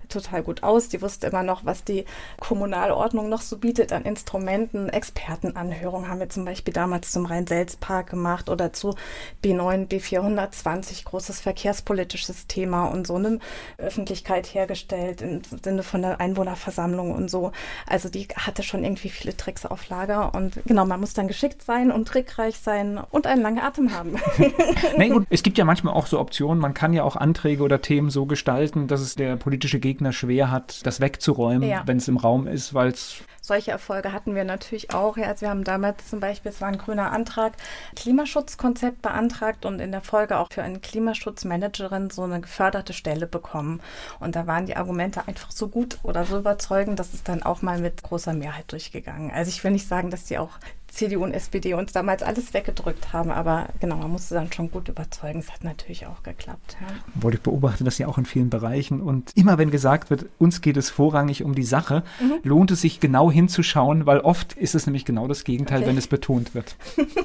total 0.10 0.44
gut 0.44 0.64
aus. 0.64 0.90
Die 0.90 1.02
wusste 1.02 1.28
immer 1.28 1.44
noch, 1.44 1.66
was 1.66 1.84
die 1.84 2.06
Kommunalordnung 2.40 3.30
noch 3.30 3.42
so 3.42 3.58
bietet 3.58 3.92
an 3.92 4.04
Instrumenten. 4.04 4.90
Expertenanhörungen 4.90 6.10
haben 6.10 6.20
wir 6.20 6.30
zum 6.30 6.46
Beispiel 6.46 6.74
damals 6.74 7.12
zum 7.12 7.26
Rhein-Selz-Park 7.26 8.10
gemacht 8.10 8.50
oder 8.50 8.74
zu 8.74 8.96
B9, 9.44 9.88
B420, 9.88 11.06
großes 11.06 11.42
verkehrspolitisches 11.42 12.48
Thema 12.48 12.86
und 12.86 13.08
so 13.08 13.16
eine 13.16 13.40
Öffentlichkeit 13.78 14.48
hergestellt 14.54 15.22
im 15.22 15.42
Sinne 15.64 15.84
von 15.84 16.02
der 16.02 16.20
Einwohnerversammlung 16.20 17.12
und 17.14 17.30
so. 17.30 17.52
Also 17.88 18.10
die 18.10 18.28
hatte 18.36 18.64
schon 18.64 18.84
irgendwie 18.84 19.10
viele 19.10 19.36
Tricks 19.36 19.65
auf 19.66 19.90
Lager 19.90 20.34
und 20.36 20.60
genau, 20.66 20.86
man 20.86 21.00
muss 21.00 21.14
dann 21.14 21.28
geschickt 21.28 21.62
sein 21.64 21.92
und 21.92 22.08
trickreich 22.08 22.58
sein 22.60 23.00
und 23.12 23.28
einen 23.28 23.42
langen 23.42 23.60
Atem 23.60 23.94
haben. 23.94 24.16
Nee, 24.98 25.10
gut, 25.10 25.26
es 25.30 25.44
gibt 25.44 25.58
ja 25.58 25.66
manchmal 25.66 25.94
auch 25.94 26.06
so 26.08 26.20
Optionen, 26.20 26.60
man 26.62 26.74
kann 26.74 26.94
ja 26.94 27.04
auch 27.04 27.16
Anträge 27.16 27.64
oder 27.64 27.82
Themen 27.82 28.10
so 28.10 28.26
gestalten, 28.26 28.88
dass 28.88 29.02
es 29.02 29.16
der 29.16 29.36
politische 29.36 29.80
Gegner 29.80 30.12
schwer 30.14 30.52
hat, 30.52 30.86
das 30.86 31.02
wegzuräumen, 31.02 31.68
Ja. 31.68 31.84
wenn 31.86 31.98
es 31.98 32.08
im 32.08 32.18
Raum 32.18 32.48
ist, 32.48 32.74
weil 32.74 32.90
es 32.90 33.24
Solche 33.46 33.70
Erfolge 33.70 34.12
hatten 34.12 34.34
wir 34.34 34.44
natürlich 34.44 34.92
auch. 34.92 35.18
Ja, 35.18 35.28
also 35.28 35.42
wir 35.42 35.50
haben 35.50 35.64
damals 35.64 36.08
zum 36.08 36.20
Beispiel, 36.20 36.52
es 36.52 36.62
war 36.62 36.68
ein 36.68 36.80
grüner 36.80 37.12
Antrag, 37.12 37.54
Klimaschutzkonzept 37.96 39.04
beantragt 39.04 39.68
und 39.68 39.80
in 39.80 39.92
der 39.92 40.02
Folge 40.02 40.40
auch 40.40 40.52
für 40.52 40.64
eine 40.64 40.80
Klimaschutzmanagerin 40.80 42.10
so 42.10 42.24
eine 42.24 42.42
geförderte 42.42 42.94
Stelle 42.94 43.28
bekommen. 43.28 43.82
Und 44.20 44.36
da 44.36 44.48
waren 44.48 44.66
die 44.66 44.76
Argumente 44.76 45.28
einfach 45.28 45.52
so 45.52 45.68
gut 45.68 46.00
oder 46.02 46.26
so 46.26 46.40
überzeugend, 46.40 46.98
dass 46.98 47.14
es 47.14 47.22
dann 47.22 47.44
auch 47.44 47.62
mal 47.62 47.78
mit 47.78 48.02
großer 48.02 48.34
Mehrheit 48.34 48.72
durchgegangen. 48.72 49.30
Also 49.30 49.50
ich 49.50 49.64
will 49.64 49.72
nicht 49.72 49.88
sagen, 49.88 50.10
dass 50.10 50.24
die 50.24 50.40
auch 50.40 50.58
CDU 50.96 51.24
und 51.24 51.34
SPD 51.34 51.74
uns 51.74 51.92
damals 51.92 52.24
alles 52.24 52.54
weggedrückt 52.54 53.14
haben, 53.14 53.30
aber 53.32 53.68
genau, 53.80 53.98
man 53.98 54.12
musste 54.12 54.34
dann 54.36 54.52
schon 54.52 54.72
gut 54.72 54.88
überzeugen. 54.90 55.40
Es 55.40 55.52
hat 55.52 55.64
natürlich 55.64 56.08
auch 56.08 56.24
geklappt. 56.24 56.78
Ja. 56.82 56.88
Obwohl 57.16 57.34
ich 57.36 57.42
beobachte 57.42 57.84
das 57.84 57.98
ja 57.98 58.08
auch 58.08 58.18
in 58.18 58.26
vielen 58.26 58.50
Bereichen. 58.50 59.02
Und 59.02 59.32
immer 59.36 59.58
wenn 59.58 59.72
gesagt 59.72 60.10
wird, 60.10 60.26
uns 60.40 60.62
geht 60.62 60.78
es 60.78 60.90
vorrangig 60.90 61.44
um 61.44 61.54
die 61.56 61.64
Sache, 61.64 62.04
Mhm. 62.20 62.40
lohnt 62.44 62.72
es 62.72 62.82
sich 62.82 63.00
genau 63.00 63.30
hinzuschauen, 63.32 64.06
weil 64.06 64.20
oft 64.22 64.54
ist 64.54 64.74
es 64.76 64.86
nämlich 64.88 65.06
genau 65.06 65.28
das 65.28 65.44
Gegenteil, 65.44 65.80
Okay. 65.80 65.88
wenn 65.90 65.98
es 65.98 66.08
betont 66.08 66.56
wird. 66.56 66.76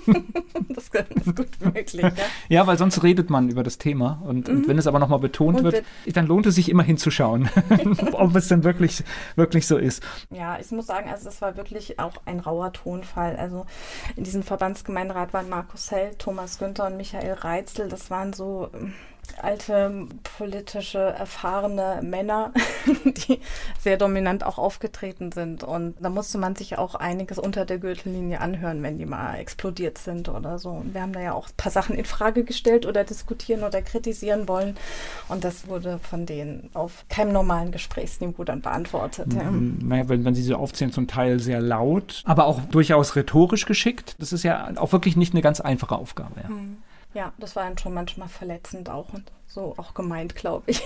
Das 0.69 0.85
ist 0.87 1.37
gut 1.37 1.49
möglich. 1.61 2.03
Ja. 2.03 2.11
Ja, 2.49 2.67
weil 2.67 2.79
sonst 2.79 3.03
redet 3.03 3.31
man 3.31 3.49
über 3.49 3.63
das 3.63 3.79
Thema. 3.79 4.21
Und, 4.27 4.49
und 4.49 4.67
wenn 4.69 4.79
es 4.79 4.87
aber 4.87 4.99
nochmal 4.99 5.19
betont 5.21 5.61
Mhm. 5.61 5.67
Und 5.67 5.73
wird, 5.73 5.85
dann 6.15 6.27
lohnt 6.27 6.47
es 6.47 6.55
sich 6.57 6.69
immer 6.69 6.83
hinzuschauen, 6.83 7.49
ob 8.13 8.35
es 8.37 8.49
dann 8.49 8.65
wirklich, 8.65 9.03
wirklich 9.37 9.67
so 9.67 9.77
ist. 9.77 10.03
Ja, 10.31 10.59
ich 10.61 10.71
muss 10.71 10.87
sagen, 10.87 11.09
also 11.11 11.25
das 11.25 11.41
war 11.43 11.57
wirklich 11.57 11.99
auch 11.99 12.15
ein 12.27 12.41
rauer 12.41 12.73
Tonfall. 12.73 13.37
Also 13.37 13.60
in 14.17 14.25
diesem 14.25 14.43
Verbandsgemeinderat 14.43 15.33
waren 15.33 15.49
Markus 15.49 15.91
Held, 15.91 16.19
Thomas 16.19 16.59
Günther 16.59 16.87
und 16.87 16.97
Michael 16.97 17.35
Reitzel. 17.35 17.89
Das 17.89 18.11
waren 18.11 18.33
so, 18.33 18.71
ähm, 18.75 18.95
alte 19.39 20.07
politische 20.37 20.99
erfahrene 20.99 22.01
Männer, 22.03 22.53
die 23.05 23.41
sehr 23.81 23.97
dominant 23.97 24.45
auch 24.45 24.59
aufgetreten 24.59 25.33
sind. 25.33 25.65
Und 25.65 25.95
da 26.01 26.09
musste 26.09 26.39
man 26.39 26.57
sich 26.57 26.79
auch 26.79 26.95
einiges 26.95 27.39
unter 27.39 27.65
der 27.65 27.79
Gürtellinie 27.79 28.41
anhören, 28.41 28.83
wenn 28.83 28.99
die 28.99 29.07
mal 29.07 29.37
explodiert 29.37 29.99
sind 29.99 30.29
oder 30.29 30.59
so. 30.59 30.71
Und 30.71 30.95
wir 30.95 31.03
haben 31.03 31.13
da 31.13 31.21
ja 31.21 31.33
auch 31.33 31.49
ein 31.49 31.57
paar 31.57 31.73
Sachen 31.73 31.97
in 31.97 32.05
Frage 32.05 32.45
gestellt 32.45 32.87
oder 32.87 33.05
diskutieren 33.05 33.63
oder 33.63 33.83
kritisieren 33.83 34.49
wollen. 34.49 34.77
Und 35.29 35.45
das 35.45 35.69
wurde 35.69 35.99
von 35.99 36.27
denen 36.27 36.71
auf 36.75 37.05
keinem 37.09 37.33
normalen 37.33 37.73
Gesprächsniveau 37.73 38.45
dann 38.45 38.63
beantwortet. 38.63 39.33
Ja. 39.33 39.51
Naja, 39.51 40.09
wenn, 40.09 40.25
wenn 40.25 40.35
Sie 40.35 40.43
so 40.43 40.57
aufzählen, 40.57 40.93
zum 40.93 41.07
Teil 41.07 41.41
sehr 41.41 41.61
laut, 41.61 42.23
aber 42.25 42.47
auch 42.47 42.61
durchaus 42.61 43.17
rhetorisch 43.17 43.67
geschickt. 43.67 44.17
Das 44.19 44.33
ist 44.33 44.43
ja 44.43 44.71
auch 44.77 44.93
wirklich 44.93 45.17
nicht 45.17 45.35
eine 45.35 45.43
ganz 45.43 45.61
einfache 45.61 45.97
Aufgabe. 45.97 46.41
Ja. 46.43 46.49
Hm. 46.49 46.79
Ja, 47.13 47.33
das 47.39 47.57
war 47.57 47.65
dann 47.65 47.77
schon 47.77 47.95
manchmal 47.95 48.29
verletzend 48.29 48.89
auch 48.89 49.13
und 49.13 49.33
so 49.47 49.75
auch 49.77 49.95
gemeint, 49.95 50.37
glaube 50.37 50.71
ich. 50.71 50.83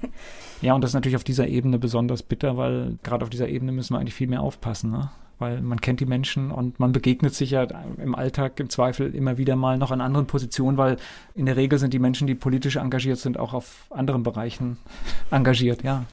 ja, 0.62 0.74
und 0.74 0.80
das 0.80 0.90
ist 0.90 0.94
natürlich 0.94 1.16
auf 1.16 1.24
dieser 1.24 1.48
Ebene 1.48 1.78
besonders 1.78 2.22
bitter, 2.22 2.56
weil 2.56 2.98
gerade 3.02 3.24
auf 3.24 3.30
dieser 3.30 3.48
Ebene 3.48 3.72
müssen 3.72 3.94
wir 3.94 3.98
eigentlich 3.98 4.14
viel 4.14 4.28
mehr 4.28 4.42
aufpassen, 4.42 4.92
ne? 4.92 5.10
weil 5.38 5.60
man 5.60 5.80
kennt 5.80 6.00
die 6.00 6.06
Menschen 6.06 6.50
und 6.50 6.80
man 6.80 6.92
begegnet 6.92 7.34
sich 7.34 7.50
ja 7.50 7.64
im 7.64 8.14
Alltag 8.14 8.58
im 8.58 8.70
Zweifel 8.70 9.14
immer 9.14 9.36
wieder 9.38 9.56
mal 9.56 9.76
noch 9.76 9.90
an 9.90 10.00
anderen 10.00 10.26
Positionen, 10.26 10.78
weil 10.78 10.96
in 11.34 11.46
der 11.46 11.56
Regel 11.56 11.78
sind 11.78 11.92
die 11.92 11.98
Menschen, 11.98 12.26
die 12.26 12.34
politisch 12.34 12.76
engagiert 12.76 13.18
sind, 13.18 13.38
auch 13.38 13.52
auf 13.52 13.86
anderen 13.90 14.22
Bereichen 14.22 14.78
engagiert, 15.30 15.82
ja. 15.82 16.04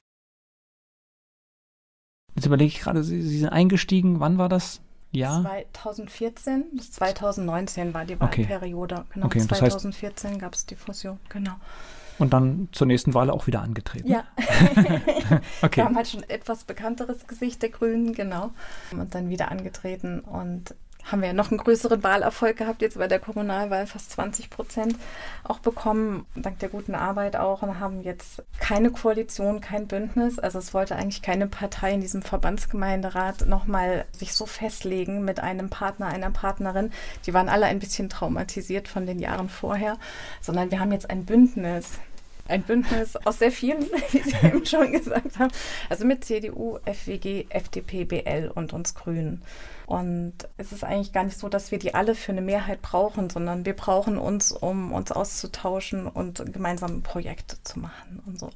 Jetzt 2.34 2.46
überlege 2.46 2.68
ich 2.68 2.80
gerade, 2.80 3.04
Sie, 3.04 3.22
Sie 3.22 3.38
sind 3.38 3.50
eingestiegen, 3.50 4.18
wann 4.18 4.36
war 4.38 4.48
das? 4.48 4.80
Ja. 5.14 5.44
2014 5.72 6.64
bis 6.72 6.92
2019 6.92 7.94
war 7.94 8.04
die 8.04 8.18
Wahlperiode. 8.18 8.96
Okay. 8.96 9.04
Genau, 9.14 9.26
okay, 9.26 9.40
2014 9.40 10.38
gab 10.38 10.54
es 10.54 10.66
die 10.66 10.74
Fusion, 10.74 11.18
genau. 11.28 11.54
Und 12.18 12.32
dann 12.32 12.68
zur 12.72 12.86
nächsten 12.86 13.14
Wahl 13.14 13.28
auch 13.30 13.46
wieder 13.46 13.62
angetreten. 13.62 14.08
Ja. 14.08 14.24
okay. 15.62 15.76
Wir 15.76 15.84
haben 15.84 15.96
halt 15.96 16.08
schon 16.08 16.22
etwas 16.24 16.64
bekannteres 16.64 17.26
Gesicht 17.26 17.62
der 17.62 17.70
Grünen, 17.70 18.14
genau. 18.14 18.52
Und 18.92 19.14
dann 19.14 19.28
wieder 19.30 19.50
angetreten. 19.50 20.20
Und 20.20 20.74
haben 21.04 21.22
wir 21.22 21.32
noch 21.32 21.50
einen 21.50 21.58
größeren 21.58 22.02
Wahlerfolg 22.02 22.56
gehabt, 22.56 22.82
jetzt 22.82 22.98
bei 22.98 23.08
der 23.08 23.18
Kommunalwahl 23.18 23.86
fast 23.86 24.10
20 24.12 24.50
Prozent 24.50 24.96
auch 25.42 25.58
bekommen, 25.58 26.26
dank 26.34 26.58
der 26.60 26.70
guten 26.70 26.94
Arbeit 26.94 27.36
auch, 27.36 27.62
und 27.62 27.78
haben 27.78 28.02
jetzt 28.02 28.42
keine 28.58 28.90
Koalition, 28.90 29.60
kein 29.60 29.86
Bündnis. 29.86 30.38
Also 30.38 30.58
es 30.58 30.72
wollte 30.72 30.96
eigentlich 30.96 31.22
keine 31.22 31.46
Partei 31.46 31.92
in 31.92 32.00
diesem 32.00 32.22
Verbandsgemeinderat 32.22 33.46
nochmal 33.46 34.06
sich 34.12 34.34
so 34.34 34.46
festlegen 34.46 35.24
mit 35.24 35.40
einem 35.40 35.68
Partner, 35.68 36.06
einer 36.06 36.30
Partnerin. 36.30 36.90
Die 37.26 37.34
waren 37.34 37.48
alle 37.48 37.66
ein 37.66 37.78
bisschen 37.78 38.08
traumatisiert 38.08 38.88
von 38.88 39.06
den 39.06 39.18
Jahren 39.18 39.48
vorher, 39.48 39.98
sondern 40.40 40.70
wir 40.70 40.80
haben 40.80 40.92
jetzt 40.92 41.10
ein 41.10 41.24
Bündnis 41.24 41.98
ein 42.46 42.62
Bündnis 42.62 43.16
aus 43.16 43.38
sehr 43.38 43.52
vielen, 43.52 43.82
wie 44.10 44.20
Sie 44.20 44.36
eben 44.46 44.64
schon 44.66 44.92
gesagt 44.92 45.38
haben. 45.38 45.52
Also 45.88 46.04
mit 46.04 46.24
CDU, 46.24 46.78
FWG, 46.84 47.46
FDP, 47.48 48.04
BL 48.04 48.50
und 48.54 48.72
uns 48.72 48.94
Grünen. 48.94 49.42
Und 49.86 50.34
es 50.56 50.72
ist 50.72 50.84
eigentlich 50.84 51.12
gar 51.12 51.24
nicht 51.24 51.38
so, 51.38 51.48
dass 51.48 51.70
wir 51.70 51.78
die 51.78 51.94
alle 51.94 52.14
für 52.14 52.32
eine 52.32 52.40
Mehrheit 52.40 52.80
brauchen, 52.80 53.28
sondern 53.28 53.66
wir 53.66 53.74
brauchen 53.74 54.18
uns, 54.18 54.52
um 54.52 54.92
uns 54.92 55.12
auszutauschen 55.12 56.06
und 56.06 56.52
gemeinsame 56.52 57.00
Projekte 57.00 57.56
zu 57.62 57.80
machen 57.80 58.22
und 58.26 58.38
so. 58.38 58.50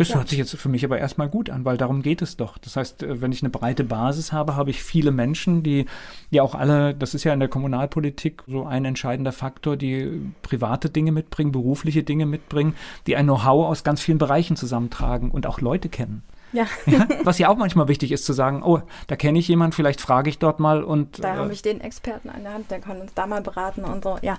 Das 0.00 0.08
ja. 0.08 0.16
hört 0.16 0.30
sich 0.30 0.38
jetzt 0.38 0.56
für 0.56 0.70
mich 0.70 0.82
aber 0.82 0.98
erstmal 0.98 1.28
gut 1.28 1.50
an, 1.50 1.66
weil 1.66 1.76
darum 1.76 2.00
geht 2.00 2.22
es 2.22 2.38
doch. 2.38 2.56
Das 2.56 2.74
heißt, 2.74 3.02
äh, 3.02 3.20
wenn 3.20 3.32
ich 3.32 3.42
eine 3.42 3.50
breite 3.50 3.84
Basis 3.84 4.32
habe, 4.32 4.56
habe 4.56 4.70
ich 4.70 4.82
viele 4.82 5.10
Menschen, 5.10 5.62
die 5.62 5.84
ja 6.30 6.42
auch 6.42 6.54
alle, 6.54 6.94
das 6.94 7.12
ist 7.12 7.24
ja 7.24 7.34
in 7.34 7.38
der 7.38 7.50
Kommunalpolitik 7.50 8.44
so 8.46 8.64
ein 8.64 8.86
entscheidender 8.86 9.32
Faktor, 9.32 9.76
die 9.76 10.32
private 10.40 10.88
Dinge 10.88 11.12
mitbringen, 11.12 11.52
berufliche 11.52 12.02
Dinge 12.02 12.24
mitbringen, 12.24 12.76
die 13.06 13.14
ein 13.14 13.26
Know-how 13.26 13.66
aus 13.66 13.84
ganz 13.84 14.00
vielen 14.00 14.16
Bereichen 14.16 14.56
zusammentragen 14.56 15.30
und 15.30 15.46
auch 15.46 15.60
Leute 15.60 15.90
kennen. 15.90 16.22
Ja. 16.52 16.66
ja. 16.86 17.06
Was 17.22 17.38
ja 17.38 17.48
auch 17.48 17.56
manchmal 17.56 17.88
wichtig 17.88 18.12
ist 18.12 18.24
zu 18.24 18.32
sagen, 18.32 18.62
oh, 18.62 18.80
da 19.06 19.16
kenne 19.16 19.38
ich 19.38 19.48
jemanden, 19.48 19.72
vielleicht 19.72 20.00
frage 20.00 20.30
ich 20.30 20.38
dort 20.38 20.60
mal 20.60 20.82
und. 20.82 21.22
Da 21.22 21.34
äh, 21.34 21.36
habe 21.38 21.52
ich 21.52 21.62
den 21.62 21.80
Experten 21.80 22.30
an 22.30 22.42
der 22.42 22.54
Hand, 22.54 22.70
der 22.70 22.80
kann 22.80 23.00
uns 23.00 23.14
da 23.14 23.26
mal 23.26 23.40
beraten 23.40 23.84
und 23.84 24.04
so. 24.04 24.18
Ja, 24.22 24.38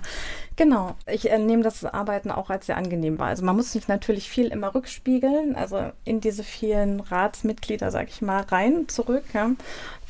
genau. 0.56 0.94
Ich 1.06 1.30
äh, 1.30 1.38
nehme 1.38 1.62
das 1.62 1.84
Arbeiten 1.84 2.30
auch 2.30 2.50
als 2.50 2.66
sehr 2.66 2.76
angenehm 2.76 3.18
wahr. 3.18 3.28
Also 3.28 3.44
man 3.44 3.56
muss 3.56 3.72
sich 3.72 3.88
natürlich 3.88 4.28
viel 4.28 4.48
immer 4.48 4.74
rückspiegeln, 4.74 5.56
also 5.56 5.92
in 6.04 6.20
diese 6.20 6.44
vielen 6.44 7.00
Ratsmitglieder, 7.00 7.90
sag 7.90 8.08
ich 8.08 8.22
mal, 8.22 8.42
rein, 8.42 8.88
zurück. 8.88 9.24
Ja. 9.32 9.50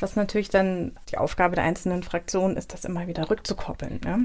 Was 0.01 0.17
natürlich 0.17 0.51
dann 0.51 0.93
die 1.11 1.19
Aufgabe 1.19 1.55
der 1.55 1.65
einzelnen 1.65 2.03
Fraktionen 2.03 2.57
ist, 2.57 2.73
das 2.73 2.85
immer 2.85 3.07
wieder 3.07 3.31
rückzukoppeln. 3.31 4.01
Ja. 4.05 4.19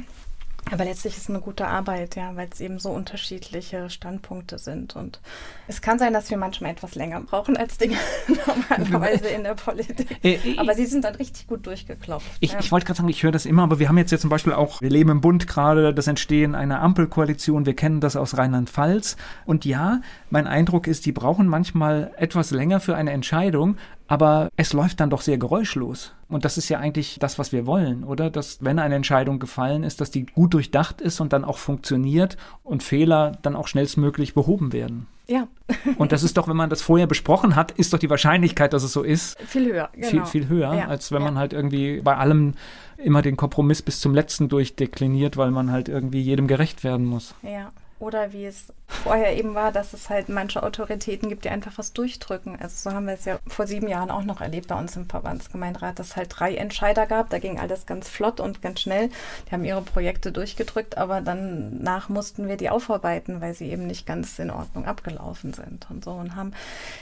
Aber 0.71 0.85
letztlich 0.85 1.15
ist 1.15 1.23
es 1.23 1.29
eine 1.29 1.39
gute 1.39 1.67
Arbeit, 1.67 2.15
ja, 2.15 2.35
weil 2.35 2.49
es 2.51 2.59
eben 2.59 2.79
so 2.79 2.89
unterschiedliche 2.89 3.89
Standpunkte 3.89 4.57
sind. 4.57 4.95
Und 4.95 5.19
es 5.67 5.81
kann 5.81 5.99
sein, 5.99 6.13
dass 6.13 6.29
wir 6.29 6.37
manchmal 6.37 6.71
etwas 6.71 6.95
länger 6.95 7.21
brauchen 7.21 7.57
als 7.57 7.77
Dinge 7.77 7.97
normalerweise 8.47 9.27
in 9.27 9.43
der 9.43 9.55
Politik. 9.55 10.23
Äh, 10.23 10.35
äh, 10.35 10.57
aber 10.57 10.73
sie 10.75 10.85
sind 10.85 11.03
dann 11.03 11.15
richtig 11.15 11.47
gut 11.47 11.65
durchgeklopft. 11.65 12.27
Ich, 12.39 12.53
ja. 12.53 12.59
ich 12.59 12.71
wollte 12.71 12.85
gerade 12.85 12.97
sagen, 12.97 13.09
ich 13.09 13.23
höre 13.23 13.31
das 13.31 13.45
immer, 13.45 13.63
aber 13.63 13.79
wir 13.79 13.89
haben 13.89 13.97
jetzt, 13.97 14.11
jetzt 14.11 14.21
zum 14.21 14.29
Beispiel 14.29 14.53
auch, 14.53 14.81
wir 14.81 14.89
leben 14.89 15.09
im 15.09 15.21
Bund 15.21 15.47
gerade, 15.47 15.93
das 15.93 16.07
Entstehen 16.07 16.55
einer 16.55 16.81
Ampelkoalition, 16.81 17.65
wir 17.65 17.75
kennen 17.75 18.01
das 18.01 18.15
aus 18.15 18.37
Rheinland-Pfalz. 18.37 19.17
Und 19.45 19.65
ja, 19.65 20.01
mein 20.29 20.47
Eindruck 20.47 20.87
ist, 20.87 21.05
die 21.05 21.11
brauchen 21.11 21.47
manchmal 21.47 22.11
etwas 22.17 22.51
länger 22.51 22.79
für 22.79 22.95
eine 22.95 23.11
Entscheidung, 23.11 23.77
aber 24.07 24.49
es 24.55 24.73
läuft 24.73 24.99
dann 24.99 25.09
doch 25.09 25.21
sehr 25.21 25.37
geräuschlos. 25.37 26.13
Und 26.29 26.45
das 26.45 26.57
ist 26.57 26.69
ja 26.69 26.79
eigentlich 26.79 27.17
das, 27.19 27.39
was 27.39 27.51
wir 27.51 27.65
wollen, 27.65 28.03
oder? 28.03 28.29
Dass, 28.29 28.63
wenn 28.63 28.79
eine 28.79 28.95
Entscheidung 28.95 29.39
gefallen 29.39 29.83
ist, 29.83 30.01
dass 30.01 30.11
die 30.11 30.25
gut 30.25 30.53
durchdacht 30.53 31.01
ist 31.01 31.19
und 31.19 31.33
dann 31.33 31.45
auch 31.45 31.57
funktioniert 31.57 32.37
und 32.63 32.83
Fehler 32.83 33.33
dann 33.41 33.55
auch 33.55 33.67
schnellstmöglich 33.67 34.33
behoben 34.33 34.73
werden. 34.73 35.07
Ja. 35.27 35.47
und 35.97 36.11
das 36.11 36.23
ist 36.23 36.37
doch, 36.37 36.47
wenn 36.47 36.55
man 36.55 36.69
das 36.69 36.81
vorher 36.81 37.07
besprochen 37.07 37.55
hat, 37.55 37.71
ist 37.71 37.93
doch 37.93 37.99
die 37.99 38.09
Wahrscheinlichkeit, 38.09 38.73
dass 38.73 38.83
es 38.83 38.93
so 38.93 39.03
ist. 39.03 39.39
Viel 39.41 39.71
höher, 39.71 39.89
genau. 39.93 40.07
Viel, 40.07 40.25
viel 40.25 40.47
höher, 40.47 40.73
ja. 40.73 40.87
als 40.87 41.11
wenn 41.11 41.21
ja. 41.21 41.25
man 41.25 41.37
halt 41.37 41.53
irgendwie 41.53 42.01
bei 42.01 42.15
allem 42.15 42.53
immer 42.97 43.21
den 43.21 43.37
Kompromiss 43.37 43.81
bis 43.81 43.99
zum 43.99 44.13
letzten 44.13 44.49
durchdekliniert, 44.49 45.37
weil 45.37 45.51
man 45.51 45.71
halt 45.71 45.89
irgendwie 45.89 46.21
jedem 46.21 46.47
gerecht 46.47 46.83
werden 46.83 47.05
muss. 47.05 47.35
Ja. 47.43 47.71
Oder 47.99 48.31
wie 48.31 48.45
es 48.45 48.71
vorher 48.87 49.35
eben 49.35 49.55
war, 49.55 49.71
dass 49.71 49.93
es 49.93 50.09
halt 50.09 50.29
manche 50.29 50.61
Autoritäten 50.61 51.29
gibt, 51.29 51.45
die 51.45 51.49
einfach 51.49 51.77
was 51.77 51.93
durchdrücken. 51.93 52.55
Also 52.59 52.89
so 52.89 52.95
haben 52.95 53.07
wir 53.07 53.13
es 53.13 53.25
ja 53.25 53.39
vor 53.47 53.65
sieben 53.65 53.87
Jahren 53.87 54.11
auch 54.11 54.23
noch 54.23 54.39
erlebt 54.39 54.67
bei 54.67 54.77
uns 54.77 54.95
im 54.95 55.09
Verbandsgemeinderat, 55.09 55.97
dass 55.97 56.09
es 56.09 56.15
halt 56.15 56.29
drei 56.37 56.55
Entscheider 56.55 57.07
gab. 57.07 57.31
Da 57.31 57.39
ging 57.39 57.59
alles 57.59 57.87
ganz 57.87 58.07
flott 58.07 58.39
und 58.39 58.61
ganz 58.61 58.81
schnell. 58.81 59.09
Die 59.47 59.51
haben 59.51 59.65
ihre 59.65 59.81
Projekte 59.81 60.31
durchgedrückt, 60.31 60.97
aber 60.97 61.21
danach 61.21 62.07
mussten 62.09 62.47
wir 62.47 62.57
die 62.57 62.69
aufarbeiten, 62.69 63.41
weil 63.41 63.55
sie 63.55 63.71
eben 63.71 63.87
nicht 63.87 64.05
ganz 64.05 64.37
in 64.37 64.51
Ordnung 64.51 64.85
abgelaufen 64.85 65.53
sind 65.53 65.89
und 65.89 66.03
so 66.03 66.11
und 66.11 66.35
haben 66.35 66.53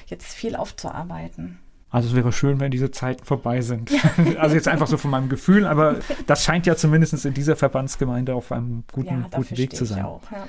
jetzt 0.08 0.34
viel 0.34 0.56
aufzuarbeiten. 0.56 1.60
Also 1.90 2.10
es 2.10 2.16
wäre 2.16 2.32
schön, 2.32 2.60
wenn 2.60 2.72
diese 2.72 2.92
Zeiten 2.92 3.24
vorbei 3.24 3.62
sind. 3.62 3.90
Ja. 3.90 4.00
Also 4.40 4.56
jetzt 4.56 4.68
einfach 4.68 4.88
so 4.88 4.98
von 4.98 5.12
meinem 5.12 5.30
Gefühl, 5.30 5.66
aber 5.66 5.98
das 6.28 6.44
scheint 6.44 6.66
ja 6.66 6.76
zumindest 6.76 7.26
in 7.26 7.34
dieser 7.34 7.56
Verbandsgemeinde 7.56 8.34
auf 8.36 8.52
einem 8.52 8.84
guten, 8.92 9.22
ja, 9.22 9.28
guten 9.34 9.58
Weg 9.58 9.76
zu 9.76 9.86
sein. 9.86 10.04
Auch, 10.04 10.22
ja. 10.32 10.46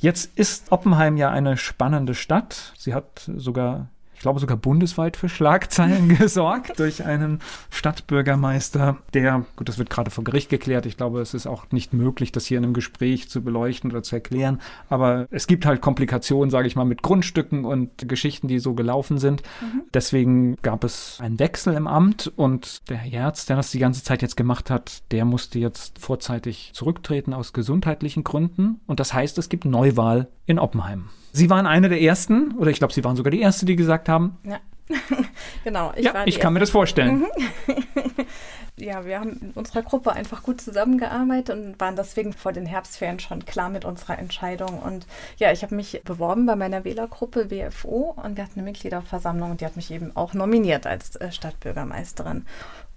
Jetzt 0.00 0.38
ist 0.38 0.72
Oppenheim 0.72 1.16
ja 1.16 1.30
eine 1.30 1.56
spannende 1.56 2.14
Stadt. 2.14 2.74
Sie 2.76 2.94
hat 2.94 3.30
sogar 3.36 3.88
ich 4.16 4.22
glaube 4.22 4.40
sogar 4.40 4.56
bundesweit 4.56 5.16
für 5.16 5.28
Schlagzeilen 5.28 6.08
gesorgt 6.18 6.78
durch 6.78 7.04
einen 7.04 7.40
Stadtbürgermeister, 7.70 8.96
der, 9.12 9.44
gut, 9.56 9.68
das 9.68 9.76
wird 9.76 9.90
gerade 9.90 10.10
vor 10.10 10.24
Gericht 10.24 10.48
geklärt, 10.48 10.86
ich 10.86 10.96
glaube, 10.96 11.20
es 11.20 11.34
ist 11.34 11.46
auch 11.46 11.66
nicht 11.70 11.92
möglich, 11.92 12.32
das 12.32 12.46
hier 12.46 12.58
in 12.58 12.64
einem 12.64 12.72
Gespräch 12.72 13.28
zu 13.28 13.42
beleuchten 13.42 13.90
oder 13.90 14.02
zu 14.02 14.16
erklären, 14.16 14.60
aber 14.88 15.28
es 15.30 15.46
gibt 15.46 15.66
halt 15.66 15.82
Komplikationen, 15.82 16.50
sage 16.50 16.66
ich 16.66 16.76
mal, 16.76 16.86
mit 16.86 17.02
Grundstücken 17.02 17.66
und 17.66 18.08
Geschichten, 18.08 18.48
die 18.48 18.58
so 18.58 18.72
gelaufen 18.74 19.18
sind. 19.18 19.42
Mhm. 19.60 19.82
Deswegen 19.92 20.56
gab 20.62 20.82
es 20.82 21.18
einen 21.20 21.38
Wechsel 21.38 21.74
im 21.74 21.86
Amt 21.86 22.32
und 22.36 22.88
der 22.88 22.96
Herr 22.96 23.26
Herz, 23.26 23.44
der 23.46 23.56
das 23.56 23.70
die 23.70 23.78
ganze 23.78 24.02
Zeit 24.02 24.22
jetzt 24.22 24.36
gemacht 24.36 24.70
hat, 24.70 25.02
der 25.12 25.26
musste 25.26 25.58
jetzt 25.58 25.98
vorzeitig 25.98 26.70
zurücktreten 26.72 27.34
aus 27.34 27.52
gesundheitlichen 27.52 28.24
Gründen 28.24 28.80
und 28.86 28.98
das 28.98 29.12
heißt, 29.12 29.36
es 29.36 29.50
gibt 29.50 29.66
Neuwahl 29.66 30.28
in 30.46 30.58
Oppenheim. 30.58 31.10
Sie 31.36 31.50
waren 31.50 31.66
eine 31.66 31.88
der 31.90 32.00
ersten, 32.00 32.52
oder 32.52 32.70
ich 32.70 32.78
glaube, 32.78 32.94
Sie 32.94 33.04
waren 33.04 33.14
sogar 33.14 33.30
die 33.30 33.40
erste, 33.40 33.66
die 33.66 33.76
gesagt 33.76 34.08
haben. 34.08 34.38
Ja, 34.42 34.58
genau. 35.64 35.92
Ich, 35.96 36.04
ja, 36.04 36.26
ich 36.26 36.40
kann 36.40 36.52
mir 36.52 36.60
das 36.60 36.70
vorstellen. 36.70 37.26
Mhm. 37.66 38.24
ja, 38.78 39.04
wir 39.04 39.20
haben 39.20 39.32
in 39.40 39.50
unserer 39.54 39.82
Gruppe 39.82 40.12
einfach 40.12 40.42
gut 40.42 40.60
zusammengearbeitet 40.60 41.56
und 41.56 41.80
waren 41.80 41.94
deswegen 41.96 42.32
vor 42.32 42.52
den 42.52 42.64
Herbstferien 42.66 43.20
schon 43.20 43.44
klar 43.44 43.68
mit 43.68 43.84
unserer 43.84 44.18
Entscheidung. 44.18 44.78
Und 44.78 45.06
ja, 45.36 45.52
ich 45.52 45.62
habe 45.62 45.74
mich 45.74 46.00
beworben 46.04 46.46
bei 46.46 46.56
meiner 46.56 46.84
Wählergruppe 46.84 47.50
WFO 47.50 48.14
und 48.22 48.36
wir 48.36 48.44
hatten 48.44 48.60
eine 48.60 48.70
Mitgliederversammlung 48.70 49.50
und 49.50 49.60
die 49.60 49.66
hat 49.66 49.76
mich 49.76 49.90
eben 49.90 50.16
auch 50.16 50.34
nominiert 50.34 50.86
als 50.86 51.16
äh, 51.16 51.32
Stadtbürgermeisterin. 51.32 52.46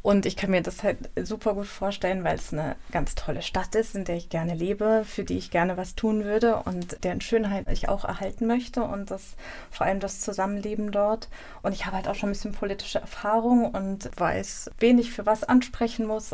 Und 0.01 0.25
ich 0.25 0.37
kann 0.37 0.51
mir 0.51 0.61
das 0.61 0.83
halt 0.83 1.09
super 1.21 1.53
gut 1.53 1.67
vorstellen, 1.67 2.23
weil 2.23 2.35
es 2.35 2.53
eine 2.53 2.77
ganz 2.91 3.15
tolle 3.15 3.41
Stadt 3.41 3.75
ist, 3.75 3.95
in 3.95 4.05
der 4.05 4.15
ich 4.15 4.29
gerne 4.29 4.55
lebe, 4.55 5.03
für 5.05 5.25
die 5.25 5.37
ich 5.37 5.51
gerne 5.51 5.75
was 5.75 5.95
tun 5.95 6.23
würde 6.23 6.63
und 6.63 7.03
deren 7.03 7.19
Schönheit 7.19 7.67
ich 7.69 7.89
auch 7.89 8.05
erhalten 8.05 8.47
möchte 8.47 8.81
und 8.83 9.11
das 9.11 9.35
vor 9.71 9.85
allem 9.85 9.99
das 9.99 10.21
Zusammenleben 10.21 10.91
dort. 10.91 11.27
Und 11.63 11.73
ich 11.73 11.85
habe 11.85 11.97
halt 11.97 12.07
auch 12.07 12.15
schon 12.15 12.29
ein 12.29 12.33
bisschen 12.33 12.53
politische 12.53 12.99
Erfahrung 12.99 13.71
und 13.71 14.09
weiß, 14.17 14.71
wen 14.79 14.99
ich 14.99 15.11
für 15.11 15.25
was 15.25 15.43
ansprechen 15.43 16.07
muss 16.07 16.33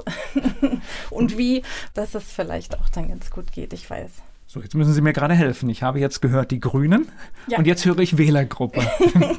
und 1.10 1.38
wie, 1.38 1.64
dass 1.96 2.14
es 2.14 2.32
vielleicht 2.32 2.80
auch 2.80 2.90
dann 2.90 3.10
ganz 3.10 3.32
gut 3.32 3.52
geht. 3.52 3.74
Ich 3.74 3.90
weiß 3.90 4.12
So, 4.56 4.62
jetzt 4.62 4.74
müssen 4.74 4.94
Sie 4.94 5.02
mir 5.02 5.12
gerade 5.12 5.34
helfen. 5.34 5.68
Ich 5.68 5.84
habe 5.84 6.00
jetzt 6.00 6.22
gehört 6.22 6.50
die 6.50 6.62
Grünen 6.62 7.12
ja. 7.48 7.58
und 7.58 7.68
jetzt 7.68 7.84
höre 7.84 8.00
ich 8.00 8.18
Wählergruppe. 8.18 8.80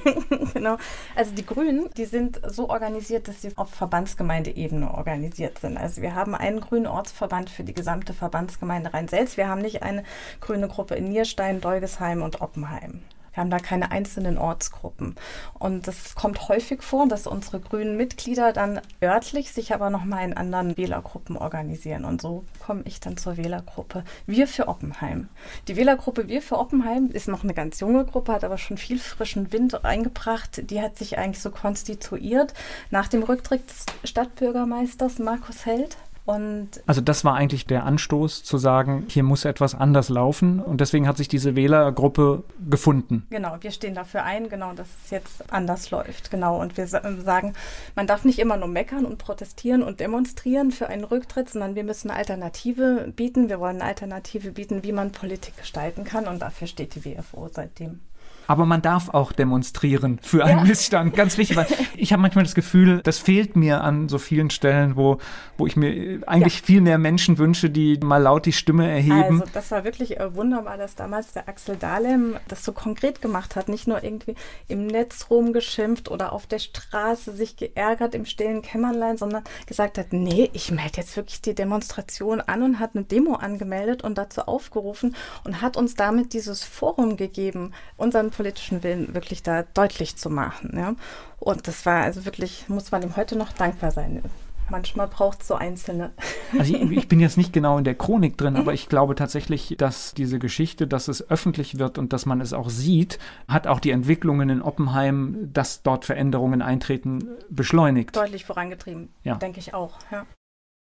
genau. 0.53 0.77
Also 1.15 1.33
die 1.35 1.47
Grünen, 1.47 1.89
die 1.97 2.05
sind 2.05 2.39
so 2.47 2.69
organisiert, 2.69 3.27
dass 3.27 3.41
sie 3.41 3.51
auf 3.57 3.71
Verbandsgemeindeebene 3.71 4.93
organisiert 4.93 5.59
sind. 5.59 5.79
Also 5.79 6.03
wir 6.03 6.15
haben 6.15 6.35
einen 6.35 6.61
grünen 6.61 6.87
Ortsverband 6.87 7.49
für 7.49 7.65
die 7.65 7.73
gesamte 7.73 8.13
Verbandsgemeinde 8.13 8.93
Rhein-Selz. 8.93 9.39
Wir 9.39 9.49
haben 9.49 9.63
nicht 9.63 9.83
eine 9.83 10.05
grüne 10.43 10.69
Gruppe 10.69 10.97
in 10.97 11.09
Nierstein, 11.09 11.63
Dolgesheim 11.63 12.21
und 12.21 12.43
Oppenheim. 12.43 13.01
Wir 13.37 13.43
haben 13.43 13.51
da 13.51 13.59
keine 13.59 13.91
einzelnen 13.91 14.39
Ortsgruppen. 14.39 15.15
Und 15.59 15.87
das 15.87 16.15
kommt 16.15 16.49
häufig 16.49 16.83
vor, 16.83 17.07
dass 17.07 17.27
unsere 17.27 17.61
grünen 17.61 17.99
Mitglieder 17.99 18.55
dann 18.55 18.81
örtlich 19.03 19.53
sich 19.53 19.75
aber 19.75 19.91
nochmal 19.91 20.25
in 20.25 20.33
anderen 20.33 20.79
Wählergruppen 20.79 21.37
organisieren. 21.37 22.07
Und 22.07 22.23
so 22.23 22.47
komme 22.65 22.81
ich 22.87 22.99
dann 22.99 23.19
zur 23.19 23.37
Wählergruppe 23.37 24.05
Wir 24.25 24.49
für 24.49 24.69
Oppenheim. 24.69 25.29
Die 25.69 25.77
Wählergruppe 25.77 26.29
Wir 26.29 26.41
für 26.41 26.59
Oppenheim 26.59 27.11
ist 27.13 27.29
noch 27.29 27.45
eine 27.45 27.53
ganz 27.53 27.79
junge 27.81 28.07
Gruppe, 28.07 28.33
hat 28.33 28.43
aber 28.43 28.57
schon 28.57 28.79
viel 28.79 28.99
frischen 28.99 29.53
Wind 29.53 29.85
eingebracht. 29.85 30.71
Die 30.71 30.81
hat 30.81 30.97
sich 30.97 31.19
eigentlich 31.19 31.43
so 31.43 31.51
konstituiert 31.51 32.55
nach 32.91 33.09
dem 33.09 33.23
Rücktritt 33.23 33.69
des 33.69 34.11
Stadtbürgermeisters 34.11 35.19
Markus 35.19 35.67
Held. 35.67 35.99
Und 36.27 36.71
also 36.87 37.01
das 37.01 37.25
war 37.25 37.35
eigentlich 37.35 37.67
der 37.67 37.85
Anstoß 37.85 38.43
zu 38.43 38.59
sagen, 38.59 39.05
hier 39.09 39.23
muss 39.23 39.45
etwas 39.45 39.77
anders 39.77 40.09
laufen 40.09 40.61
und 40.61 40.81
deswegen 40.81 41.07
hat 41.07 41.17
sich 41.17 41.29
diese 41.29 41.55
Wählergruppe 41.55 42.43
gefunden. 42.69 43.25
Genau, 43.31 43.57
wir 43.61 43.71
stehen 43.71 43.95
dafür 43.95 44.25
ein, 44.25 44.49
genau, 44.49 44.73
dass 44.73 44.89
es 45.05 45.11
jetzt 45.11 45.53
anders 45.53 45.93
läuft, 45.93 46.33
genau. 46.33 46.61
Und 46.61 46.77
wir 46.77 46.89
sagen, 46.89 47.55
man 47.95 48.09
darf 48.09 48.25
nicht 48.25 48.41
immer 48.41 48.57
nur 48.57 48.67
meckern 48.67 49.07
und 49.07 49.19
protestieren 49.19 49.85
und 49.85 50.01
demonstrieren 50.01 50.73
für 50.73 50.89
einen 50.89 51.05
Rücktritt, 51.05 51.49
sondern 51.49 51.77
wir 51.77 51.85
müssen 51.85 52.11
eine 52.11 52.19
Alternative 52.19 53.13
bieten. 53.15 53.49
Wir 53.49 53.61
wollen 53.61 53.77
eine 53.77 53.85
Alternative 53.85 54.51
bieten, 54.51 54.83
wie 54.83 54.93
man 54.93 55.13
Politik 55.13 55.57
gestalten 55.57 56.03
kann 56.03 56.27
und 56.27 56.43
dafür 56.43 56.67
steht 56.67 56.97
die 56.97 57.05
WFO 57.05 57.49
seitdem 57.53 58.01
aber 58.47 58.67
man 58.67 58.83
darf 58.83 59.09
auch 59.11 59.33
demonstrieren 59.33 60.19
für 60.23 60.45
einen 60.45 60.61
ja. 60.61 60.65
Missstand. 60.65 61.15
Ganz 61.15 61.39
wichtig, 61.39 61.57
weil 61.57 61.67
ich 61.97 62.13
habe 62.13 62.23
manchmal 62.23 62.45
das 62.45 62.55
Gefühl, 62.55 63.01
das 63.03 63.19
fehlt 63.19 63.57
mir 63.57 63.83
an 63.83 64.09
so 64.09 64.19
vielen 64.19 64.51
Stellen, 64.51 64.97
wo, 64.97 65.19
wo 65.57 65.67
ich 65.67 65.77
mir 65.77 66.21
eigentlich 66.27 66.61
ja. 66.61 66.65
viel 66.65 66.81
mehr 66.81 66.99
Menschen 66.99 67.39
wünsche, 67.39 67.71
die 67.71 67.99
mal 67.99 68.23
laut 68.23 68.47
die 68.47 68.53
Stimme 68.53 68.89
erheben. 68.89 69.41
Also 69.41 69.45
das 69.53 69.71
war 69.71 69.85
wirklich 69.85 70.19
äh, 70.19 70.35
wunderbar, 70.35 70.77
dass 70.77 70.95
damals 70.95 71.33
der 71.33 71.49
Axel 71.49 71.77
Dahlem 71.77 72.37
das 72.49 72.65
so 72.65 72.73
konkret 72.73 73.21
gemacht 73.21 73.57
hat, 73.57 73.69
nicht 73.69 73.87
nur 73.87 74.03
irgendwie 74.03 74.35
im 74.69 74.87
Netz 74.87 75.27
rumgeschimpft 75.31 76.11
oder 76.11 76.33
auf 76.33 76.47
der 76.47 76.59
Straße 76.59 77.33
sich 77.33 77.57
geärgert 77.57 78.15
im 78.15 78.25
stillen 78.25 78.63
Kämmerlein, 78.63 79.17
sondern 79.17 79.45
gesagt 79.67 79.99
hat, 79.99 80.13
nee, 80.13 80.51
ich 80.53 80.71
melde 80.71 80.99
jetzt 80.99 81.17
wirklich 81.17 81.41
die 81.41 81.55
Demonstration 81.55 82.41
an 82.41 82.63
und 82.63 82.81
hat 82.81 82.91
eine 82.95 83.05
Demo 83.05 83.35
angemeldet 83.35 84.05
und 84.05 84.19
dazu 84.19 84.43
aufgerufen 84.43 85.17
und 85.45 85.63
hat 85.63 85.77
uns 85.77 85.95
damit 85.95 86.33
dieses 86.33 86.65
Forum 86.65 87.17
gegeben, 87.17 87.73
unseren 87.97 88.31
politischen 88.37 88.83
Willen 88.83 89.15
wirklich 89.15 89.43
da 89.43 89.63
deutlich 89.63 90.17
zu 90.17 90.31
machen. 90.31 90.73
Ja? 90.77 90.95
Und 91.39 91.67
das 91.67 91.87
war 91.87 92.03
also 92.03 92.25
wirklich, 92.25 92.69
muss 92.69 92.91
man 92.91 93.03
ihm 93.03 93.17
heute 93.17 93.37
noch 93.37 93.53
dankbar 93.53 93.91
sein. 93.91 94.23
Manchmal 94.69 95.07
braucht 95.07 95.43
es 95.43 95.49
so 95.49 95.55
einzelne. 95.55 96.11
Also 96.59 96.75
ich, 96.75 96.91
ich, 96.93 97.09
bin 97.09 97.19
jetzt 97.19 97.37
nicht 97.37 97.53
genau 97.53 97.77
in 97.77 97.83
der 97.83 97.97
Chronik 97.97 98.39
drin, 98.39 98.57
aber 98.57 98.73
ich 98.73 98.89
glaube 98.89 99.17
tatsächlich, 99.17 99.75
dass 99.79 100.15
diese 100.15 100.39
Geschichte, 100.39 100.87
dass 100.87 101.09
es 101.09 101.29
öffentlich 101.29 101.79
wird 101.79 101.99
und 101.99 102.13
dass 102.13 102.25
man 102.25 102.41
es 102.41 102.53
auch 102.53 102.71
sieht, 102.71 103.19
hat 103.49 103.67
auch 103.67 103.81
die 103.81 103.91
Entwicklungen 103.91 104.49
in 104.49 104.63
Oppenheim, 104.63 105.51
dass 105.53 105.83
dort 105.83 106.05
Veränderungen 106.05 106.63
eintreten, 106.63 107.29
beschleunigt. 107.51 108.15
Deutlich 108.15 108.45
vorangetrieben, 108.45 109.09
ja. 109.25 109.35
denke 109.35 109.59
ich 109.59 109.75
auch. 109.75 109.99
Ja. 110.13 110.25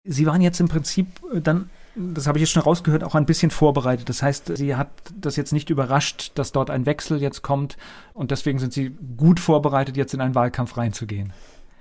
Sie 0.04 0.26
waren 0.26 0.42
jetzt 0.42 0.60
im 0.60 0.68
Prinzip 0.68 1.06
dann 1.32 1.70
das 1.94 2.26
habe 2.26 2.38
ich 2.38 2.42
jetzt 2.42 2.50
schon 2.50 2.62
rausgehört, 2.62 3.04
auch 3.04 3.14
ein 3.14 3.26
bisschen 3.26 3.50
vorbereitet. 3.50 4.08
Das 4.08 4.22
heißt, 4.22 4.56
sie 4.56 4.76
hat 4.76 4.88
das 5.16 5.36
jetzt 5.36 5.52
nicht 5.52 5.70
überrascht, 5.70 6.32
dass 6.34 6.52
dort 6.52 6.70
ein 6.70 6.86
Wechsel 6.86 7.20
jetzt 7.20 7.42
kommt 7.42 7.76
und 8.12 8.30
deswegen 8.30 8.58
sind 8.58 8.72
sie 8.72 8.96
gut 9.16 9.40
vorbereitet, 9.40 9.96
jetzt 9.96 10.14
in 10.14 10.20
einen 10.20 10.34
Wahlkampf 10.34 10.76
reinzugehen. 10.76 11.32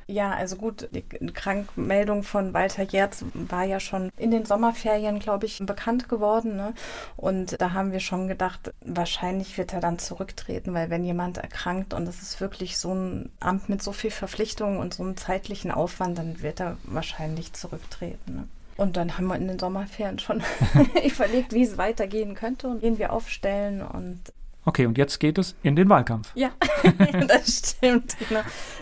Ja, 0.08 0.32
also 0.32 0.58
gut, 0.58 0.90
die 0.92 1.02
Krankmeldung 1.02 2.24
von 2.24 2.54
Walter 2.54 2.84
Jerz 2.84 3.24
war 3.34 3.64
ja 3.64 3.80
schon 3.80 4.10
in 4.18 4.32
den 4.32 4.46
Sommerferien, 4.46 5.20
glaube 5.20 5.46
ich, 5.46 5.60
bekannt 5.66 6.10
geworden. 6.10 6.58
Ne? 6.58 6.74
Und 7.16 7.60
da 7.62 7.72
haben 7.72 7.94
wir 7.94 8.02
schon 8.02 8.28
gedacht, 8.28 8.74
wahrscheinlich 8.82 9.58
wird 9.58 9.74
er 9.74 9.80
dann 9.80 10.00
zurücktreten, 10.00 10.74
weil 10.74 10.90
wenn 10.90 11.06
jemand 11.06 11.38
erkrankt 11.38 11.94
und 11.94 12.08
es 12.08 12.22
ist 12.22 12.42
wirklich 12.42 12.78
so 12.78 12.94
ein 12.94 13.30
Amt 13.40 13.70
mit 13.70 13.82
so 13.82 13.94
viel 13.94 14.12
Verpflichtungen 14.12 14.78
und 14.78 14.94
so 14.94 15.04
einem 15.04 15.16
zeitlichen 15.16 15.72
Aufwand, 15.72 16.18
dann 16.18 16.42
wird 16.42 16.60
er 16.60 16.78
wahrscheinlich 16.84 17.54
zurücktreten. 17.54 18.36
Ne? 18.36 18.48
Und 18.78 18.98
dann 18.98 19.18
haben 19.18 19.28
wir 19.28 19.36
in 19.36 19.48
den 19.48 19.60
Sommerferien 19.60 20.20
schon 20.20 20.42
überlegt, 21.06 21.54
wie 21.54 21.64
es 21.64 21.78
weitergehen 21.78 22.36
könnte 22.36 22.68
und 22.68 22.82
wen 22.82 22.98
wir 22.98 23.14
aufstellen 23.14 23.82
und 23.82 24.34
Okay, 24.66 24.86
und 24.86 24.98
jetzt 24.98 25.20
geht 25.20 25.38
es 25.38 25.56
in 25.62 25.76
den 25.76 25.90
Wahlkampf. 25.90 26.32
Ja, 26.36 26.52
das 27.28 27.76
stimmt. 27.76 28.16
Genau. 28.30 28.40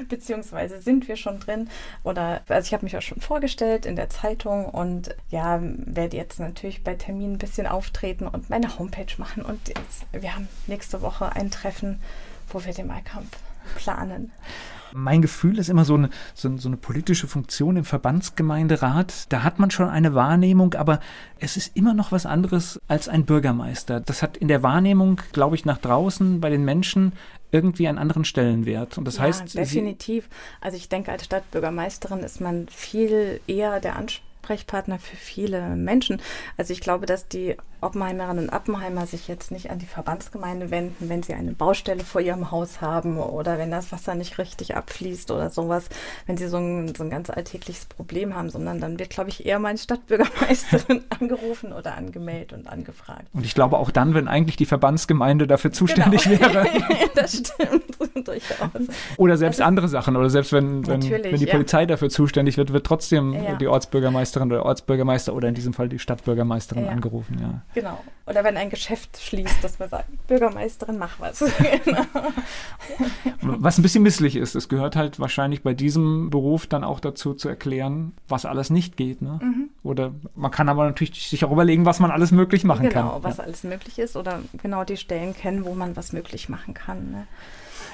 Beziehungsweise 0.08 0.80
sind 0.80 1.08
wir 1.08 1.16
schon 1.16 1.40
drin. 1.40 1.70
Oder, 2.04 2.42
also 2.48 2.68
ich 2.68 2.74
habe 2.74 2.86
mich 2.86 2.96
auch 2.96 3.02
schon 3.02 3.20
vorgestellt 3.20 3.88
in 3.88 3.96
der 3.96 4.10
Zeitung 4.10 4.66
und 4.66 5.16
ja, 5.30 5.60
werde 5.62 6.18
jetzt 6.18 6.40
natürlich 6.40 6.84
bei 6.84 6.94
Terminen 6.94 7.34
ein 7.34 7.40
bisschen 7.40 7.66
auftreten 7.66 8.28
und 8.28 8.50
meine 8.52 8.78
Homepage 8.78 9.12
machen. 9.18 9.44
Und 9.44 9.70
jetzt, 9.70 10.06
wir 10.12 10.36
haben 10.36 10.48
nächste 10.68 11.02
Woche 11.02 11.32
ein 11.36 11.50
Treffen, 11.50 12.00
wo 12.50 12.64
wir 12.64 12.74
den 12.74 12.88
Wahlkampf 12.88 13.32
planen. 13.76 14.32
Mein 14.94 15.22
Gefühl 15.22 15.60
ist 15.60 15.70
immer 15.70 15.86
so 15.86 15.96
eine, 15.96 16.10
so, 16.34 16.56
so, 16.58 16.70
eine 16.70 16.78
politische 16.78 17.28
Funktion 17.28 17.78
im 17.78 17.86
Verbandsgemeinderat. 17.86 19.32
Da 19.32 19.44
hat 19.44 19.60
man 19.60 19.72
schon 19.72 19.90
eine 19.90 20.14
Wahrnehmung, 20.14 20.74
aber 20.74 21.00
es 21.40 21.58
ist 21.58 21.76
immer 21.76 21.94
noch 21.94 22.12
was 22.12 22.26
anderes 22.26 22.80
als 22.88 23.08
ein 23.10 23.26
Bürgermeister. 23.26 24.00
Das 24.00 24.22
hat 24.22 24.38
in 24.38 24.48
der 24.48 24.64
Wahrnehmung, 24.64 25.22
glaube 25.34 25.56
ich, 25.56 25.66
nach 25.66 25.78
draußen 25.78 26.42
bei 26.42 26.50
den 26.50 26.66
Menschen 26.66 27.14
irgendwie 27.52 27.88
einen 27.88 27.98
anderen 27.98 28.26
Stellenwert. 28.26 28.98
Und 28.98 29.06
das 29.06 29.18
ja, 29.18 29.24
heißt. 29.24 29.56
Definitiv. 29.56 30.30
Also 30.62 30.78
ich 30.78 30.90
denke, 30.90 31.12
als 31.12 31.26
Stadtbürgermeisterin 31.26 32.20
ist 32.20 32.42
man 32.42 32.68
viel 32.70 33.42
eher 33.48 33.80
der 33.80 33.96
Ansprechpartner 33.96 34.31
für 34.58 35.16
viele 35.16 35.62
Menschen. 35.76 36.22
Also 36.58 36.74
ich 36.74 36.82
glaube, 36.82 37.06
dass 37.06 37.28
die 37.28 37.56
Oppenheimerinnen 37.82 38.46
und 38.46 38.50
Appenheimer 38.52 39.08
sich 39.08 39.28
jetzt 39.28 39.52
nicht 39.52 39.72
an 39.72 39.80
die 39.80 39.86
Verbandsgemeinde 39.86 40.70
wenden, 40.70 41.10
wenn 41.10 41.24
sie 41.24 41.34
eine 41.34 41.54
Baustelle 41.54 42.04
vor 42.04 42.22
ihrem 42.22 42.52
Haus 42.52 42.82
haben 42.82 43.18
oder 43.18 43.58
wenn 43.58 43.72
das 43.72 43.92
Wasser 43.92 44.14
nicht 44.14 44.38
richtig 44.38 44.76
abfließt 44.76 45.32
oder 45.32 45.50
sowas, 45.50 45.90
wenn 46.28 46.38
sie 46.38 46.48
so 46.48 46.58
ein, 46.58 46.94
so 46.96 47.04
ein 47.04 47.10
ganz 47.10 47.30
alltägliches 47.30 47.86
Problem 47.86 48.36
haben, 48.36 48.50
sondern 48.50 48.80
dann 48.80 49.00
wird, 49.00 49.10
glaube 49.10 49.30
ich, 49.30 49.46
eher 49.46 49.60
meine 49.60 49.80
Stadtbürgermeisterin 49.80 51.04
angerufen 51.20 51.74
oder 51.74 51.96
angemeldet 51.96 52.54
und 52.54 52.68
angefragt. 52.68 53.26
Und 53.34 53.46
ich 53.46 53.56
glaube 53.56 53.78
auch 53.78 53.90
dann, 53.90 54.14
wenn 54.14 54.28
eigentlich 54.28 54.58
die 54.58 54.66
Verbandsgemeinde 54.66 55.48
dafür 55.48 55.72
zuständig 55.72 56.24
genau. 56.24 56.40
wäre. 56.40 56.68
das 57.16 57.38
stimmt 57.38 58.00
durchaus. 58.26 58.70
Oder 59.18 59.38
selbst 59.38 59.62
also, 59.62 59.68
andere 59.68 59.88
Sachen 59.88 60.16
oder 60.16 60.30
selbst 60.30 60.54
wenn, 60.54 60.86
wenn, 60.88 61.02
wenn 61.02 61.36
die 61.40 61.46
ja. 61.46 61.52
Polizei 61.52 61.86
dafür 61.86 62.10
zuständig 62.10 62.58
wird, 62.58 62.74
wird 62.74 62.86
trotzdem 62.86 63.34
ja. 63.34 63.56
die 63.56 63.68
Ortsbürgermeisterin 63.68 64.50
oder 64.50 64.58
der 64.58 64.66
Ortsbürgermeister 64.66 65.34
oder 65.34 65.48
in 65.48 65.56
diesem 65.56 65.74
Fall 65.74 65.90
die 65.90 66.00
Stadtbürgermeisterin 66.00 66.86
ja. 66.86 66.92
angerufen, 66.92 67.38
ja. 67.40 67.62
Genau. 67.74 68.00
Oder 68.28 68.44
wenn 68.44 68.56
ein 68.56 68.70
Geschäft 68.70 69.20
schließt, 69.20 69.64
dass 69.64 69.80
man 69.80 69.90
sagt, 69.90 70.06
Bürgermeisterin, 70.28 70.98
mach 70.98 71.20
was. 71.20 71.40
genau. 71.84 72.06
Was 73.42 73.78
ein 73.78 73.82
bisschen 73.82 74.04
misslich 74.04 74.36
ist, 74.36 74.56
es 74.56 74.70
gehört 74.70 74.96
halt 74.96 75.20
wahrscheinlich 75.20 75.64
bei 75.64 75.74
diesem 75.74 76.30
Beruf 76.30 76.68
dann 76.68 76.84
auch 76.84 77.00
dazu 77.00 77.34
zu 77.34 77.50
erklären, 77.50 78.14
was 78.30 78.46
alles 78.46 78.70
nicht 78.70 78.96
geht. 78.96 79.22
Ne? 79.22 79.40
Mhm. 79.42 79.70
Oder 79.84 80.14
man 80.36 80.52
kann 80.52 80.70
aber 80.70 80.86
natürlich 80.86 81.28
sich 81.28 81.44
auch 81.44 81.52
überlegen, 81.52 81.86
was 81.86 82.00
man 82.00 82.12
alles 82.12 82.32
möglich 82.32 82.64
machen 82.64 82.90
genau, 82.90 82.94
kann. 82.94 83.08
Genau, 83.08 83.24
was 83.24 83.40
alles 83.40 83.64
möglich 83.64 84.00
ist 84.00 84.16
oder 84.16 84.40
genau 84.62 84.84
die 84.84 84.98
Stellen 84.98 85.36
kennen, 85.36 85.66
wo 85.66 85.74
man 85.74 85.98
was 85.98 86.14
möglich 86.14 86.48
machen 86.48 86.74
kann. 86.74 87.12
Ne? 87.12 87.28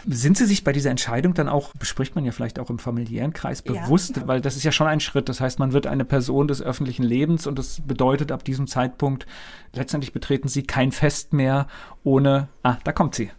Sind 0.10 0.38
Sie 0.38 0.46
sich 0.46 0.64
bei 0.64 0.72
dieser 0.72 0.90
Entscheidung 0.90 1.34
dann 1.34 1.50
auch, 1.50 1.74
bespricht 1.74 2.16
man 2.16 2.24
ja 2.24 2.32
vielleicht 2.32 2.60
auch 2.60 2.70
im 2.70 2.80
familiären 2.80 3.34
Kreis, 3.34 3.62
bewusst, 3.62 4.16
ja. 4.16 4.28
weil 4.28 4.40
das 4.40 4.56
ist 4.56 4.64
ja 4.64 4.72
schon 4.72 4.88
ein 4.88 5.02
Schritt. 5.02 5.28
Das 5.28 5.42
heißt, 5.42 5.60
man 5.60 5.74
wird 5.74 5.86
eine 5.86 6.06
Person 6.06 6.48
des 6.48 6.62
öffentlichen 6.62 7.04
Lebens 7.04 7.46
und 7.46 7.60
das 7.60 7.82
bedeutet 7.86 8.32
ab 8.32 8.46
diesem 8.46 8.68
Zeitpunkt, 8.68 9.26
letztendlich 9.74 10.14
betreten 10.14 10.48
Sie 10.48 10.64
kein 10.64 10.94
Fest 10.94 11.34
mehr 11.34 11.68
ohne, 12.04 12.48
ah, 12.64 12.78
da 12.86 12.94
kommt 12.94 13.16
sie. 13.16 13.32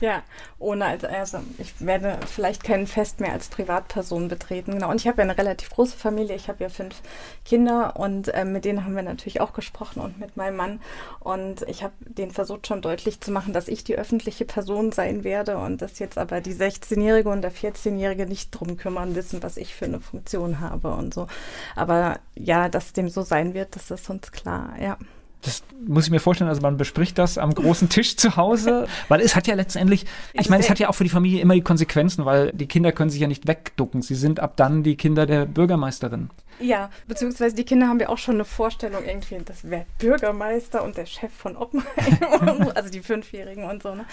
Ja, 0.00 0.22
ohne 0.58 0.86
als, 0.86 1.04
also 1.04 1.38
ich 1.58 1.74
werde 1.84 2.18
vielleicht 2.26 2.62
kein 2.62 2.86
Fest 2.86 3.20
mehr 3.20 3.32
als 3.32 3.48
Privatperson 3.48 4.28
betreten. 4.28 4.72
Genau. 4.72 4.90
Und 4.90 5.00
ich 5.00 5.08
habe 5.08 5.18
ja 5.18 5.24
eine 5.24 5.36
relativ 5.36 5.70
große 5.70 5.96
Familie. 5.96 6.36
Ich 6.36 6.48
habe 6.48 6.62
ja 6.62 6.68
fünf 6.68 7.02
Kinder 7.44 7.96
und 7.96 8.28
äh, 8.28 8.44
mit 8.44 8.64
denen 8.64 8.84
haben 8.84 8.94
wir 8.94 9.02
natürlich 9.02 9.40
auch 9.40 9.52
gesprochen 9.52 10.00
und 10.00 10.20
mit 10.20 10.36
meinem 10.36 10.56
Mann. 10.56 10.80
Und 11.20 11.62
ich 11.68 11.82
habe 11.82 11.94
denen 12.00 12.30
versucht 12.30 12.66
schon 12.66 12.80
deutlich 12.80 13.20
zu 13.20 13.32
machen, 13.32 13.52
dass 13.52 13.68
ich 13.68 13.84
die 13.84 13.96
öffentliche 13.96 14.44
Person 14.44 14.92
sein 14.92 15.24
werde 15.24 15.58
und 15.58 15.82
dass 15.82 15.98
jetzt 15.98 16.18
aber 16.18 16.40
die 16.40 16.54
16-Jährige 16.54 17.28
und 17.28 17.42
der 17.42 17.52
14-Jährige 17.52 18.26
nicht 18.26 18.50
drum 18.50 18.76
kümmern 18.76 19.14
wissen, 19.14 19.42
was 19.42 19.56
ich 19.56 19.74
für 19.74 19.86
eine 19.86 20.00
Funktion 20.00 20.60
habe 20.60 20.92
und 20.92 21.12
so. 21.12 21.26
Aber 21.74 22.20
ja, 22.34 22.68
dass 22.68 22.92
dem 22.92 23.08
so 23.08 23.22
sein 23.22 23.54
wird, 23.54 23.74
das 23.74 23.90
ist 23.90 24.08
uns 24.10 24.32
klar, 24.32 24.74
ja. 24.80 24.96
Das 25.42 25.62
muss 25.86 26.06
ich 26.06 26.10
mir 26.10 26.20
vorstellen, 26.20 26.50
also 26.50 26.62
man 26.62 26.76
bespricht 26.76 27.16
das 27.18 27.38
am 27.38 27.54
großen 27.54 27.88
Tisch 27.88 28.16
zu 28.16 28.36
Hause, 28.36 28.86
weil 29.08 29.20
es 29.20 29.36
hat 29.36 29.46
ja 29.46 29.54
letztendlich, 29.54 30.04
ich 30.32 30.50
meine, 30.50 30.62
es 30.62 30.70
hat 30.70 30.78
ja 30.78 30.88
auch 30.88 30.94
für 30.94 31.04
die 31.04 31.10
Familie 31.10 31.40
immer 31.40 31.54
die 31.54 31.62
Konsequenzen, 31.62 32.24
weil 32.24 32.52
die 32.52 32.66
Kinder 32.66 32.92
können 32.92 33.10
sich 33.10 33.20
ja 33.20 33.28
nicht 33.28 33.46
wegducken. 33.46 34.02
Sie 34.02 34.16
sind 34.16 34.40
ab 34.40 34.56
dann 34.56 34.82
die 34.82 34.96
Kinder 34.96 35.26
der 35.26 35.46
Bürgermeisterin. 35.46 36.30
Ja, 36.60 36.90
beziehungsweise 37.06 37.54
die 37.54 37.64
Kinder 37.64 37.88
haben 37.88 38.00
ja 38.00 38.08
auch 38.08 38.18
schon 38.18 38.34
eine 38.34 38.44
Vorstellung 38.44 39.04
irgendwie, 39.04 39.38
das 39.44 39.68
wäre 39.68 39.86
Bürgermeister 39.98 40.82
und 40.82 40.96
der 40.96 41.06
Chef 41.06 41.32
von 41.32 41.56
Oppenheim, 41.56 42.70
also 42.74 42.90
die 42.90 43.00
Fünfjährigen 43.00 43.64
und 43.64 43.82
so. 43.82 43.94
Ne? 43.94 44.04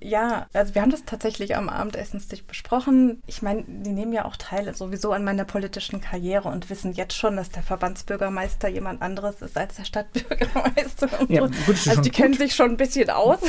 Ja, 0.00 0.46
also 0.52 0.74
wir 0.74 0.82
haben 0.82 0.90
das 0.90 1.04
tatsächlich 1.04 1.56
am 1.56 1.68
Abendessenstisch 1.68 2.44
besprochen. 2.44 3.22
Ich 3.26 3.42
meine, 3.42 3.64
die 3.66 3.90
nehmen 3.90 4.12
ja 4.12 4.24
auch 4.24 4.36
teil 4.36 4.74
sowieso 4.74 5.12
an 5.12 5.24
meiner 5.24 5.44
politischen 5.44 6.00
Karriere 6.00 6.48
und 6.48 6.70
wissen 6.70 6.92
jetzt 6.92 7.14
schon, 7.14 7.36
dass 7.36 7.50
der 7.50 7.62
Verbandsbürgermeister 7.62 8.68
jemand 8.68 9.02
anderes 9.02 9.42
ist 9.42 9.56
als 9.56 9.76
der 9.76 9.84
Stadtbürgermeister. 9.84 11.08
Ja, 11.28 11.40
gut, 11.40 11.88
also 11.88 12.00
die 12.02 12.10
gut. 12.10 12.12
kennen 12.12 12.34
sich 12.34 12.54
schon 12.54 12.70
ein 12.70 12.76
bisschen 12.76 13.10
aus 13.10 13.40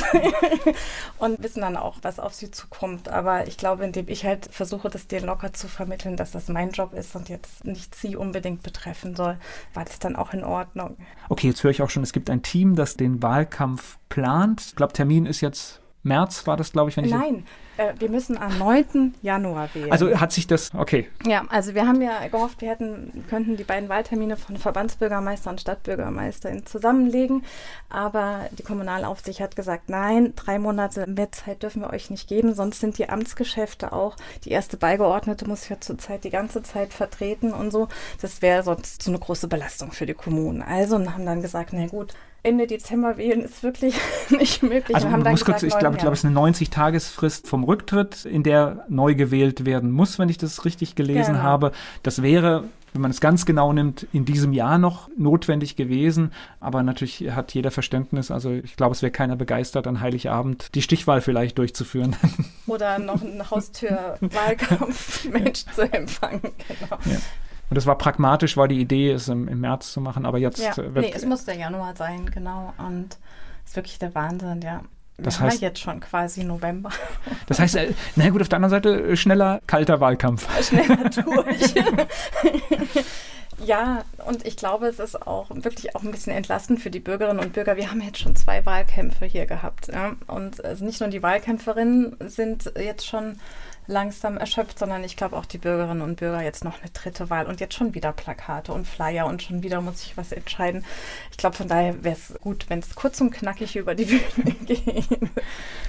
und 1.18 1.42
wissen 1.42 1.60
dann 1.60 1.76
auch, 1.76 1.96
was 2.02 2.18
auf 2.18 2.34
sie 2.34 2.50
zukommt. 2.50 3.08
Aber 3.08 3.46
ich 3.46 3.56
glaube, 3.56 3.84
indem 3.84 4.08
ich 4.08 4.24
halt 4.24 4.48
versuche, 4.50 4.88
das 4.88 5.06
denen 5.06 5.26
locker 5.26 5.52
zu 5.52 5.68
vermitteln, 5.68 6.16
dass 6.16 6.32
das 6.32 6.48
mein 6.48 6.70
Job 6.70 6.94
ist 6.94 7.14
und 7.14 7.28
jetzt 7.28 7.64
nicht 7.64 7.94
sie 7.94 8.16
unbedingt 8.16 8.39
betreffen 8.62 9.14
soll, 9.14 9.38
war 9.74 9.84
das 9.84 9.98
dann 9.98 10.16
auch 10.16 10.32
in 10.32 10.44
Ordnung. 10.44 10.96
Okay, 11.28 11.48
jetzt 11.48 11.62
höre 11.62 11.70
ich 11.70 11.82
auch 11.82 11.90
schon, 11.90 12.02
es 12.02 12.12
gibt 12.12 12.30
ein 12.30 12.42
Team, 12.42 12.76
das 12.76 12.96
den 12.96 13.22
Wahlkampf 13.22 13.98
plant. 14.08 14.60
Ich 14.60 14.76
glaube, 14.76 14.92
Termin 14.92 15.26
ist 15.26 15.40
jetzt 15.40 15.80
März 16.02 16.46
war 16.46 16.56
das, 16.56 16.72
glaube 16.72 16.90
ich, 16.90 16.96
wenn 16.96 17.04
ich. 17.04 17.10
Nein, 17.10 17.44
äh, 17.76 17.92
wir 17.98 18.08
müssen 18.08 18.38
am 18.38 18.58
9. 18.58 19.14
Januar 19.20 19.68
wählen. 19.74 19.92
Also 19.92 20.18
hat 20.18 20.32
sich 20.32 20.46
das, 20.46 20.70
okay. 20.74 21.08
Ja, 21.26 21.44
also 21.48 21.74
wir 21.74 21.86
haben 21.86 22.00
ja 22.00 22.26
gehofft, 22.28 22.62
wir 22.62 22.70
hätten, 22.70 23.24
könnten 23.28 23.56
die 23.56 23.64
beiden 23.64 23.88
Wahltermine 23.88 24.36
von 24.36 24.56
Verbandsbürgermeister 24.56 25.50
und 25.50 25.60
Stadtbürgermeister 25.60 26.64
zusammenlegen. 26.64 27.44
Aber 27.90 28.46
die 28.58 28.62
Kommunalaufsicht 28.62 29.40
hat 29.40 29.56
gesagt, 29.56 29.90
nein, 29.90 30.34
drei 30.36 30.58
Monate 30.58 31.06
mehr 31.06 31.32
Zeit 31.32 31.62
dürfen 31.62 31.82
wir 31.82 31.90
euch 31.90 32.08
nicht 32.08 32.28
geben, 32.28 32.54
sonst 32.54 32.80
sind 32.80 32.96
die 32.96 33.08
Amtsgeschäfte 33.08 33.92
auch. 33.92 34.16
Die 34.44 34.50
erste 34.50 34.78
Beigeordnete 34.78 35.46
muss 35.46 35.68
ja 35.68 35.80
zurzeit 35.80 36.24
die 36.24 36.30
ganze 36.30 36.62
Zeit 36.62 36.94
vertreten 36.94 37.52
und 37.52 37.70
so. 37.70 37.88
Das 38.22 38.40
wäre 38.40 38.62
sonst 38.62 39.02
so 39.02 39.10
eine 39.10 39.18
große 39.18 39.48
Belastung 39.48 39.92
für 39.92 40.06
die 40.06 40.14
Kommunen. 40.14 40.62
Also 40.62 40.98
haben 40.98 41.26
dann 41.26 41.42
gesagt, 41.42 41.70
na 41.72 41.86
gut, 41.86 42.14
Ende 42.42 42.66
Dezember 42.66 43.18
wählen 43.18 43.42
ist 43.42 43.62
wirklich 43.62 43.94
nicht 44.30 44.62
möglich. 44.62 44.94
Also 44.94 45.08
muss 45.08 45.44
kurz, 45.44 45.62
ich 45.62 45.78
glaube, 45.78 45.96
ich 45.96 46.00
glaube, 46.00 46.14
es 46.14 46.20
ist 46.20 46.24
eine 46.24 46.38
90-Tagesfrist 46.38 47.46
vom 47.46 47.64
Rücktritt, 47.64 48.24
in 48.24 48.42
der 48.42 48.86
neu 48.88 49.14
gewählt 49.14 49.66
werden 49.66 49.90
muss, 49.90 50.18
wenn 50.18 50.30
ich 50.30 50.38
das 50.38 50.64
richtig 50.64 50.94
gelesen 50.94 51.34
genau. 51.34 51.44
habe. 51.44 51.72
Das 52.02 52.22
wäre, 52.22 52.64
wenn 52.94 53.02
man 53.02 53.10
es 53.10 53.20
ganz 53.20 53.44
genau 53.44 53.74
nimmt, 53.74 54.06
in 54.14 54.24
diesem 54.24 54.54
Jahr 54.54 54.78
noch 54.78 55.10
notwendig 55.18 55.76
gewesen. 55.76 56.32
Aber 56.60 56.82
natürlich 56.82 57.30
hat 57.30 57.52
jeder 57.52 57.70
Verständnis. 57.70 58.30
Also 58.30 58.52
ich 58.52 58.76
glaube, 58.76 58.94
es 58.94 59.02
wäre 59.02 59.12
keiner 59.12 59.36
begeistert, 59.36 59.86
an 59.86 60.00
Heiligabend 60.00 60.74
die 60.74 60.80
Stichwahl 60.80 61.20
vielleicht 61.20 61.58
durchzuführen. 61.58 62.16
Oder 62.66 62.98
noch 62.98 63.20
einen 63.20 63.50
Haustür-Wahlkampf-Mensch 63.50 65.66
zu 65.74 65.92
empfangen. 65.92 66.40
Genau. 66.40 66.96
Ja. 67.04 67.18
Und 67.70 67.76
es 67.76 67.86
war 67.86 67.96
pragmatisch, 67.96 68.56
war 68.56 68.68
die 68.68 68.80
Idee, 68.80 69.12
es 69.12 69.28
im, 69.28 69.46
im 69.46 69.60
März 69.60 69.92
zu 69.92 70.00
machen, 70.00 70.26
aber 70.26 70.38
jetzt 70.38 70.58
ja, 70.58 70.76
wird. 70.76 70.96
Nee, 70.96 71.12
es 71.14 71.24
muss 71.24 71.44
der 71.44 71.54
Januar 71.54 71.94
sein, 71.96 72.28
genau. 72.30 72.74
Und 72.78 73.16
es 73.64 73.70
ist 73.70 73.76
wirklich 73.76 73.98
der 73.98 74.14
Wahnsinn, 74.14 74.60
ja. 74.62 74.82
Das 75.22 75.38
heißt 75.38 75.60
jetzt 75.60 75.80
schon 75.80 76.00
quasi 76.00 76.44
November. 76.44 76.90
Das 77.46 77.58
heißt, 77.58 77.76
äh, 77.76 77.92
na 78.16 78.30
gut, 78.30 78.40
auf 78.40 78.48
der 78.48 78.56
anderen 78.56 78.70
Seite 78.70 79.02
äh, 79.02 79.16
schneller, 79.16 79.60
kalter 79.66 80.00
Wahlkampf. 80.00 80.48
Schneller 80.68 81.10
durch. 81.10 81.74
Ja, 83.62 84.04
und 84.26 84.46
ich 84.46 84.56
glaube, 84.56 84.86
es 84.86 84.98
ist 84.98 85.26
auch 85.26 85.50
wirklich 85.50 85.94
auch 85.94 86.02
ein 86.02 86.10
bisschen 86.10 86.32
entlastend 86.32 86.80
für 86.80 86.90
die 86.90 86.98
Bürgerinnen 86.98 87.40
und 87.40 87.52
Bürger. 87.52 87.76
Wir 87.76 87.90
haben 87.90 88.00
jetzt 88.00 88.18
schon 88.18 88.34
zwei 88.34 88.64
Wahlkämpfe 88.64 89.26
hier 89.26 89.44
gehabt. 89.44 89.88
Ja? 89.88 90.16
Und 90.26 90.64
also 90.64 90.82
nicht 90.82 91.00
nur 91.00 91.10
die 91.10 91.22
Wahlkämpferinnen 91.22 92.16
sind 92.20 92.72
jetzt 92.74 93.06
schon 93.06 93.38
langsam 93.86 94.36
erschöpft, 94.36 94.78
sondern 94.78 95.02
ich 95.04 95.16
glaube 95.16 95.36
auch 95.36 95.44
die 95.44 95.58
Bürgerinnen 95.58 96.02
und 96.02 96.16
Bürger 96.16 96.42
jetzt 96.42 96.64
noch 96.64 96.80
eine 96.80 96.90
dritte 96.90 97.28
Wahl 97.30 97.46
und 97.46 97.60
jetzt 97.60 97.74
schon 97.74 97.94
wieder 97.94 98.12
Plakate 98.12 98.72
und 98.72 98.86
Flyer 98.86 99.26
und 99.26 99.42
schon 99.42 99.62
wieder 99.62 99.80
muss 99.80 100.02
ich 100.04 100.16
was 100.16 100.32
entscheiden. 100.32 100.84
Ich 101.30 101.36
glaube, 101.36 101.56
von 101.56 101.68
daher 101.68 102.02
wäre 102.04 102.16
es 102.16 102.34
gut, 102.40 102.66
wenn 102.68 102.78
es 102.78 102.94
kurz 102.94 103.20
und 103.20 103.30
knackig 103.30 103.76
über 103.76 103.94
die 103.94 104.04
Bühne 104.04 104.54
geht. 104.66 105.08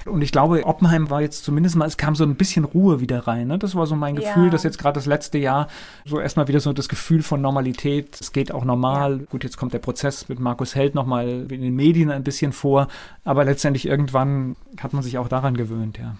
Und 0.04 0.22
ich 0.22 0.32
glaube, 0.32 0.64
Oppenheim 0.64 1.10
war 1.10 1.20
jetzt 1.20 1.44
zumindest 1.44 1.76
mal, 1.76 1.86
es 1.86 1.96
kam 1.96 2.14
so 2.14 2.24
ein 2.24 2.34
bisschen 2.34 2.64
Ruhe 2.64 3.00
wieder 3.00 3.26
rein. 3.26 3.48
Ne? 3.48 3.58
Das 3.58 3.74
war 3.74 3.86
so 3.86 3.94
mein 3.94 4.16
Gefühl, 4.16 4.46
ja. 4.46 4.50
dass 4.50 4.64
jetzt 4.64 4.78
gerade 4.78 4.94
das 4.94 5.06
letzte 5.06 5.38
Jahr 5.38 5.68
so 6.04 6.18
erstmal 6.18 6.48
wieder 6.48 6.60
so 6.60 6.72
das 6.72 6.88
Gefühl 6.88 7.22
von 7.22 7.40
Normalität, 7.40 8.18
es 8.20 8.32
geht 8.32 8.52
auch 8.52 8.64
normal. 8.64 9.20
Ja. 9.20 9.26
Gut, 9.30 9.44
jetzt 9.44 9.56
kommt 9.56 9.74
der 9.74 9.78
Prozess 9.78 10.28
mit 10.28 10.40
Markus 10.40 10.74
Held 10.74 10.94
nochmal 10.94 11.28
in 11.28 11.48
den 11.62 11.76
Medien 11.76 12.10
ein 12.10 12.24
bisschen 12.24 12.52
vor, 12.52 12.88
aber 13.24 13.44
letztendlich 13.44 13.86
irgendwann 13.86 14.56
hat 14.80 14.92
man 14.92 15.02
sich 15.02 15.18
auch 15.18 15.28
daran 15.28 15.56
gewöhnt, 15.56 15.98
ja. 15.98 16.16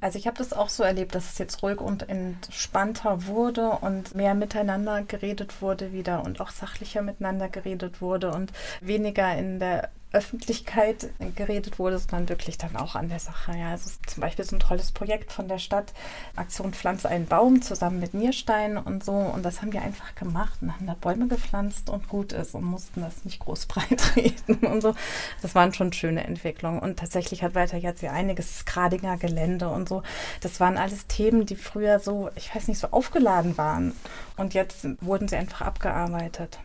Also 0.00 0.18
ich 0.18 0.26
habe 0.26 0.38
das 0.38 0.52
auch 0.52 0.68
so 0.68 0.82
erlebt, 0.82 1.14
dass 1.14 1.30
es 1.30 1.38
jetzt 1.38 1.62
ruhig 1.62 1.80
und 1.80 2.08
entspannter 2.08 3.26
wurde 3.26 3.70
und 3.70 4.14
mehr 4.14 4.34
miteinander 4.34 5.02
geredet 5.02 5.62
wurde 5.62 5.92
wieder 5.92 6.24
und 6.24 6.40
auch 6.40 6.50
sachlicher 6.50 7.02
miteinander 7.02 7.48
geredet 7.48 8.00
wurde 8.00 8.32
und 8.32 8.52
weniger 8.80 9.36
in 9.36 9.58
der 9.58 9.90
Öffentlichkeit 10.16 11.10
geredet 11.34 11.78
wurde, 11.78 11.98
sondern 11.98 12.28
wirklich 12.30 12.56
dann 12.56 12.74
auch 12.74 12.94
an 12.94 13.10
der 13.10 13.18
Sache. 13.18 13.52
Ja, 13.56 13.70
also 13.70 13.90
zum 14.06 14.22
Beispiel 14.22 14.44
so 14.44 14.56
ein 14.56 14.60
tolles 14.60 14.90
Projekt 14.90 15.30
von 15.30 15.46
der 15.46 15.58
Stadt, 15.58 15.92
Aktion 16.36 16.72
Pflanze 16.72 17.08
einen 17.10 17.26
Baum 17.26 17.60
zusammen 17.60 18.00
mit 18.00 18.14
Nierstein 18.14 18.78
und 18.78 19.04
so. 19.04 19.12
Und 19.12 19.42
das 19.44 19.60
haben 19.60 19.74
wir 19.74 19.82
einfach 19.82 20.14
gemacht 20.14 20.58
und 20.62 20.72
haben 20.72 20.86
da 20.86 20.94
Bäume 20.94 21.28
gepflanzt 21.28 21.90
und 21.90 22.08
gut 22.08 22.32
ist 22.32 22.54
und 22.54 22.64
mussten 22.64 23.02
das 23.02 23.26
nicht 23.26 23.40
groß 23.40 23.66
breit 23.66 24.16
reden 24.16 24.66
und 24.66 24.80
so. 24.80 24.94
Das 25.42 25.54
waren 25.54 25.74
schon 25.74 25.92
schöne 25.92 26.24
Entwicklungen. 26.24 26.80
Und 26.80 26.98
tatsächlich 26.98 27.42
hat 27.42 27.54
weiter 27.54 27.76
jetzt 27.76 28.00
ja 28.00 28.12
einiges 28.12 28.64
Gradinger 28.64 29.18
Gelände 29.18 29.68
und 29.68 29.88
so. 29.88 30.02
Das 30.40 30.60
waren 30.60 30.78
alles 30.78 31.06
Themen, 31.08 31.44
die 31.44 31.56
früher 31.56 32.00
so, 32.00 32.30
ich 32.36 32.54
weiß 32.54 32.68
nicht, 32.68 32.78
so 32.78 32.88
aufgeladen 32.88 33.58
waren. 33.58 33.92
Und 34.38 34.54
jetzt 34.54 34.86
wurden 35.02 35.28
sie 35.28 35.36
einfach 35.36 35.60
abgearbeitet. 35.60 36.58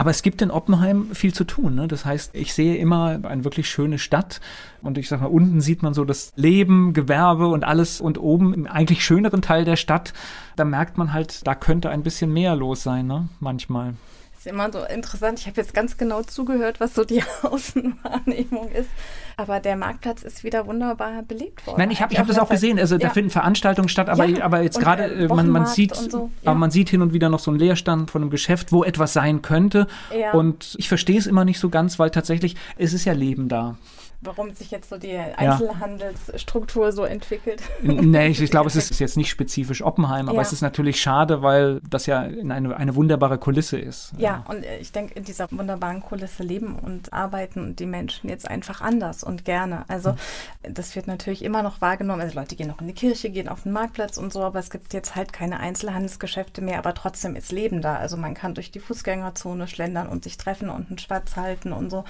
Aber 0.00 0.08
es 0.08 0.22
gibt 0.22 0.40
in 0.40 0.50
Oppenheim 0.50 1.14
viel 1.14 1.34
zu 1.34 1.44
tun. 1.44 1.74
Ne? 1.74 1.86
Das 1.86 2.06
heißt, 2.06 2.34
ich 2.34 2.54
sehe 2.54 2.76
immer 2.76 3.20
eine 3.22 3.44
wirklich 3.44 3.68
schöne 3.68 3.98
Stadt 3.98 4.40
und 4.80 4.96
ich 4.96 5.10
sag 5.10 5.20
mal, 5.20 5.26
unten 5.26 5.60
sieht 5.60 5.82
man 5.82 5.92
so 5.92 6.06
das 6.06 6.32
Leben, 6.36 6.94
Gewerbe 6.94 7.48
und 7.48 7.64
alles 7.64 8.00
und 8.00 8.16
oben 8.16 8.54
im 8.54 8.66
eigentlich 8.66 9.04
schöneren 9.04 9.42
Teil 9.42 9.66
der 9.66 9.76
Stadt, 9.76 10.14
da 10.56 10.64
merkt 10.64 10.96
man 10.96 11.12
halt, 11.12 11.46
da 11.46 11.54
könnte 11.54 11.90
ein 11.90 12.02
bisschen 12.02 12.32
mehr 12.32 12.56
los 12.56 12.82
sein, 12.82 13.08
ne? 13.08 13.28
manchmal 13.40 13.92
ist 14.40 14.46
immer 14.46 14.72
so 14.72 14.82
interessant. 14.84 15.38
Ich 15.38 15.46
habe 15.46 15.60
jetzt 15.60 15.74
ganz 15.74 15.98
genau 15.98 16.22
zugehört, 16.22 16.80
was 16.80 16.94
so 16.94 17.04
die 17.04 17.22
Außenwahrnehmung 17.42 18.70
ist. 18.70 18.88
Aber 19.36 19.60
der 19.60 19.76
Marktplatz 19.76 20.22
ist 20.22 20.44
wieder 20.44 20.66
wunderbar 20.66 21.22
belebt 21.22 21.66
worden. 21.66 21.78
Nein, 21.78 21.90
ich 21.90 22.00
habe 22.00 22.16
hab 22.16 22.26
das 22.26 22.38
auch 22.38 22.48
gesehen. 22.48 22.78
Also 22.78 22.94
ja. 22.94 23.00
da 23.00 23.10
finden 23.10 23.30
Veranstaltungen 23.30 23.90
statt, 23.90 24.08
aber, 24.08 24.24
ja. 24.24 24.42
aber 24.42 24.62
jetzt 24.62 24.80
gerade, 24.80 25.04
äh, 25.04 25.28
man, 25.28 25.50
man 25.50 25.66
sieht, 25.66 25.94
so. 25.94 26.30
ja. 26.42 26.50
aber 26.50 26.58
man 26.58 26.70
sieht 26.70 26.88
hin 26.88 27.02
und 27.02 27.12
wieder 27.12 27.28
noch 27.28 27.38
so 27.38 27.50
einen 27.50 27.60
Leerstand 27.60 28.10
von 28.10 28.22
einem 28.22 28.30
Geschäft, 28.30 28.72
wo 28.72 28.82
etwas 28.82 29.12
sein 29.12 29.42
könnte. 29.42 29.86
Und 30.32 30.74
ich 30.78 30.88
verstehe 30.88 31.18
es 31.18 31.26
immer 31.26 31.44
nicht 31.44 31.60
so 31.60 31.68
ganz, 31.68 31.98
weil 31.98 32.10
tatsächlich 32.10 32.56
es 32.78 32.94
ist 32.94 33.04
ja 33.04 33.12
Leben 33.12 33.48
da 33.48 33.76
warum 34.22 34.52
sich 34.54 34.70
jetzt 34.70 34.90
so 34.90 34.98
die 34.98 35.16
Einzelhandelsstruktur 35.16 36.92
so 36.92 37.04
entwickelt. 37.04 37.62
Nee, 37.82 38.28
ich, 38.28 38.40
ich 38.40 38.50
glaube, 38.50 38.68
es 38.68 38.76
ist 38.90 38.98
jetzt 38.98 39.16
nicht 39.16 39.30
spezifisch 39.30 39.82
Oppenheim, 39.82 40.28
aber 40.28 40.42
es 40.42 40.52
ist 40.52 40.60
natürlich 40.60 41.00
schade, 41.00 41.42
weil 41.42 41.80
das 41.88 42.06
ja 42.06 42.20
eine, 42.20 42.76
eine 42.76 42.94
wunderbare 42.94 43.38
Kulisse 43.38 43.78
ist. 43.78 44.12
Ja, 44.18 44.44
und 44.48 44.64
ich 44.80 44.92
denke, 44.92 45.14
in 45.14 45.24
dieser 45.24 45.50
wunderbaren 45.50 46.02
Kulisse 46.02 46.42
leben 46.42 46.78
und 46.78 47.12
arbeiten 47.12 47.76
die 47.76 47.86
Menschen 47.86 48.28
jetzt 48.28 48.48
einfach 48.48 48.80
anders 48.80 49.24
und 49.24 49.44
gerne. 49.44 49.84
Also 49.88 50.10
hm. 50.10 50.74
das 50.74 50.94
wird 50.96 51.06
natürlich 51.06 51.42
immer 51.42 51.62
noch 51.62 51.80
wahrgenommen. 51.80 52.20
Also 52.20 52.38
Leute 52.38 52.56
gehen 52.56 52.68
noch 52.68 52.80
in 52.80 52.88
die 52.88 52.94
Kirche, 52.94 53.30
gehen 53.30 53.48
auf 53.48 53.62
den 53.62 53.72
Marktplatz 53.72 54.18
und 54.18 54.32
so, 54.32 54.42
aber 54.42 54.58
es 54.58 54.70
gibt 54.70 54.92
jetzt 54.92 55.16
halt 55.16 55.32
keine 55.32 55.60
Einzelhandelsgeschäfte 55.60 56.60
mehr, 56.60 56.78
aber 56.78 56.94
trotzdem 56.94 57.36
ist 57.36 57.52
Leben 57.52 57.80
da. 57.80 57.96
Also 57.96 58.16
man 58.18 58.34
kann 58.34 58.54
durch 58.54 58.70
die 58.70 58.80
Fußgängerzone 58.80 59.66
schlendern 59.66 60.08
und 60.08 60.24
sich 60.24 60.36
treffen 60.36 60.68
und 60.68 60.88
einen 60.88 60.98
Schwarz 60.98 61.36
halten 61.36 61.72
und 61.72 61.90
so 61.90 62.04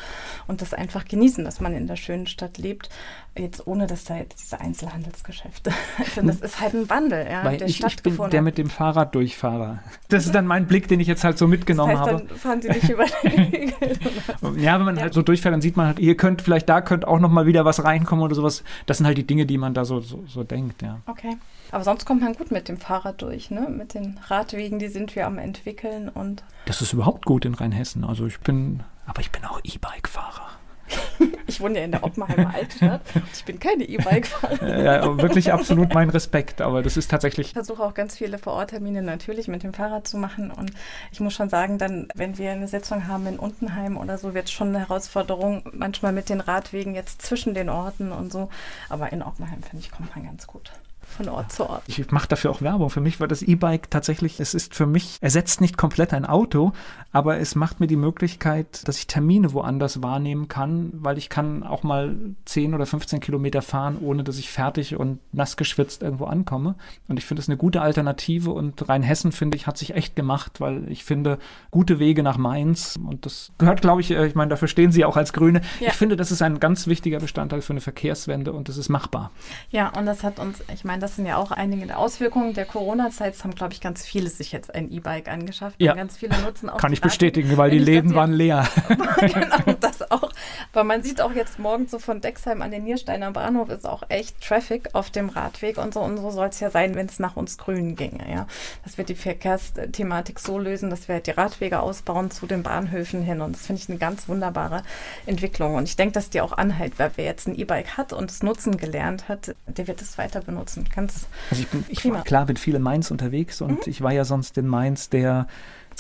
und 0.49 0.61
das 0.61 0.75
einfach 0.75 1.05
genießen, 1.05 1.45
dass 1.45 1.61
man 1.61 1.75
in 1.75 1.87
der 1.87 2.00
schönen 2.01 2.27
Stadt 2.27 2.59
lebt, 2.59 2.91
jetzt 3.39 3.67
ohne 3.67 3.87
dass 3.87 4.05
da 4.05 4.17
jetzt 4.17 4.41
diese 4.43 4.61
Einzelhandelsgeschäfte 4.61 5.73
sind. 6.15 6.27
Das 6.31 6.41
ist 6.41 6.61
halt 6.61 6.75
ein 6.75 6.89
Wandel, 6.91 7.27
ja, 7.31 7.45
Weil 7.45 7.59
der 7.59 7.69
ich, 7.69 7.83
ich 7.83 8.03
bin 8.03 8.17
der 8.31 8.43
mit 8.43 8.59
dem 8.59 8.71
Fahrrad 8.71 9.15
durchfahrer. 9.15 9.81
Das 10.09 10.27
ist 10.27 10.35
dann 10.35 10.47
mein 10.47 10.67
Blick, 10.67 10.89
den 10.89 11.01
ich 11.01 11.07
jetzt 11.07 11.25
halt 11.25 11.39
so 11.39 11.47
mitgenommen 11.47 11.93
das 11.93 12.01
heißt, 12.01 12.13
habe. 12.13 12.25
Dann 12.27 12.39
fahren 12.39 12.63
Sie 12.63 12.69
nicht 12.69 12.89
über 12.89 13.05
den 13.23 14.61
Ja, 14.63 14.79
wenn 14.79 14.87
man 14.87 14.97
ja. 14.97 15.03
halt 15.03 15.15
so 15.15 15.23
durchfährt, 15.23 15.53
dann 15.53 15.61
sieht 15.61 15.77
man 15.77 15.87
halt, 15.87 15.99
ihr 15.99 16.17
könnt 16.17 16.43
vielleicht 16.43 16.69
da 16.69 16.81
könnt 16.81 17.07
auch 17.07 17.19
noch 17.19 17.31
mal 17.31 17.47
wieder 17.47 17.65
was 17.65 17.85
reinkommen 17.85 18.25
oder 18.25 18.35
sowas. 18.35 18.65
Das 18.87 18.99
sind 18.99 19.07
halt 19.07 19.19
die 19.19 19.27
Dinge, 19.27 19.47
die 19.47 19.59
man 19.59 19.75
da 19.75 19.85
so, 19.85 20.01
so, 20.01 20.25
so 20.27 20.45
denkt, 20.45 20.83
ja. 20.83 21.01
Okay. 21.07 21.37
Aber 21.73 21.85
sonst 21.85 22.05
kommt 22.05 22.23
man 22.23 22.35
gut 22.35 22.51
mit 22.51 22.69
dem 22.69 22.79
Fahrrad 22.79 23.23
durch, 23.23 23.51
ne? 23.51 23.69
Mit 23.69 23.95
den 23.95 24.19
Radwegen, 24.27 24.79
die 24.79 24.89
sind 24.89 25.15
wir 25.15 25.27
am 25.27 25.39
entwickeln 25.39 26.09
und. 26.09 26.43
Das 26.67 26.83
ist 26.83 26.93
überhaupt 26.93 27.25
gut 27.25 27.45
in 27.45 27.55
Rheinhessen. 27.55 28.05
Also 28.05 28.27
ich 28.27 28.41
bin, 28.41 28.83
aber 29.07 29.21
ich 29.21 29.31
bin 29.31 29.45
auch 29.45 29.61
E-Bike-Fahrer. 29.63 30.60
Ich 31.47 31.61
wohne 31.61 31.81
ja 31.81 31.85
in 31.85 31.91
der 31.91 32.05
Oppenheimer 32.05 32.55
Altstadt 32.55 33.01
und 33.13 33.25
ich 33.33 33.45
bin 33.45 33.59
keine 33.59 33.83
E-Bike-Fahrerin. 33.83 34.85
Ja, 34.85 35.19
wirklich 35.21 35.53
absolut 35.53 35.93
mein 35.93 36.09
Respekt, 36.09 36.61
aber 36.61 36.81
das 36.81 36.97
ist 36.97 37.11
tatsächlich. 37.11 37.49
Ich 37.49 37.53
versuche 37.55 37.83
auch 37.83 37.93
ganz 37.93 38.17
viele 38.17 38.39
Vororttermine 38.39 39.03
natürlich 39.03 39.49
mit 39.49 39.65
dem 39.65 39.75
Fahrrad 39.75 40.07
zu 40.07 40.17
machen 40.17 40.53
und 40.53 40.71
ich 41.11 41.19
muss 41.19 41.35
schon 41.35 41.49
sagen, 41.49 41.77
dann, 41.77 42.07
wenn 42.15 42.39
wir 42.39 42.53
eine 42.53 42.69
Sitzung 42.69 43.09
haben 43.09 43.27
in 43.27 43.39
Untenheim 43.39 43.97
oder 43.97 44.17
so, 44.17 44.33
wird 44.33 44.45
es 44.45 44.53
schon 44.53 44.69
eine 44.69 44.79
Herausforderung, 44.79 45.65
manchmal 45.73 46.13
mit 46.13 46.29
den 46.29 46.41
Radwegen 46.41 46.95
jetzt 46.95 47.23
zwischen 47.23 47.53
den 47.53 47.69
Orten 47.69 48.13
und 48.13 48.33
so. 48.33 48.49
Aber 48.89 49.13
in 49.13 49.23
Oppenheim, 49.23 49.63
finde 49.63 49.85
ich, 49.85 49.91
kommt 49.91 50.15
man 50.15 50.25
ganz 50.25 50.47
gut. 50.47 50.71
Von 51.11 51.29
Ort 51.29 51.53
zu 51.53 51.69
Ort. 51.69 51.83
Ich 51.87 52.11
mache 52.11 52.29
dafür 52.29 52.51
auch 52.51 52.63
Werbung. 52.63 52.91
Für 52.91 53.01
mich 53.01 53.21
war 53.21 53.29
das 53.29 53.43
E-Bike 53.43 53.91
tatsächlich, 53.91 54.41
es 54.41 54.55
ist 54.55 54.75
für 54.75 54.87
mich, 54.87 55.19
ersetzt 55.21 55.61
nicht 55.61 55.77
komplett 55.77 56.15
ein 56.15 56.25
Auto, 56.25 56.73
aber 57.13 57.39
es 57.39 57.55
macht 57.55 57.81
mir 57.81 57.87
die 57.87 57.97
Möglichkeit, 57.97 58.87
dass 58.87 58.99
ich 58.99 59.07
Termine 59.07 59.53
woanders 59.53 60.03
wahrnehmen 60.03 60.49
kann, 60.49 60.91
weil 60.95 61.19
ich 61.19 61.29
kann 61.29 61.63
auch 61.63 61.83
mal 61.83 62.17
10 62.45 62.75
oder 62.75 62.87
15 62.87 63.21
Kilometer 63.21 63.63
fahren, 63.63 63.99
ohne 64.01 64.25
dass 64.25 64.39
ich 64.39 64.51
fertig 64.51 64.97
und 64.97 65.19
nass 65.33 65.57
geschwitzt 65.57 66.03
irgendwo 66.03 66.27
ankomme. 66.27 66.77
Und 67.09 67.19
ich 67.19 67.25
finde 67.25 67.43
es 67.43 67.49
eine 67.49 67.57
gute 67.57 67.83
Alternative 67.83 68.51
und 68.51 68.89
Rheinhessen, 68.89 69.33
finde 69.33 69.57
ich, 69.57 69.67
hat 69.67 69.77
sich 69.77 69.95
echt 69.95 70.15
gemacht, 70.17 70.61
weil 70.61 70.91
ich 70.91 71.05
finde, 71.05 71.39
gute 71.71 71.99
Wege 71.99 72.23
nach 72.23 72.39
Mainz 72.39 72.99
und 73.05 73.27
das 73.27 73.53
gehört, 73.59 73.81
glaube 73.81 74.01
ich, 74.01 74.11
äh, 74.11 74.27
ich 74.27 74.35
meine, 74.35 74.51
dafür 74.51 74.69
stehen 74.69 74.93
Sie 74.93 75.05
auch 75.05 75.17
als 75.17 75.33
Grüne. 75.33 75.61
Ja. 75.81 75.89
Ich 75.89 75.95
finde, 75.95 76.17
das 76.17 76.31
ist 76.31 76.43
ein 76.43 76.61
ganz 76.61 76.87
wichtiger 76.87 77.19
Bestandteil 77.19 77.61
für 77.61 77.73
eine 77.73 77.81
Verkehrswende 77.81 78.53
und 78.53 78.69
das 78.69 78.77
ist 78.77 78.89
machbar. 78.89 79.31
Ja, 79.71 79.89
und 79.97 80.07
das 80.07 80.23
hat 80.23 80.39
uns, 80.39 80.63
ich 80.73 80.85
meine, 80.85 81.00
das 81.01 81.17
sind 81.17 81.27
ja 81.27 81.37
auch 81.37 81.51
einige 81.51 81.87
der 81.87 81.99
Auswirkungen 81.99 82.55
der 82.55 82.65
Corona-Zeit. 82.65 83.35
Es 83.35 83.45
haben, 83.45 83.55
glaube 83.55 83.73
ich, 83.73 83.81
ganz 83.81 84.05
viele 84.05 84.31
sich 84.31 84.53
jetzt 84.53 84.75
ein 84.75 84.91
E-Bike 84.91 85.29
angeschafft. 85.29 85.77
Ja. 85.81 85.93
Und 85.93 85.99
ganz 85.99 86.17
viele 86.17 86.39
nutzen 86.43 86.69
auch. 86.69 86.79
Kann 86.79 86.93
ich 86.93 87.01
bestätigen, 87.01 87.57
weil 87.57 87.71
die 87.71 87.79
Läden 87.79 88.15
waren 88.15 88.33
leer. 88.33 88.69
genau, 89.21 89.57
das 90.01 90.11
auch. 90.11 90.31
Aber 90.73 90.85
man 90.85 91.03
sieht 91.03 91.21
auch 91.21 91.33
jetzt 91.33 91.59
morgens 91.59 91.91
so 91.91 91.99
von 91.99 92.21
Dexheim 92.21 92.63
an 92.63 92.71
den 92.71 92.85
Niersteiner 92.85 93.31
Bahnhof 93.31 93.69
ist 93.71 93.87
auch 93.87 94.03
echt 94.09 94.41
Traffic 94.41 94.95
auf 94.95 95.11
dem 95.11 95.29
Radweg 95.29 95.79
und 95.79 95.95
so. 95.95 96.01
Und 96.01 96.17
so 96.17 96.31
soll 96.31 96.49
es 96.49 96.61
ja 96.61 96.71
sein, 96.71 96.95
wenn 96.95 97.07
es 97.07 97.19
nach 97.19 97.37
uns 97.37 97.59
Grünen 97.59 97.97
ginge. 97.97 98.31
Ja. 98.31 98.47
Dass 98.85 98.99
wir 98.99 99.05
die 99.05 99.15
Verkehrsthematik 99.15 100.39
so 100.39 100.59
lösen, 100.59 100.91
dass 100.91 101.09
wir 101.09 101.17
halt 101.17 101.27
die 101.27 101.33
Radwege 101.33 101.81
ausbauen 101.81 102.31
zu 102.31 102.47
den 102.47 102.63
Bahnhöfen 102.63 103.23
hin. 103.23 103.41
Und 103.41 103.57
das 103.57 103.67
finde 103.67 103.83
ich 103.83 103.89
eine 103.89 103.99
ganz 103.99 104.29
wunderbare 104.29 104.83
Entwicklung. 105.27 105.75
Und 105.75 105.85
ich 105.85 105.97
denke, 105.97 106.13
dass 106.13 106.31
die 106.31 106.41
auch 106.41 106.53
anhält, 106.53 106.99
weil 106.99 107.13
wer 107.17 107.25
jetzt 107.25 107.47
ein 107.47 107.55
E-Bike 107.55 107.97
hat 107.97 108.13
und 108.13 108.31
es 108.31 108.43
nutzen 108.43 108.77
gelernt 108.77 109.29
hat, 109.29 109.55
der 109.67 109.87
wird 109.87 110.03
es 110.03 110.19
weiter 110.19 110.41
benutzen. 110.41 110.89
Ganz 110.95 111.27
also 111.51 111.63
ich, 111.63 111.69
bin, 111.69 111.85
ich 111.89 112.11
war 112.11 112.25
klar 112.25 112.47
mit 112.47 112.59
viel 112.59 112.75
in 112.75 112.83
Mainz 112.83 113.11
unterwegs 113.11 113.61
und 113.61 113.87
mhm. 113.87 113.91
ich 113.91 114.03
war 114.03 114.13
ja 114.13 114.25
sonst 114.25 114.57
in 114.59 114.67
Mainz 114.67 115.09
der 115.09 115.47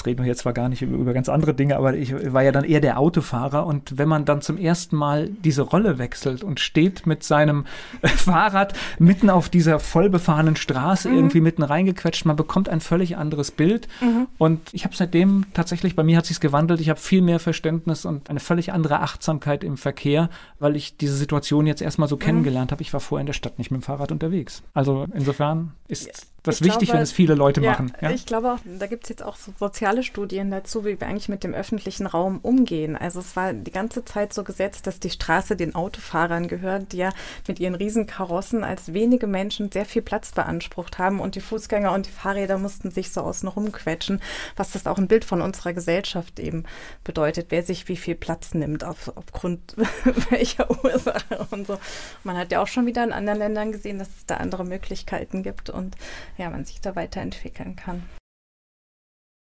Jetzt 0.01 0.07
reden 0.07 0.22
wir 0.22 0.28
jetzt 0.28 0.40
zwar 0.40 0.55
gar 0.55 0.70
nicht 0.70 0.80
über, 0.80 0.96
über, 0.96 1.12
ganz 1.12 1.28
andere 1.28 1.53
Dinge, 1.53 1.76
aber 1.76 1.94
ich 1.94 2.14
war 2.32 2.42
ja 2.42 2.53
dann 2.53 2.64
eher 2.64 2.80
der 2.80 2.98
Autofahrer. 2.98 3.66
Und 3.66 3.98
wenn 3.98 4.09
man 4.09 4.24
dann 4.24 4.40
zum 4.40 4.57
ersten 4.57 4.96
Mal 4.96 5.28
diese 5.28 5.61
Rolle 5.61 5.98
wechselt 5.98 6.42
und 6.42 6.59
steht 6.59 7.07
mit 7.07 7.22
seinem 7.22 7.66
Fahrrad 8.03 8.72
mitten 8.98 9.28
auf 9.28 9.51
dieser 9.51 9.78
vollbefahrenen 9.78 10.57
Straße 10.57 11.11
mhm. 11.11 11.16
irgendwie 11.16 11.42
mitten 11.42 11.62
reingequetscht, 11.62 12.24
man 12.24 12.36
bekommt 12.36 12.70
ein 12.70 12.80
völlig 12.80 13.18
anderes 13.18 13.51
Bild. 13.51 13.88
Mhm. 14.01 14.26
Und 14.38 14.72
ich 14.72 14.84
habe 14.84 14.96
seitdem 14.96 15.44
tatsächlich, 15.53 15.96
bei 15.96 16.03
mir 16.03 16.16
hat 16.16 16.24
sich 16.24 16.40
gewandelt. 16.40 16.80
Ich 16.80 16.88
habe 16.88 16.98
viel 16.98 17.20
mehr 17.20 17.38
Verständnis 17.38 18.07
und 18.07 18.30
eine 18.30 18.40
völlig 18.40 18.72
andere 18.72 19.01
Achtsamkeit 19.01 19.62
im 19.62 19.76
Verkehr, 19.76 20.30
weil 20.59 20.76
ich 20.76 20.96
diese 20.96 21.14
Situation 21.14 21.66
jetzt 21.66 21.82
erstmal 21.82 22.09
so 22.09 22.16
mhm. 22.16 22.20
kennengelernt 22.20 22.72
habe. 22.72 22.80
Ich 22.80 22.94
war 22.94 23.01
vorher 23.01 23.20
in 23.20 23.26
der 23.26 23.34
Stadt 23.34 23.59
nicht 23.59 23.70
mit 23.70 23.82
dem 23.82 23.84
Fahrrad 23.84 24.12
unterwegs. 24.12 24.62
Also 24.72 25.07
insofern 25.12 25.72
ist 25.88 26.30
das 26.43 26.57
ist 26.57 26.64
wichtig, 26.64 26.88
glaube, 26.88 26.99
wenn 26.99 27.03
es 27.03 27.12
viele 27.12 27.34
Leute 27.34 27.61
ja, 27.61 27.72
machen. 27.72 27.93
Ja? 28.01 28.11
Ich 28.11 28.26
glaube 28.26 28.53
auch, 28.53 28.59
da 28.64 28.86
gibt 28.86 29.05
es 29.05 29.11
jetzt 29.11 29.22
auch 29.22 29.36
so 29.36 29.53
soziale 29.59 30.03
Studien 30.03 30.51
dazu, 30.51 30.84
wie 30.84 30.99
wir 30.99 31.07
eigentlich 31.07 31.28
mit 31.28 31.45
dem 31.45 31.55
öffentlichen 31.55 32.07
Raum 32.07 32.38
umgehen. 32.43 32.97
Also 32.97 33.20
es 33.20 33.36
war 33.36 33.53
die 33.53 33.70
ganze 33.70 34.05
Zeit 34.05 34.32
so 34.32 34.45
gesetzt, 34.45 34.86
dass 34.86 35.01
die 35.01 35.11
Straße 35.11 35.57
den 35.57 35.74
Autofahrern 35.74 36.49
gehört, 36.49 36.93
die 36.93 36.99
ja 36.99 37.11
mit 37.47 37.61
ihren 37.61 37.74
Riesenkarossen 37.74 38.64
als 38.64 38.93
wenige 38.93 39.26
Menschen 39.26 39.70
sehr 39.70 39.84
viel 39.84 40.03
Platz 40.03 40.32
beansprucht 40.32 40.99
haben 40.99 41.20
und 41.20 41.34
die 41.34 41.41
Fußgänger 41.41 41.93
und 41.93 42.07
die 42.07 42.11
Fahrräder 42.11 42.59
mussten 42.59 42.91
sich 42.91 43.12
so 43.12 43.20
außen 43.20 43.49
rumquetschen, 43.49 44.20
was 44.57 44.72
das 44.72 44.86
auch 44.86 44.99
ein 44.99 45.09
Bild 45.09 45.24
von 45.24 45.43
unserer 45.43 45.72
Gesellschaft 45.72 46.41
eben 46.41 46.64
bedeutet, 47.05 47.47
wer 47.51 47.62
sich 47.62 47.88
wie 47.88 47.97
viel 47.97 48.14
Platz 48.14 48.55
nimmt 48.55 48.84
auf, 48.84 49.12
aufgrund 49.16 49.76
welcher 50.30 50.70
Ursache 50.84 51.47
und 51.51 51.66
so. 51.66 51.78
Man 52.24 52.36
hat 52.36 52.53
ja 52.53 52.62
auch 52.62 52.66
schon 52.66 52.86
wieder 52.86 53.05
in 53.05 53.12
anderen 53.12 53.38
Ländern 53.38 53.72
gesehen, 53.72 53.99
dass 53.99 54.09
es 54.09 54.26
da 54.26 54.36
andere 54.36 54.64
Möglichkeiten 54.64 55.43
gibt 55.43 55.70
und 55.70 55.97
ja, 56.41 56.51
man 56.51 56.64
sich 56.64 56.80
da 56.80 56.97
weiterentwickeln 56.97 57.76
kann. 57.76 58.03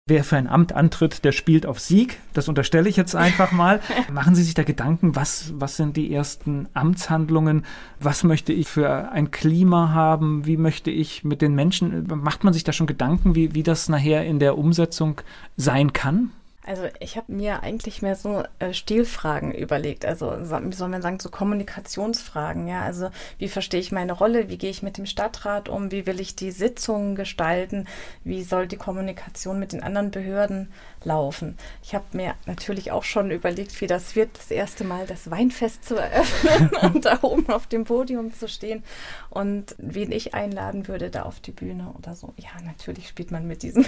Wer 0.07 0.25
für 0.25 0.37
ein 0.37 0.49
Amt 0.49 0.73
antritt, 0.73 1.25
der 1.25 1.31
spielt 1.31 1.67
auf 1.67 1.79
Sieg. 1.79 2.19
Das 2.33 2.49
unterstelle 2.49 2.89
ich 2.89 2.97
jetzt 2.97 3.15
einfach 3.15 3.53
mal. 3.53 3.81
Machen 4.13 4.35
Sie 4.35 4.43
sich 4.43 4.55
da 4.55 4.65
Gedanken, 4.65 5.15
was, 5.15 5.53
was 5.55 5.77
sind 5.77 5.97
die 5.97 6.13
ersten 6.13 6.69
Amtshandlungen? 6.75 7.65
Was 8.01 8.25
möchte 8.25 8.53
ich 8.53 8.67
für 8.67 9.13
ein 9.13 9.31
Klima 9.31 9.91
haben? 9.91 10.47
Wie 10.47 10.57
möchte 10.57 10.91
ich 10.91 11.23
mit 11.23 11.43
den 11.43 11.55
Menschen? 11.55 12.09
Macht 12.09 12.43
man 12.43 12.53
sich 12.53 12.65
da 12.65 12.73
schon 12.73 12.89
Gedanken, 12.89 13.37
wie, 13.37 13.55
wie 13.55 13.63
das 13.63 13.89
nachher 13.89 14.27
in 14.27 14.41
der 14.41 14.59
Umsetzung 14.59 15.21
sein 15.57 15.93
kann? 15.93 16.33
Also 16.71 16.85
ich 17.01 17.17
habe 17.17 17.33
mir 17.33 17.65
eigentlich 17.65 18.01
mehr 18.01 18.15
so 18.15 18.45
äh, 18.61 18.73
Stilfragen 18.73 19.51
überlegt, 19.51 20.05
also 20.05 20.31
wie 20.39 20.73
soll 20.73 20.89
man 20.89 21.03
sagen, 21.03 21.19
so 21.19 21.29
Kommunikationsfragen, 21.29 22.69
ja, 22.69 22.83
also 22.83 23.11
wie 23.39 23.49
verstehe 23.49 23.81
ich 23.81 23.91
meine 23.91 24.13
Rolle, 24.13 24.49
wie 24.49 24.57
gehe 24.57 24.71
ich 24.71 24.81
mit 24.81 24.97
dem 24.97 25.05
Stadtrat 25.05 25.69
um, 25.69 25.91
wie 25.91 26.07
will 26.07 26.21
ich 26.21 26.37
die 26.37 26.53
Sitzungen 26.53 27.17
gestalten, 27.17 27.89
wie 28.23 28.45
soll 28.45 28.69
die 28.69 28.77
Kommunikation 28.77 29.59
mit 29.59 29.73
den 29.73 29.83
anderen 29.83 30.13
Behörden 30.13 30.73
laufen. 31.05 31.57
Ich 31.83 31.95
habe 31.95 32.05
mir 32.13 32.35
natürlich 32.47 32.93
auch 32.93 33.05
schon 33.05 33.31
überlegt, 33.31 33.81
wie 33.81 33.87
das 33.87 34.17
wird, 34.17 34.37
das 34.37 34.51
erste 34.51 34.85
Mal 34.85 35.07
das 35.07 35.31
Weinfest 35.31 35.85
zu 35.85 35.97
eröffnen 35.97 36.71
und 36.83 37.05
da 37.05 37.19
oben 37.23 37.49
auf 37.49 37.67
dem 37.67 37.85
Podium 37.85 38.33
zu 38.33 38.49
stehen 38.49 38.83
und 39.31 39.75
wen 39.79 40.13
ich 40.13 40.35
einladen 40.35 40.89
würde 40.89 41.11
da 41.11 41.23
auf 41.23 41.41
die 41.41 41.53
Bühne 41.53 41.93
oder 41.99 42.15
so. 42.15 42.35
Ja, 42.37 42.51
natürlich 42.65 43.09
spielt 43.09 43.31
man 43.31 43.47
mit 43.47 43.63
diesen. 43.63 43.87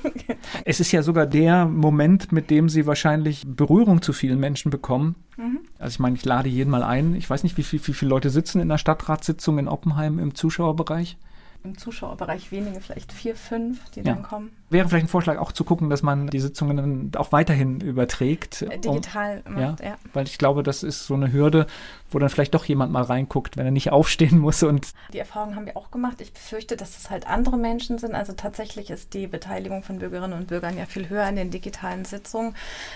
es 0.64 0.80
ist 0.80 0.92
ja 0.92 1.02
sogar 1.02 1.26
der 1.26 1.66
Moment, 1.66 2.32
mit 2.32 2.50
dem 2.50 2.68
Sie 2.68 2.86
wahrscheinlich 2.86 3.44
Berührung 3.46 4.02
zu 4.02 4.12
vielen 4.12 4.38
Menschen 4.38 4.70
bekommen. 4.70 5.16
Mhm. 5.36 5.60
Also 5.78 5.94
ich 5.94 5.98
meine, 5.98 6.16
ich 6.16 6.24
lade 6.24 6.48
jeden 6.48 6.70
mal 6.70 6.82
ein. 6.82 7.14
Ich 7.14 7.28
weiß 7.28 7.42
nicht, 7.42 7.56
wie, 7.56 7.62
viel, 7.62 7.84
wie 7.86 7.92
viele 7.92 8.10
Leute 8.10 8.30
sitzen 8.30 8.60
in 8.60 8.68
der 8.68 8.78
Stadtratssitzung 8.78 9.58
in 9.58 9.68
Oppenheim 9.68 10.18
im 10.18 10.34
Zuschauerbereich 10.34 11.16
im 11.64 11.78
Zuschauerbereich 11.78 12.50
wenige, 12.50 12.80
vielleicht 12.80 13.12
vier, 13.12 13.36
fünf, 13.36 13.78
die 13.90 14.00
ja. 14.00 14.14
dann 14.14 14.22
kommen. 14.22 14.50
Wäre 14.70 14.88
vielleicht 14.88 15.06
ein 15.06 15.08
Vorschlag 15.08 15.38
auch 15.38 15.52
zu 15.52 15.64
gucken, 15.64 15.90
dass 15.90 16.02
man 16.02 16.28
die 16.28 16.40
Sitzungen 16.40 16.76
dann 16.76 17.10
auch 17.16 17.32
weiterhin 17.32 17.80
überträgt. 17.80 18.62
Digital 18.84 19.42
um, 19.46 19.54
macht, 19.54 19.80
ja, 19.80 19.86
ja. 19.86 19.96
Weil 20.12 20.26
ich 20.26 20.38
glaube, 20.38 20.62
das 20.62 20.82
ist 20.82 21.06
so 21.06 21.14
eine 21.14 21.32
Hürde, 21.32 21.66
wo 22.10 22.18
dann 22.18 22.28
vielleicht 22.28 22.54
doch 22.54 22.64
jemand 22.64 22.92
mal 22.92 23.02
reinguckt, 23.02 23.56
wenn 23.56 23.66
er 23.66 23.70
nicht 23.70 23.92
aufstehen 23.92 24.38
muss. 24.38 24.62
Und 24.62 24.92
die 25.12 25.18
Erfahrung 25.18 25.56
haben 25.56 25.66
wir 25.66 25.76
auch 25.76 25.90
gemacht. 25.90 26.20
Ich 26.20 26.32
befürchte, 26.32 26.76
dass 26.76 26.96
es 26.96 27.10
halt 27.10 27.26
andere 27.26 27.58
Menschen 27.58 27.98
sind. 27.98 28.14
Also 28.14 28.32
tatsächlich 28.32 28.90
ist 28.90 29.14
die 29.14 29.26
Beteiligung 29.26 29.82
von 29.82 29.98
Bürgerinnen 29.98 30.38
und 30.38 30.48
Bürgern 30.48 30.76
ja 30.76 30.86
viel 30.86 31.08
höher 31.08 31.28
in 31.28 31.36
den 31.36 31.50
digitalen 31.50 32.04
Sitzungen. 32.04 32.54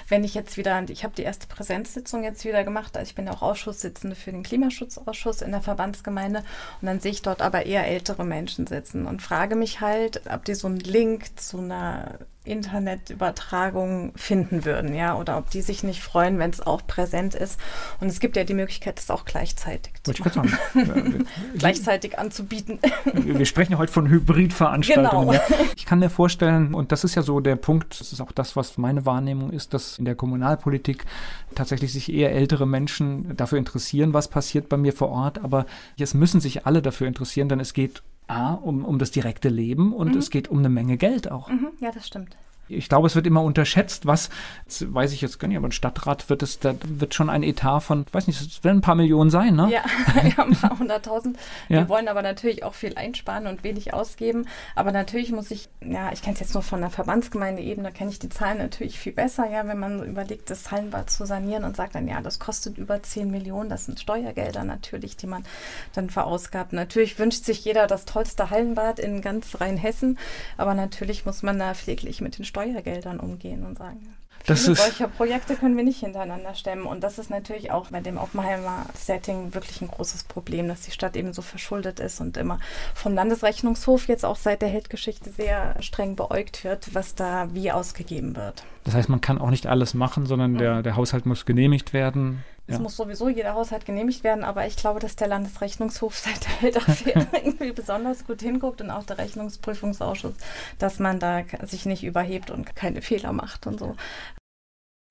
Wenn 0.09 0.25
ich 0.25 0.35
jetzt 0.35 0.57
wieder, 0.57 0.83
ich 0.89 1.05
habe 1.05 1.15
die 1.15 1.23
erste 1.23 1.47
Präsenzsitzung 1.47 2.25
jetzt 2.25 2.45
wieder 2.45 2.65
gemacht, 2.65 2.97
also 2.97 3.09
ich 3.09 3.15
bin 3.15 3.27
ja 3.27 3.33
auch 3.33 3.43
Ausschusssitzende 3.43 4.17
für 4.17 4.33
den 4.33 4.43
Klimaschutzausschuss 4.43 5.43
in 5.43 5.51
der 5.51 5.63
Verbandsgemeinde 5.63 6.43
und 6.81 6.87
dann 6.87 7.01
sehe 7.01 7.13
ich 7.13 7.23
dort 7.23 7.43
aber 7.43 7.67
eher 7.67 7.87
ältere 7.87 8.25
Menschen 8.25 8.56
sitzen 8.65 9.07
und 9.07 9.21
frage 9.21 9.57
mich 9.57 9.81
halt, 9.81 10.23
ob 10.33 10.45
die 10.45 10.55
so 10.55 10.69
einen 10.69 10.81
Link 10.81 11.39
zu 11.39 11.59
einer 11.59 12.21
Internetübertragung 12.47 14.13
finden 14.17 14.65
würden, 14.65 14.95
ja, 14.95 15.17
oder 15.17 15.37
ob 15.37 15.51
die 15.51 15.63
sich 15.63 15.83
nicht 15.83 16.01
freuen, 16.01 16.39
wenn 16.39 16.51
es 16.51 16.61
auch 16.61 16.87
präsent 16.87 17.35
ist. 17.35 17.59
Und 18.01 18.09
es 18.09 18.21
gibt 18.21 18.37
ja 18.37 18.45
die 18.45 18.55
Möglichkeit, 18.55 18.99
das 18.99 19.11
auch 19.11 19.25
gleichzeitig 19.25 19.93
zu 20.03 20.13
machen. 20.23 20.57
gleichzeitig 21.59 22.19
anzubieten. 22.19 22.79
Wir 23.13 23.47
sprechen 23.47 23.73
ja 23.73 23.79
heute 23.79 23.93
von 23.93 24.09
Hybridveranstaltungen. 24.09 25.29
Genau. 25.29 25.33
Ja. 25.33 25.43
Ich 25.77 25.85
kann 25.85 25.99
mir 25.99 26.11
vorstellen, 26.11 26.73
und 26.73 26.93
das 26.93 27.05
ist 27.05 27.15
ja 27.17 27.23
so 27.23 27.41
der 27.41 27.57
Punkt, 27.57 28.01
das 28.01 28.13
ist 28.13 28.21
auch 28.21 28.33
das, 28.33 28.57
was 28.57 28.79
meine 28.79 29.05
Wahrnehmung 29.05 29.51
ist, 29.51 29.75
dass 29.75 29.99
in 29.99 30.05
der 30.05 30.15
Kommunalpolitik 30.15 31.05
tatsächlich 31.55 31.93
sich 31.93 32.13
eher 32.13 32.33
ältere 32.33 32.67
Menschen 32.67 33.37
dafür 33.37 33.59
interessieren, 33.59 34.15
was 34.15 34.29
passiert 34.29 34.69
bei 34.69 34.77
mir 34.77 34.93
vor 34.93 35.09
Ort, 35.09 35.43
aber 35.43 35.67
es 35.99 36.15
müssen 36.15 36.41
sich 36.41 36.67
alle 36.67 36.83
dafür 36.83 37.09
interessieren, 37.09 37.49
denn 37.49 37.61
es 37.61 37.73
geht 37.73 38.03
A, 38.29 38.55
um, 38.55 38.85
um 38.85 38.99
das 38.99 39.11
direkte 39.11 39.49
Leben 39.49 39.93
und 39.93 40.13
mhm. 40.13 40.19
es 40.19 40.31
geht 40.31 40.49
um 40.49 40.59
eine 40.59 40.69
Menge 40.69 40.97
Geld 40.97 41.31
auch. 41.31 41.49
Mhm, 41.49 41.73
ja, 41.81 41.93
das 41.93 42.07
stimmt 42.07 42.37
ich 42.69 42.89
glaube, 42.89 43.07
es 43.07 43.15
wird 43.15 43.27
immer 43.27 43.43
unterschätzt, 43.43 44.07
was, 44.07 44.31
weiß 44.81 45.13
ich 45.13 45.21
jetzt 45.21 45.39
gar 45.39 45.49
nicht, 45.49 45.57
aber 45.57 45.69
ein 45.69 45.73
Stadtrat 45.73 46.29
wird 46.29 46.43
es, 46.43 46.59
da 46.59 46.75
wird 46.85 47.15
schon 47.15 47.31
ein 47.31 47.43
Etat 47.43 47.81
von, 47.81 48.07
weiß 48.11 48.27
nicht, 48.27 48.41
es 48.41 48.65
werden 48.65 48.79
ein 48.79 48.83
paar 48.83 48.97
Millionen 48.97 49.31
sein, 49.31 49.55
ne? 49.55 49.71
Ja, 49.71 49.85
haben 50.37 50.53
ein 50.53 50.59
paar 50.59 50.79
hunderttausend. 50.79 51.39
Ja. 51.69 51.81
Wir 51.81 51.89
wollen 51.89 52.07
aber 52.09 52.23
natürlich 52.23 52.63
auch 52.63 52.75
viel 52.75 52.97
einsparen 52.97 53.47
und 53.47 53.65
wenig 53.65 53.93
ausgeben. 53.93 54.47
Aber 54.77 54.93
natürlich 54.93 55.33
muss 55.33 55.51
ich, 55.51 55.69
ja, 55.81 56.13
ich 56.13 56.23
kenne 56.23 56.35
es 56.35 56.41
jetzt 56.41 56.55
nur 56.55 56.63
von 56.63 56.81
der 56.81 56.91
Verbandsgemeindeebene, 56.91 57.91
kenne 57.93 58.11
ich 58.11 58.19
die 58.19 58.29
Zahlen 58.29 58.59
natürlich 58.59 58.99
viel 58.99 59.13
besser, 59.13 59.51
ja, 59.51 59.67
wenn 59.67 59.79
man 59.79 60.05
überlegt, 60.05 60.51
das 60.51 60.71
Hallenbad 60.71 61.11
zu 61.11 61.27
sanieren 61.27 61.65
und 61.65 61.77
sagt 61.77 61.95
dann, 61.95 62.07
ja, 62.07 62.21
das 62.21 62.39
kostet 62.39 62.79
über 62.79 63.03
10 63.03 63.31
Millionen, 63.31 63.69
das 63.69 63.87
sind 63.87 63.99
Steuergelder 63.99 64.65
natürlich, 64.65 65.17
die 65.17 65.27
man 65.27 65.45
dann 65.95 66.09
verausgabt. 66.09 66.73
Natürlich 66.73 67.19
wünscht 67.19 67.45
sich 67.45 67.65
jeder 67.65 67.87
das 67.87 68.05
tollste 68.05 68.51
Hallenbad 68.51 68.99
in 69.01 69.21
ganz 69.23 69.61
Rheinhessen, 69.61 70.19
aber 70.57 70.75
natürlich 70.75 71.27
muss 71.27 71.43
man 71.43 71.59
da 71.59 71.75
pfleglich 71.75 72.21
mit 72.21 72.39
den 72.39 72.45
Steuern 72.45 72.56
Steuergeldern 72.57 73.21
umgehen 73.21 73.65
und 73.67 73.77
sagen, 73.77 74.17
das 74.47 74.65
Viele 74.65 74.77
solcher 74.77 75.09
Projekte 75.09 75.57
können 75.57 75.77
wir 75.77 75.85
nicht 75.85 76.01
hintereinander 76.01 76.55
stemmen. 76.55 76.87
Und 76.87 77.03
das 77.03 77.19
ist 77.19 77.31
natürlich 77.31 77.71
auch 77.73 77.89
bei 77.89 78.01
dem 78.01 78.17
Oppenheimer 78.17 78.87
Setting 78.95 79.53
wirklich 79.55 79.83
ein 79.83 79.89
großes 79.89 80.25
Problem, 80.25 80.69
dass 80.69 80.83
die 80.83 80.93
Stadt 80.93 81.17
eben 81.17 81.33
so 81.33 81.43
verschuldet 81.43 82.01
ist 82.01 82.21
und 82.21 82.37
immer 82.37 82.61
vom 82.95 83.15
Landesrechnungshof 83.15 84.09
jetzt 84.09 84.25
auch 84.25 84.37
seit 84.37 84.63
der 84.63 84.69
Heldgeschichte 84.69 85.31
sehr 85.31 85.75
streng 85.83 86.17
beäugt 86.17 86.65
wird, 86.65 86.95
was 86.95 87.15
da 87.15 87.49
wie 87.53 87.73
ausgegeben 87.73 88.37
wird. 88.37 88.65
Das 88.85 88.95
heißt, 88.95 89.09
man 89.09 89.21
kann 89.21 89.39
auch 89.39 89.51
nicht 89.51 89.67
alles 89.67 89.95
machen, 89.95 90.27
sondern 90.27 90.53
mhm. 90.53 90.59
der, 90.59 90.83
der 90.83 90.97
Haushalt 90.97 91.27
muss 91.27 91.45
genehmigt 91.45 91.93
werden. 91.93 92.45
Es 92.67 92.77
ja. 92.77 92.81
muss 92.81 92.97
sowieso 92.97 93.29
jeder 93.29 93.55
Haushalt 93.55 93.85
genehmigt 93.85 94.25
werden, 94.25 94.43
aber 94.43 94.67
ich 94.67 94.77
glaube, 94.77 94.99
dass 94.99 95.17
der 95.17 95.29
Landesrechnungshof 95.29 96.17
seit 96.19 96.45
der 96.45 96.63
Weltaffäre 96.63 97.27
irgendwie 97.33 97.73
besonders 97.73 98.27
gut 98.27 98.41
hinguckt 98.41 98.81
und 98.81 98.91
auch 98.91 99.05
der 99.05 99.19
Rechnungsprüfungsausschuss, 99.19 100.35
dass 100.79 100.99
man 100.99 101.21
da 101.21 101.45
sich 101.63 101.87
nicht 101.87 102.03
überhebt 102.03 102.51
und 102.51 102.75
keine 102.75 103.03
Fehler 103.03 103.33
macht 103.33 103.67
und 103.67 103.79
so. 103.79 103.97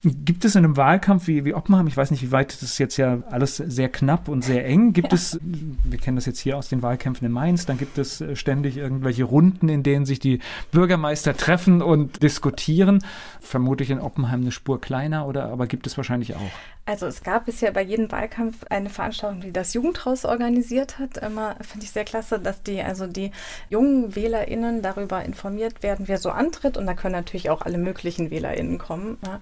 Gibt 0.04 0.46
es 0.46 0.56
in 0.56 0.64
einem 0.64 0.78
Wahlkampf 0.78 1.26
wie, 1.26 1.46
wie 1.46 1.56
Oppenheim, 1.56 1.88
ich 1.88 1.98
weiß 1.98 2.12
nicht, 2.12 2.22
wie 2.22 2.32
weit 2.32 2.54
das 2.54 2.62
ist 2.62 2.78
jetzt 2.78 2.98
ja 2.98 3.24
alles 3.32 3.58
sehr 3.58 3.90
knapp 3.90 4.28
und 4.28 4.44
sehr 4.44 4.64
eng, 4.66 4.94
gibt 4.94 5.08
ja. 5.12 5.16
es, 5.16 5.40
wir 5.42 5.98
kennen 5.98 6.16
das 6.16 6.28
jetzt 6.28 6.40
hier 6.40 6.58
aus 6.58 6.70
den 6.70 6.84
Wahlkämpfen 6.84 7.26
in 7.26 7.32
Mainz, 7.32 7.66
dann 7.66 7.80
gibt 7.80 7.98
es 7.98 8.22
äh, 8.22 8.36
ständig 8.36 8.78
irgendwelche 8.78 9.24
Runden, 9.24 9.68
in 9.68 9.82
denen 9.82 10.06
sich 10.06 10.20
die 10.20 10.42
Bürgermeister 10.70 11.36
treffen 11.36 11.82
und 11.82 12.22
diskutieren. 12.22 13.04
Vermutlich 13.40 13.90
in 13.90 14.00
Oppenheim 14.00 14.42
eine 14.42 14.52
Spur 14.52 14.80
kleiner, 14.80 15.28
oder 15.28 15.46
aber 15.50 15.66
gibt 15.66 15.88
es 15.88 15.98
wahrscheinlich 15.98 16.36
auch? 16.36 16.52
Also 16.88 17.08
es 17.08 17.24
gab 17.24 17.46
bisher 17.46 17.72
bei 17.72 17.82
jedem 17.82 18.12
Wahlkampf 18.12 18.64
eine 18.70 18.92
Veranstaltung, 18.92 19.42
die 19.42 19.52
das 19.52 19.74
Jugendhaus 19.74 20.24
organisiert 20.24 21.00
hat. 21.00 21.18
Immer 21.18 21.56
finde 21.62 21.86
ich 21.86 21.92
sehr 21.92 22.06
klasse, 22.06 22.40
dass 22.40 22.62
die, 22.62 22.80
also 22.80 23.08
die 23.08 23.32
jungen 23.72 24.16
WählerInnen 24.16 24.84
darüber 24.84 25.26
informiert 25.26 25.82
werden, 25.82 26.08
wer 26.08 26.20
so 26.20 26.30
antritt. 26.30 26.78
Und 26.78 26.86
da 26.86 26.94
können 26.94 27.14
natürlich 27.14 27.50
auch 27.50 27.64
alle 27.64 27.80
möglichen 27.80 28.30
WählerInnen 28.30 28.78
kommen. 28.78 29.18
Ja. 29.26 29.40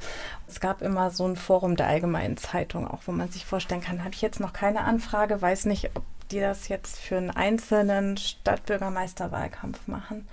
Es 0.54 0.60
gab 0.60 0.84
immer 0.84 1.10
so 1.10 1.28
ein 1.28 1.36
Forum 1.36 1.76
der 1.76 1.88
Allgemeinen 1.88 2.38
Zeitung, 2.38 2.88
auch 2.88 3.02
wo 3.08 3.12
man 3.12 3.32
sich 3.32 3.44
vorstellen 3.44 3.82
kann, 3.82 4.04
habe 4.04 4.14
ich 4.14 4.22
jetzt 4.22 4.40
noch 4.40 4.54
keine 4.54 4.82
Anfrage, 4.82 5.42
weiß 5.42 5.66
nicht, 5.66 5.90
ob 5.96 6.04
die 6.30 6.40
das 6.40 6.68
jetzt 6.68 7.00
für 7.00 7.18
einen 7.18 7.32
einzelnen 7.32 8.18
Stadtbürgermeisterwahlkampf 8.18 9.88
machen. 9.88 10.28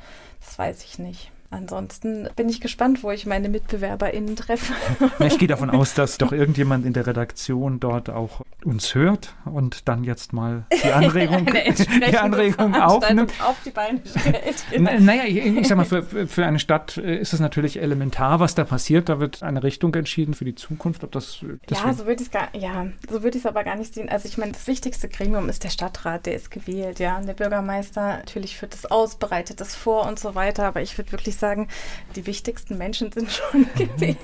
Das 0.44 0.58
weiß 0.58 0.84
ich 0.84 0.98
nicht. 0.98 1.32
Ansonsten 1.52 2.28
bin 2.36 2.48
ich 2.48 2.60
gespannt, 2.60 3.02
wo 3.02 3.10
ich 3.10 3.26
meine 3.26 3.48
MitbewerberInnen 3.48 4.36
treffe. 4.36 4.72
Ich 5.18 5.36
gehe 5.36 5.48
davon 5.48 5.68
aus, 5.68 5.94
dass 5.94 6.16
doch 6.16 6.30
irgendjemand 6.30 6.86
in 6.86 6.92
der 6.92 7.08
Redaktion 7.08 7.80
dort 7.80 8.08
auch 8.08 8.42
uns 8.64 8.94
hört 8.94 9.34
und 9.44 9.88
dann 9.88 10.04
jetzt 10.04 10.32
mal 10.32 10.64
die 10.84 10.92
Anregung, 10.92 11.46
die 11.46 12.16
Anregung 12.16 12.74
aufnimmt. 12.76 13.32
Auf 13.42 13.56
die 13.64 13.70
Beine 13.70 14.00
stellt. 14.70 15.00
Naja, 15.00 15.24
ich, 15.26 15.38
ich 15.38 15.66
sag 15.66 15.76
mal, 15.76 15.84
für, 15.84 16.02
für 16.02 16.46
eine 16.46 16.60
Stadt 16.60 16.96
äh, 16.98 17.18
ist 17.18 17.32
es 17.32 17.40
natürlich 17.40 17.80
elementar, 17.80 18.38
was 18.38 18.54
da 18.54 18.64
passiert. 18.64 19.08
Da 19.08 19.18
wird 19.18 19.42
eine 19.42 19.64
Richtung 19.64 19.92
entschieden 19.96 20.34
für 20.34 20.44
die 20.44 20.54
Zukunft. 20.54 21.02
Ob 21.02 21.10
das, 21.10 21.44
ja, 21.68 21.92
so 21.92 22.06
würde 22.06 22.22
ich 22.22 22.28
es 22.32 22.60
ja, 22.60 22.86
so 23.08 23.22
würde 23.24 23.38
ich 23.38 23.44
es 23.44 23.46
aber 23.46 23.64
gar 23.64 23.76
nicht 23.76 23.94
sehen. 23.94 24.08
Also 24.08 24.28
ich 24.28 24.38
meine, 24.38 24.52
das 24.52 24.68
wichtigste 24.68 25.08
Gremium 25.08 25.48
ist 25.48 25.64
der 25.64 25.70
Stadtrat, 25.70 26.26
der 26.26 26.34
ist 26.34 26.52
gewählt, 26.52 27.00
ja. 27.00 27.18
Und 27.18 27.26
der 27.26 27.34
Bürgermeister 27.34 28.18
natürlich 28.18 28.56
führt 28.56 28.74
das 28.74 28.86
aus, 28.86 29.16
bereitet 29.16 29.60
das 29.60 29.74
vor 29.74 30.06
und 30.06 30.20
so 30.20 30.36
weiter. 30.36 30.64
Aber 30.64 30.80
ich 30.80 30.96
würde 30.96 31.10
wirklich 31.10 31.39
sagen, 31.40 31.68
die 32.14 32.26
wichtigsten 32.26 32.78
Menschen 32.78 33.10
sind 33.12 33.30
schon 33.32 33.66
gewählt. 33.74 34.16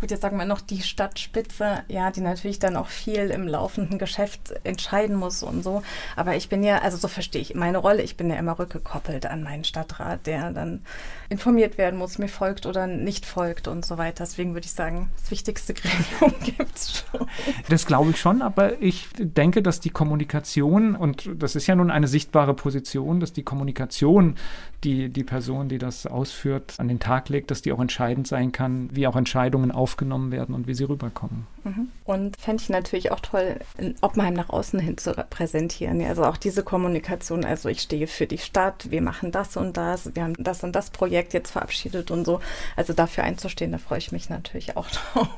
Gut, 0.00 0.10
jetzt 0.10 0.22
sagen 0.22 0.38
wir 0.38 0.46
noch 0.46 0.60
die 0.60 0.82
Stadtspitze, 0.82 1.84
ja, 1.88 2.10
die 2.10 2.20
natürlich 2.20 2.58
dann 2.58 2.76
auch 2.76 2.88
viel 2.88 3.30
im 3.30 3.46
laufenden 3.46 3.98
Geschäft 3.98 4.54
entscheiden 4.64 5.16
muss 5.16 5.42
und 5.42 5.62
so. 5.62 5.82
Aber 6.14 6.36
ich 6.36 6.48
bin 6.48 6.62
ja, 6.62 6.78
also 6.78 6.96
so 6.96 7.08
verstehe 7.08 7.42
ich 7.42 7.54
meine 7.54 7.78
Rolle, 7.78 8.02
ich 8.02 8.16
bin 8.16 8.30
ja 8.30 8.36
immer 8.36 8.58
rückgekoppelt 8.58 9.26
an 9.26 9.42
meinen 9.42 9.64
Stadtrat, 9.64 10.26
der 10.26 10.52
dann 10.52 10.82
informiert 11.28 11.78
werden 11.78 11.98
muss, 11.98 12.18
mir 12.18 12.28
folgt 12.28 12.66
oder 12.66 12.86
nicht 12.86 13.26
folgt 13.26 13.68
und 13.68 13.84
so 13.84 13.98
weiter. 13.98 14.24
Deswegen 14.24 14.54
würde 14.54 14.66
ich 14.66 14.72
sagen, 14.72 15.10
das 15.20 15.30
wichtigste 15.30 15.74
Gremium 16.20 16.34
gibt 16.42 16.76
es 16.76 17.04
schon. 17.10 17.26
Das 17.68 17.86
glaube 17.86 18.10
ich 18.10 18.20
schon, 18.20 18.42
aber 18.42 18.80
ich 18.80 19.08
denke, 19.18 19.62
dass 19.62 19.80
die 19.80 19.90
Kommunikation, 19.90 20.94
und 20.94 21.30
das 21.36 21.56
ist 21.56 21.66
ja 21.66 21.74
nun 21.74 21.90
eine 21.90 22.08
sichtbare 22.08 22.54
Position, 22.54 23.20
dass 23.20 23.32
die 23.32 23.42
Kommunikation, 23.42 24.36
die 24.84 25.08
die 25.08 25.24
Person, 25.24 25.68
die 25.68 25.78
das 25.78 26.06
ausführt, 26.06 26.74
an 26.78 26.88
den 26.88 27.00
Tag 27.00 27.28
legt, 27.28 27.50
dass 27.50 27.62
die 27.62 27.72
auch 27.72 27.80
entscheidend 27.80 28.26
sein 28.26 28.52
kann, 28.52 28.88
wie 28.92 29.06
auch 29.06 29.16
Entscheidungen 29.16 29.70
aufgenommen 29.70 30.30
werden 30.30 30.54
und 30.54 30.66
wie 30.66 30.74
sie 30.74 30.84
rüberkommen. 30.84 31.46
Mhm. 31.66 31.88
Und 32.04 32.36
fände 32.36 32.62
ich 32.62 32.68
natürlich 32.68 33.10
auch 33.10 33.18
toll, 33.18 33.58
Oppenheim 34.00 34.34
nach 34.34 34.50
außen 34.50 34.78
hin 34.78 34.96
zu 34.96 35.12
präsentieren. 35.12 36.00
also 36.02 36.24
auch 36.24 36.36
diese 36.36 36.62
Kommunikation, 36.62 37.44
also 37.44 37.68
ich 37.68 37.80
stehe 37.80 38.06
für 38.06 38.26
die 38.26 38.38
Stadt, 38.38 38.90
wir 38.90 39.02
machen 39.02 39.32
das 39.32 39.56
und 39.56 39.76
das, 39.76 40.14
wir 40.14 40.22
haben 40.22 40.34
das 40.38 40.62
und 40.62 40.76
das 40.76 40.90
Projekt 40.90 41.34
jetzt 41.34 41.50
verabschiedet 41.50 42.12
und 42.12 42.24
so. 42.24 42.40
Also 42.76 42.92
dafür 42.92 43.24
einzustehen, 43.24 43.72
da 43.72 43.78
freue 43.78 43.98
ich 43.98 44.12
mich 44.12 44.30
natürlich 44.30 44.76
auch 44.76 44.86
drauf. 45.12 45.28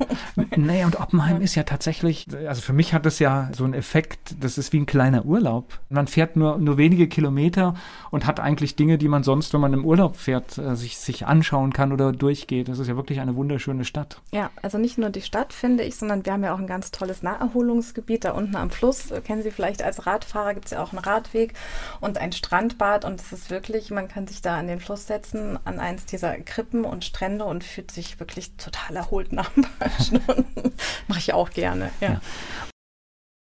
Naja, 0.55 0.85
und 0.85 0.99
Oppenheim 0.99 1.37
ja. 1.37 1.43
ist 1.43 1.55
ja 1.55 1.63
tatsächlich, 1.63 2.27
also 2.47 2.61
für 2.61 2.73
mich 2.73 2.93
hat 2.93 3.07
es 3.07 3.17
ja 3.17 3.49
so 3.55 3.63
einen 3.63 3.73
Effekt, 3.73 4.35
das 4.39 4.59
ist 4.59 4.71
wie 4.71 4.77
ein 4.79 4.85
kleiner 4.85 5.25
Urlaub. 5.25 5.79
Man 5.89 6.05
fährt 6.05 6.35
nur, 6.35 6.59
nur 6.59 6.77
wenige 6.77 7.07
Kilometer 7.07 7.73
und 8.11 8.27
hat 8.27 8.39
eigentlich 8.39 8.75
Dinge, 8.75 8.99
die 8.99 9.07
man 9.07 9.23
sonst, 9.23 9.51
wenn 9.53 9.61
man 9.61 9.73
im 9.73 9.83
Urlaub 9.83 10.15
fährt, 10.15 10.59
äh, 10.59 10.75
sich, 10.75 10.99
sich 10.99 11.25
anschauen 11.25 11.73
kann 11.73 11.91
oder 11.91 12.11
durchgeht. 12.11 12.69
Das 12.69 12.77
ist 12.77 12.87
ja 12.87 12.95
wirklich 12.95 13.19
eine 13.19 13.35
wunderschöne 13.35 13.83
Stadt. 13.83 14.21
Ja, 14.31 14.51
also 14.61 14.77
nicht 14.77 14.99
nur 14.99 15.09
die 15.09 15.21
Stadt, 15.21 15.53
finde 15.53 15.83
ich, 15.83 15.95
sondern 15.95 16.18
wir 16.25 16.33
haben 16.33 16.43
ja 16.43 16.53
auch 16.53 16.59
ein 16.59 16.67
ganz 16.67 16.91
tolles 16.91 17.23
Naherholungsgebiet 17.23 18.25
da 18.25 18.31
unten 18.31 18.55
am 18.55 18.69
Fluss. 18.69 19.13
Kennen 19.23 19.43
Sie 19.43 19.51
vielleicht 19.51 19.83
als 19.83 20.05
Radfahrer, 20.05 20.53
gibt 20.53 20.65
es 20.65 20.71
ja 20.71 20.83
auch 20.83 20.91
einen 20.91 20.99
Radweg 20.99 21.53
und 22.01 22.17
ein 22.17 22.31
Strandbad 22.31 23.05
und 23.05 23.21
es 23.21 23.31
ist 23.31 23.49
wirklich, 23.49 23.91
man 23.91 24.07
kann 24.07 24.27
sich 24.27 24.41
da 24.41 24.57
an 24.57 24.67
den 24.67 24.79
Fluss 24.79 25.07
setzen, 25.07 25.59
an 25.65 25.79
eins 25.79 26.05
dieser 26.05 26.37
Krippen 26.39 26.85
und 26.85 27.05
Strände 27.05 27.45
und 27.45 27.63
fühlt 27.63 27.91
sich 27.91 28.19
wirklich 28.19 28.55
total 28.57 28.95
erholt 28.95 29.31
nach 29.31 29.55
ein 29.55 29.65
paar 29.79 29.91
Stunden. 29.99 30.73
Mache 31.07 31.19
ich 31.19 31.33
auch 31.33 31.49
gerne, 31.49 31.91
ja. 32.01 32.13
ja. 32.13 32.21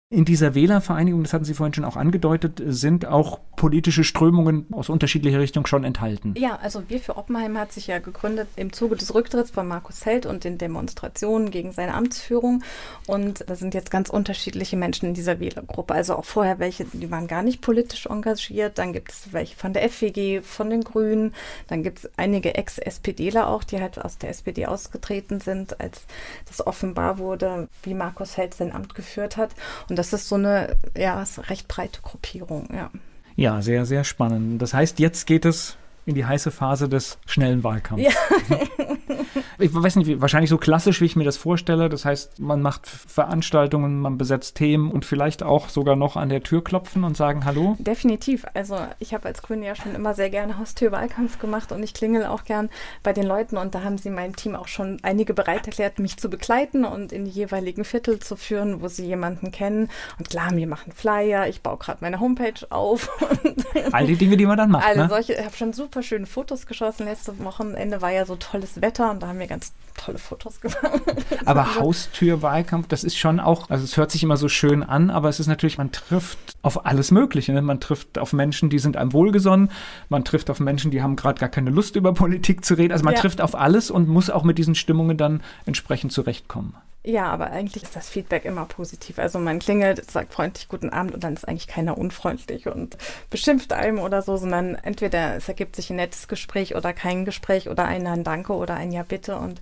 In 0.09 0.25
dieser 0.25 0.55
Wählervereinigung, 0.55 1.25
das 1.25 1.33
hatten 1.33 1.45
Sie 1.45 1.55
vorhin 1.55 1.75
schon 1.75 1.85
auch 1.85 1.97
angedeutet, 1.97 2.63
sind 2.65 3.07
auch 3.07 3.41
politische 3.57 4.05
Strömungen 4.05 4.67
aus 4.71 4.89
unterschiedlicher 4.89 5.41
Richtung 5.41 5.67
schon 5.67 5.83
enthalten. 5.83 6.35
Ja, 6.39 6.61
also 6.63 6.85
Wir 6.89 7.01
für 7.01 7.17
Oppenheim 7.17 7.59
hat 7.59 7.73
sich 7.73 7.89
ja 7.89 7.99
gegründet 7.99 8.47
im 8.55 8.73
Zuge 8.73 8.95
des 8.95 9.17
Rücktritts 9.17 9.51
von 9.51 9.67
Markus 9.67 10.07
Held 10.07 10.25
und 10.25 10.45
den 10.45 10.59
Demonstrationen 10.59 11.51
gegen 11.51 11.73
seine 11.73 11.95
Amtsführung. 11.95 12.63
Und 13.09 13.51
da 13.51 13.57
sind 13.57 13.75
jetzt 13.75 13.91
ganz 13.91 14.09
unterschiedliche 14.09 14.77
Menschen 14.77 15.07
in 15.07 15.15
dieser 15.15 15.41
Wählergruppe. 15.41 15.95
Also 15.95 16.15
auch 16.15 16.25
vorher 16.25 16.61
welche, 16.61 16.85
die 16.85 17.11
waren 17.11 17.27
gar 17.27 17.43
nicht 17.43 17.61
politisch 17.61 18.07
engagiert. 18.07 18.79
Dann 18.79 18.93
gibt 18.93 19.11
es 19.11 19.33
welche 19.33 19.57
von 19.57 19.73
der 19.73 19.91
FWG, 19.91 20.41
von 20.43 20.71
den 20.71 20.85
Grünen. 20.85 21.35
Dann 21.67 21.83
gibt 21.83 21.99
es 21.99 22.11
einige 22.17 22.55
Ex-SPDler 22.55 23.49
auch, 23.49 23.65
die 23.65 23.81
halt 23.81 23.99
aus 23.99 24.19
der 24.19 24.31
SPD 24.31 24.67
ausgetreten 24.67 25.41
sind, 25.41 25.81
als 25.81 26.07
das 26.45 26.65
offenbar 26.65 27.19
wurde, 27.19 27.69
wie 27.83 27.95
Markus 27.95 28.37
Held 28.37 28.55
sein 28.55 28.71
Amt 28.71 28.95
geführt 28.95 29.37
hat. 29.37 29.51
Und 29.89 29.95
und 29.97 29.99
das 29.99 30.12
ist 30.12 30.28
so 30.28 30.34
eine 30.34 30.76
ja, 30.94 31.24
recht 31.49 31.68
breite 31.68 32.03
Gruppierung, 32.03 32.68
ja. 32.70 32.90
Ja, 33.34 33.62
sehr, 33.62 33.86
sehr 33.86 34.05
spannend. 34.05 34.61
Das 34.61 34.74
heißt, 34.74 34.99
jetzt 34.99 35.26
geht 35.26 35.47
es 35.47 35.78
in 36.05 36.14
die 36.14 36.26
heiße 36.26 36.51
Phase 36.51 36.86
des 36.86 37.16
schnellen 37.24 37.64
Wahlkampfs. 37.64 38.05
Ja. 38.05 38.59
ich 39.59 39.75
weiß 39.75 39.97
nicht, 39.97 40.21
wahrscheinlich 40.21 40.51
so 40.51 40.59
klassisch, 40.59 41.01
wie 41.01 41.07
ich 41.07 41.17
mir 41.17 41.25
das 41.25 41.37
vorstelle. 41.37 41.89
Das 41.89 42.05
heißt, 42.05 42.39
man 42.39 42.63
macht 42.63 42.87
Veranstaltungen, 42.87 44.01
man 44.01 44.19
besetzt 44.19 44.57
Themen 44.57 44.91
und 44.91 45.05
vielleicht 45.05 45.43
auch 45.43 45.69
sogar 45.69 45.97
noch 45.97 46.17
an 46.17 46.29
der 46.29 46.43
Tür 46.43 46.63
klopfen 46.63 47.05
und 47.05 47.17
sagen 47.17 47.45
Hallo. 47.45 47.77
Definitiv. 47.79 48.45
Also 48.55 48.79
ich 48.99 49.15
habe 49.15 49.27
als 49.27 49.43
Grüne 49.43 49.67
ja 49.67 49.75
schon 49.75 49.95
immer 49.95 50.15
sehr 50.15 50.31
gerne 50.31 50.59
Haustürwahlkampf 50.59 51.39
gemacht 51.39 51.73
und 51.73 51.83
ich 51.83 51.95
klingel 51.95 52.27
auch 52.27 52.45
gern 52.45 52.71
bei 53.03 53.13
den 53.13 53.27
Leuten 53.27 53.57
und 53.57 53.75
da 53.75 53.83
haben 53.83 53.99
sie 53.99 54.11
meinem 54.11 54.37
Team 54.37 54.55
auch 54.55 54.69
schon 54.69 54.99
einige 55.03 55.35
bereit 55.35 55.67
erklärt, 55.67 55.99
mich 55.99 56.17
zu 56.17 56.31
begleiten 56.31 56.85
und 56.85 57.13
in 57.13 57.25
die 57.25 57.31
jeweiligen 57.31 57.85
Viertel 57.85 58.21
zu 58.21 58.37
führen, 58.37 58.81
wo 58.81 58.89
sie 58.89 59.07
jemanden 59.07 59.51
kennen. 59.51 59.89
Und 60.19 60.31
klar, 60.31 60.51
wir 60.53 60.67
machen 60.67 60.93
Flyer, 60.93 61.49
ich 61.49 61.63
baue 61.63 61.79
gerade 61.79 61.99
meine 62.01 62.21
Homepage 62.21 62.67
auf. 62.71 63.11
All 63.93 64.07
die 64.07 64.17
Dinge, 64.17 64.37
die 64.37 64.47
man 64.47 64.57
dann 64.57 64.71
macht. 64.71 64.87
Alle 64.87 65.03
ne? 65.03 65.09
solche, 65.09 65.35
ich 65.35 65.45
habe 65.45 65.57
schon 65.57 65.73
super 65.73 65.87
super 65.97 66.03
schöne 66.03 66.27
Fotos 66.27 66.67
geschossen. 66.67 67.07
Letzte 67.07 67.39
Wochenende 67.45 68.03
war 68.03 68.11
ja 68.11 68.27
so 68.27 68.37
tolles 68.37 68.83
Wetter 68.83 68.95
und 69.05 69.22
da 69.22 69.28
haben 69.28 69.38
wir 69.38 69.47
ganz 69.47 69.72
tolle 69.97 70.18
Fotos 70.18 70.61
gemacht. 70.61 70.80
Aber 71.44 71.76
Haustürwahlkampf, 71.76 72.88
das 72.88 73.05
ist 73.05 73.16
schon 73.16 73.40
auch, 73.40 73.70
also 73.70 73.84
es 73.84 73.97
hört 73.97 74.11
sich 74.11 74.22
immer 74.22 74.36
so 74.36 74.49
schön 74.49 74.82
an, 74.82 75.11
aber 75.11 75.28
es 75.28 75.40
ist 75.40 75.47
natürlich, 75.47 75.78
man 75.78 75.90
trifft 75.92 76.38
auf 76.62 76.86
alles 76.86 77.11
Mögliche. 77.11 77.53
Ne? 77.53 77.62
Man 77.62 77.80
trifft 77.80 78.18
auf 78.18 78.32
Menschen, 78.32 78.70
die 78.70 78.78
sind 78.78 78.97
einem 78.97 79.12
wohlgesonnen, 79.12 79.70
man 80.09 80.24
trifft 80.24 80.51
auf 80.51 80.61
Menschen, 80.61 80.90
die 80.90 81.03
haben 81.03 81.16
gerade 81.16 81.40
gar 81.40 81.49
keine 81.49 81.70
Lust 81.70 81.97
über 81.97 82.12
Politik 82.12 82.64
zu 82.64 82.74
reden. 82.74 82.92
Also 82.92 83.05
man 83.05 83.14
ja. 83.14 83.20
trifft 83.20 83.40
auf 83.40 83.55
alles 83.55 83.90
und 83.90 84.09
muss 84.09 84.30
auch 84.30 84.44
mit 84.44 84.59
diesen 84.59 84.74
Stimmungen 84.74 85.16
dann 85.16 85.42
entsprechend 85.64 86.12
zurechtkommen. 86.12 86.74
Ja, 87.09 87.27
aber 87.29 87.53
eigentlich 87.53 87.85
ist 87.85 87.95
das 87.95 88.09
Feedback 88.09 88.45
immer 88.45 88.65
positiv. 88.65 89.21
Also 89.21 89.39
man 89.39 89.61
klingelt, 89.61 90.11
sagt 90.11 90.35
freundlich 90.35 90.67
guten 90.67 90.91
Abend 90.91 91.15
und 91.15 91.23
dann 91.23 91.35
ist 91.35 91.47
eigentlich 91.47 91.69
keiner 91.69 91.97
unfreundlich 91.97 92.67
und 92.67 92.99
beschimpft 93.31 93.73
einem 93.73 94.01
oder 94.01 94.23
so, 94.23 94.37
sondern 94.37 94.75
entweder 94.75 95.37
es 95.37 95.49
ergibt 95.49 95.77
sich 95.77 95.89
ein 95.91 95.97
nettes 95.97 96.27
Gespräch 96.27 96.75
oder 96.75 96.93
kein 96.93 97.25
Gespräch 97.25 97.69
oder 97.69 97.85
ein, 97.85 98.09
ein 98.09 98.25
Danke 98.25 98.55
oder 98.55 98.75
ein 98.75 98.91
Ja 98.91 99.05
bitte 99.05 99.37
und 99.37 99.61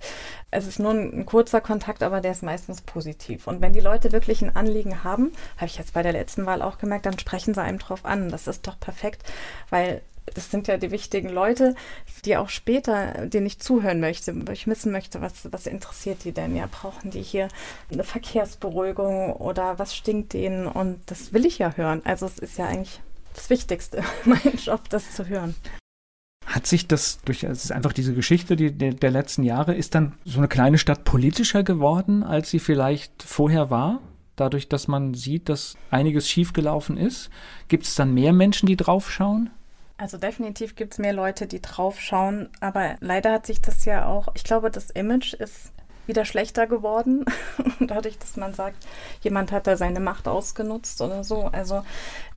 es 0.49 0.65
ist 0.65 0.79
nur 0.79 0.89
ein, 0.89 1.19
ein 1.19 1.25
kurzer 1.27 1.61
Kontakt, 1.61 2.01
aber 2.01 2.19
der 2.19 2.31
ist 2.31 2.41
meistens 2.41 2.81
positiv. 2.81 3.45
Und 3.45 3.61
wenn 3.61 3.73
die 3.73 3.79
Leute 3.79 4.11
wirklich 4.11 4.41
ein 4.41 4.55
Anliegen 4.55 5.03
haben, 5.03 5.31
habe 5.57 5.67
ich 5.67 5.77
jetzt 5.77 5.93
bei 5.93 6.01
der 6.01 6.13
letzten 6.13 6.47
Wahl 6.47 6.63
auch 6.63 6.79
gemerkt, 6.79 7.05
dann 7.05 7.19
sprechen 7.19 7.53
sie 7.53 7.61
einem 7.61 7.77
drauf 7.77 8.05
an. 8.05 8.29
Das 8.29 8.47
ist 8.47 8.65
doch 8.65 8.79
perfekt, 8.79 9.21
weil 9.69 10.01
das 10.33 10.49
sind 10.49 10.67
ja 10.67 10.77
die 10.77 10.91
wichtigen 10.91 11.29
Leute, 11.29 11.75
die 12.25 12.37
auch 12.37 12.49
später, 12.49 13.27
denen 13.27 13.45
ich 13.45 13.59
zuhören 13.59 13.99
möchte, 13.99 14.35
ich 14.51 14.67
wissen 14.67 14.91
möchte, 14.91 15.21
was, 15.21 15.51
was 15.51 15.67
interessiert 15.67 16.23
die 16.23 16.31
denn? 16.31 16.55
Ja, 16.55 16.67
brauchen 16.69 17.11
die 17.11 17.21
hier 17.21 17.47
eine 17.91 18.03
Verkehrsberuhigung 18.03 19.33
oder 19.33 19.77
was 19.77 19.95
stinkt 19.95 20.33
denen? 20.33 20.67
Und 20.67 20.99
das 21.05 21.33
will 21.33 21.45
ich 21.45 21.59
ja 21.59 21.73
hören. 21.75 22.01
Also 22.05 22.25
es 22.25 22.39
ist 22.39 22.57
ja 22.57 22.65
eigentlich 22.65 23.01
das 23.33 23.49
Wichtigste, 23.49 24.03
mein 24.25 24.55
Job, 24.57 24.89
das 24.89 25.13
zu 25.13 25.27
hören. 25.27 25.55
Hat 26.45 26.67
sich 26.67 26.87
das 26.87 27.19
durch, 27.25 27.43
es 27.43 27.65
ist 27.65 27.71
einfach 27.71 27.93
diese 27.93 28.13
Geschichte 28.13 28.55
die, 28.55 28.71
der, 28.71 28.93
der 28.93 29.11
letzten 29.11 29.43
Jahre, 29.43 29.75
ist 29.75 29.95
dann 29.95 30.13
so 30.25 30.37
eine 30.37 30.47
kleine 30.47 30.77
Stadt 30.77 31.03
politischer 31.03 31.63
geworden, 31.63 32.23
als 32.23 32.49
sie 32.49 32.59
vielleicht 32.59 33.23
vorher 33.23 33.69
war? 33.69 34.01
Dadurch, 34.35 34.69
dass 34.69 34.87
man 34.87 35.13
sieht, 35.13 35.49
dass 35.49 35.75
einiges 35.91 36.29
schiefgelaufen 36.29 36.97
ist? 36.97 37.29
Gibt 37.67 37.85
es 37.85 37.95
dann 37.95 38.13
mehr 38.13 38.33
Menschen, 38.33 38.67
die 38.67 38.75
draufschauen? 38.75 39.49
Also 39.97 40.17
definitiv 40.17 40.75
gibt 40.75 40.93
es 40.93 40.99
mehr 40.99 41.13
Leute, 41.13 41.47
die 41.47 41.61
draufschauen, 41.61 42.49
aber 42.59 42.97
leider 42.99 43.31
hat 43.31 43.45
sich 43.45 43.61
das 43.61 43.85
ja 43.85 44.05
auch, 44.05 44.27
ich 44.35 44.43
glaube, 44.43 44.69
das 44.69 44.89
Image 44.89 45.33
ist 45.33 45.71
wieder 46.05 46.25
schlechter 46.25 46.67
geworden, 46.67 47.25
dadurch, 47.79 48.19
dass 48.19 48.35
man 48.35 48.53
sagt, 48.53 48.85
jemand 49.21 49.51
hat 49.51 49.67
da 49.67 49.77
seine 49.77 49.99
Macht 50.01 50.27
ausgenutzt 50.27 51.01
oder 51.01 51.23
so. 51.23 51.45
Also 51.45 51.83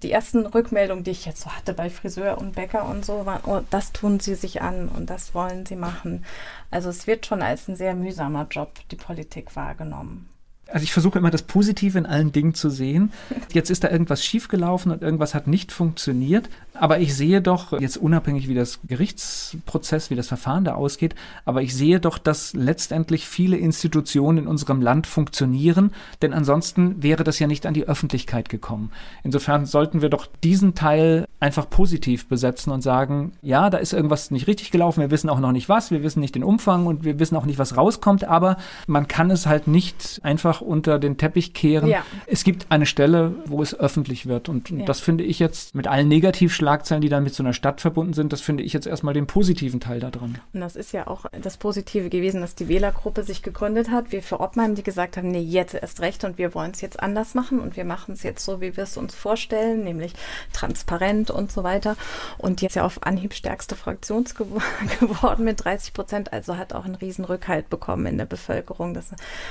die 0.02 0.12
ersten 0.12 0.46
Rückmeldungen, 0.46 1.04
die 1.04 1.10
ich 1.10 1.26
jetzt 1.26 1.42
so 1.42 1.50
hatte 1.50 1.74
bei 1.74 1.90
Friseur 1.90 2.38
und 2.38 2.54
Bäcker 2.54 2.88
und 2.88 3.04
so, 3.04 3.26
waren, 3.26 3.42
oh, 3.44 3.60
das 3.70 3.92
tun 3.92 4.20
sie 4.20 4.36
sich 4.36 4.62
an 4.62 4.88
und 4.88 5.10
das 5.10 5.34
wollen 5.34 5.66
sie 5.66 5.76
machen. 5.76 6.24
Also 6.70 6.88
es 6.88 7.06
wird 7.06 7.26
schon 7.26 7.42
als 7.42 7.68
ein 7.68 7.76
sehr 7.76 7.94
mühsamer 7.94 8.46
Job, 8.48 8.72
die 8.90 8.96
Politik 8.96 9.54
wahrgenommen 9.56 10.28
also 10.70 10.84
ich 10.84 10.92
versuche 10.92 11.18
immer 11.18 11.30
das 11.30 11.42
Positive 11.42 11.98
in 11.98 12.06
allen 12.06 12.32
Dingen 12.32 12.54
zu 12.54 12.70
sehen. 12.70 13.12
Jetzt 13.52 13.70
ist 13.70 13.84
da 13.84 13.90
irgendwas 13.90 14.24
schiefgelaufen 14.24 14.92
und 14.92 15.02
irgendwas 15.02 15.34
hat 15.34 15.46
nicht 15.46 15.72
funktioniert. 15.72 16.48
Aber 16.80 17.00
ich 17.00 17.14
sehe 17.14 17.42
doch, 17.42 17.78
jetzt 17.78 17.96
unabhängig 17.96 18.48
wie 18.48 18.54
das 18.54 18.78
Gerichtsprozess, 18.86 20.10
wie 20.10 20.14
das 20.14 20.28
Verfahren 20.28 20.64
da 20.64 20.74
ausgeht, 20.74 21.14
aber 21.44 21.62
ich 21.62 21.74
sehe 21.74 21.98
doch, 21.98 22.18
dass 22.18 22.54
letztendlich 22.54 23.26
viele 23.26 23.56
Institutionen 23.56 24.38
in 24.38 24.46
unserem 24.46 24.80
Land 24.80 25.06
funktionieren, 25.06 25.92
denn 26.22 26.32
ansonsten 26.32 27.02
wäre 27.02 27.24
das 27.24 27.38
ja 27.38 27.46
nicht 27.46 27.66
an 27.66 27.74
die 27.74 27.88
Öffentlichkeit 27.88 28.48
gekommen. 28.48 28.92
Insofern 29.24 29.66
sollten 29.66 30.02
wir 30.02 30.08
doch 30.08 30.26
diesen 30.44 30.74
Teil 30.74 31.26
einfach 31.40 31.68
positiv 31.68 32.28
besetzen 32.28 32.72
und 32.72 32.80
sagen, 32.80 33.32
ja, 33.42 33.70
da 33.70 33.78
ist 33.78 33.92
irgendwas 33.92 34.30
nicht 34.30 34.46
richtig 34.46 34.70
gelaufen, 34.70 35.00
wir 35.00 35.10
wissen 35.10 35.30
auch 35.30 35.40
noch 35.40 35.52
nicht 35.52 35.68
was, 35.68 35.90
wir 35.90 36.02
wissen 36.02 36.20
nicht 36.20 36.34
den 36.34 36.44
Umfang 36.44 36.86
und 36.86 37.04
wir 37.04 37.18
wissen 37.18 37.36
auch 37.36 37.46
nicht, 37.46 37.58
was 37.58 37.76
rauskommt, 37.76 38.24
aber 38.24 38.56
man 38.86 39.08
kann 39.08 39.30
es 39.30 39.46
halt 39.46 39.66
nicht 39.66 40.20
einfach 40.22 40.60
unter 40.60 40.98
den 40.98 41.16
Teppich 41.16 41.54
kehren. 41.54 41.88
Ja. 41.88 42.02
Es 42.26 42.44
gibt 42.44 42.66
eine 42.70 42.86
Stelle, 42.86 43.34
wo 43.46 43.62
es 43.62 43.78
öffentlich 43.78 44.26
wird 44.26 44.48
und 44.48 44.70
ja. 44.70 44.84
das 44.84 45.00
finde 45.00 45.24
ich 45.24 45.38
jetzt 45.38 45.74
mit 45.74 45.88
allen 45.88 46.08
Negativschlagen 46.08 46.67
Schlagzeilen, 46.68 47.00
die 47.00 47.08
dann 47.08 47.22
mit 47.22 47.34
so 47.34 47.42
einer 47.42 47.54
Stadt 47.54 47.80
verbunden 47.80 48.12
sind, 48.12 48.30
das 48.30 48.42
finde 48.42 48.62
ich 48.62 48.74
jetzt 48.74 48.86
erstmal 48.86 49.14
den 49.14 49.26
positiven 49.26 49.80
Teil 49.80 50.00
daran. 50.00 50.38
Und 50.52 50.60
das 50.60 50.76
ist 50.76 50.92
ja 50.92 51.06
auch 51.06 51.24
das 51.40 51.56
Positive 51.56 52.10
gewesen, 52.10 52.42
dass 52.42 52.56
die 52.56 52.68
Wählergruppe 52.68 53.22
sich 53.22 53.42
gegründet 53.42 53.90
hat. 53.90 54.12
Wir 54.12 54.22
für 54.22 54.40
Oppenheim, 54.40 54.74
die 54.74 54.82
gesagt 54.82 55.16
haben, 55.16 55.30
nee, 55.30 55.40
jetzt 55.40 55.72
erst 55.72 56.00
recht 56.00 56.24
und 56.24 56.36
wir 56.36 56.54
wollen 56.54 56.72
es 56.72 56.82
jetzt 56.82 57.00
anders 57.00 57.34
machen 57.34 57.60
und 57.60 57.78
wir 57.78 57.86
machen 57.86 58.12
es 58.12 58.22
jetzt 58.22 58.44
so, 58.44 58.60
wie 58.60 58.76
wir 58.76 58.84
es 58.84 58.98
uns 58.98 59.14
vorstellen, 59.14 59.82
nämlich 59.82 60.12
transparent 60.52 61.30
und 61.30 61.50
so 61.50 61.64
weiter. 61.64 61.96
Und 62.36 62.60
jetzt 62.60 62.76
ja 62.76 62.84
auf 62.84 63.02
Anhieb 63.02 63.32
stärkste 63.32 63.74
Fraktion 63.74 64.24
geworden 65.00 65.46
mit 65.46 65.64
30 65.64 65.94
Prozent, 65.94 66.34
also 66.34 66.58
hat 66.58 66.74
auch 66.74 66.84
einen 66.84 66.96
riesen 66.96 67.24
Rückhalt 67.24 67.70
bekommen 67.70 68.04
in 68.04 68.18
der 68.18 68.26
Bevölkerung. 68.26 68.92
Das, 68.92 69.06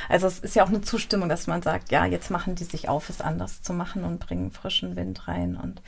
also 0.07 0.27
es 0.27 0.37
ist 0.37 0.55
ja 0.55 0.63
auch 0.63 0.69
eine 0.69 0.81
Zustimmung, 0.81 1.29
dass 1.29 1.47
man 1.47 1.63
sagt, 1.63 1.91
ja, 1.91 2.05
jetzt 2.05 2.29
machen 2.29 2.53
die 2.53 2.63
sich 2.63 2.89
auf, 2.89 3.09
es 3.09 3.21
anders 3.21 3.63
zu 3.63 3.73
machen 3.73 4.03
und 4.03 4.19
bringen 4.19 4.51
frischen 4.51 4.95
Wind 4.95 5.27
rein 5.27 5.57
und 5.59 5.81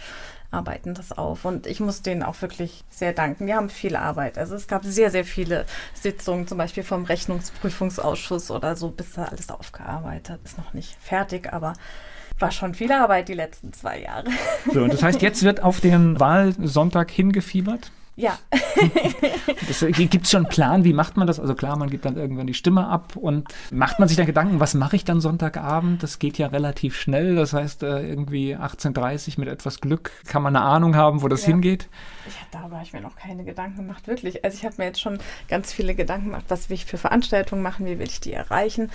arbeiten 0.51 0.93
das 0.93 1.11
auf. 1.11 1.45
Und 1.45 1.67
ich 1.67 1.79
muss 1.79 2.01
denen 2.01 2.23
auch 2.23 2.41
wirklich 2.41 2.83
sehr 2.89 3.13
danken. 3.13 3.47
Wir 3.47 3.55
haben 3.55 3.69
viel 3.69 3.95
Arbeit. 3.95 4.37
Also 4.37 4.55
es 4.55 4.67
gab 4.67 4.83
sehr, 4.83 5.11
sehr 5.11 5.25
viele 5.25 5.65
Sitzungen, 5.93 6.47
zum 6.47 6.57
Beispiel 6.57 6.83
vom 6.83 7.05
Rechnungsprüfungsausschuss 7.05 8.51
oder 8.51 8.75
so, 8.75 8.89
bis 8.89 9.13
da 9.13 9.25
alles 9.25 9.49
aufgearbeitet 9.49 10.39
ist. 10.43 10.57
Noch 10.57 10.73
nicht 10.73 10.95
fertig, 11.01 11.51
aber 11.53 11.73
war 12.39 12.51
schon 12.51 12.73
viel 12.73 12.91
Arbeit 12.91 13.27
die 13.27 13.33
letzten 13.33 13.73
zwei 13.73 14.01
Jahre. 14.01 14.29
So, 14.73 14.81
und 14.81 14.93
das 14.93 15.03
heißt, 15.03 15.21
jetzt 15.21 15.43
wird 15.43 15.61
auf 15.61 15.81
den 15.81 16.19
Wahlsonntag 16.19 17.11
hingefiebert? 17.11 17.91
Ja. 18.19 18.37
Äh, 19.81 19.91
Gibt 19.91 20.25
es 20.25 20.31
schon 20.31 20.45
einen 20.45 20.49
Plan, 20.49 20.83
wie 20.83 20.93
macht 20.93 21.15
man 21.15 21.27
das? 21.27 21.39
Also 21.39 21.53
klar, 21.53 21.77
man 21.77 21.89
gibt 21.89 22.03
dann 22.05 22.17
irgendwann 22.17 22.47
die 22.47 22.53
Stimme 22.53 22.87
ab 22.87 23.15
und 23.15 23.47
macht 23.71 23.99
man 23.99 24.07
sich 24.07 24.17
dann 24.17 24.25
Gedanken, 24.25 24.59
was 24.59 24.73
mache 24.73 24.95
ich 24.95 25.05
dann 25.05 25.21
Sonntagabend? 25.21 26.01
Das 26.01 26.17
geht 26.17 26.37
ja 26.37 26.47
relativ 26.47 26.95
schnell. 26.95 27.35
Das 27.35 27.53
heißt, 27.53 27.83
äh, 27.83 28.07
irgendwie 28.07 28.55
18.30 28.55 29.33
Uhr 29.33 29.39
mit 29.41 29.49
etwas 29.49 29.79
Glück 29.79 30.11
kann 30.25 30.41
man 30.41 30.55
eine 30.55 30.65
Ahnung 30.65 30.95
haben, 30.95 31.21
wo 31.21 31.27
das 31.27 31.41
ja. 31.41 31.49
hingeht. 31.49 31.87
Ich, 32.27 32.33
da 32.51 32.61
habe 32.61 32.79
ich 32.81 32.93
mir 32.93 33.01
noch 33.01 33.15
keine 33.15 33.43
Gedanken 33.43 33.77
gemacht, 33.77 34.07
wirklich. 34.07 34.43
Also 34.43 34.57
ich 34.57 34.65
habe 34.65 34.75
mir 34.77 34.85
jetzt 34.85 35.01
schon 35.01 35.19
ganz 35.47 35.71
viele 35.71 35.93
Gedanken 35.93 36.27
gemacht, 36.27 36.45
was 36.47 36.69
will 36.69 36.75
ich 36.75 36.85
für 36.85 36.97
Veranstaltungen 36.97 37.61
machen, 37.61 37.85
wie 37.85 37.99
will 37.99 38.07
ich 38.07 38.19
die 38.19 38.33
erreichen, 38.33 38.89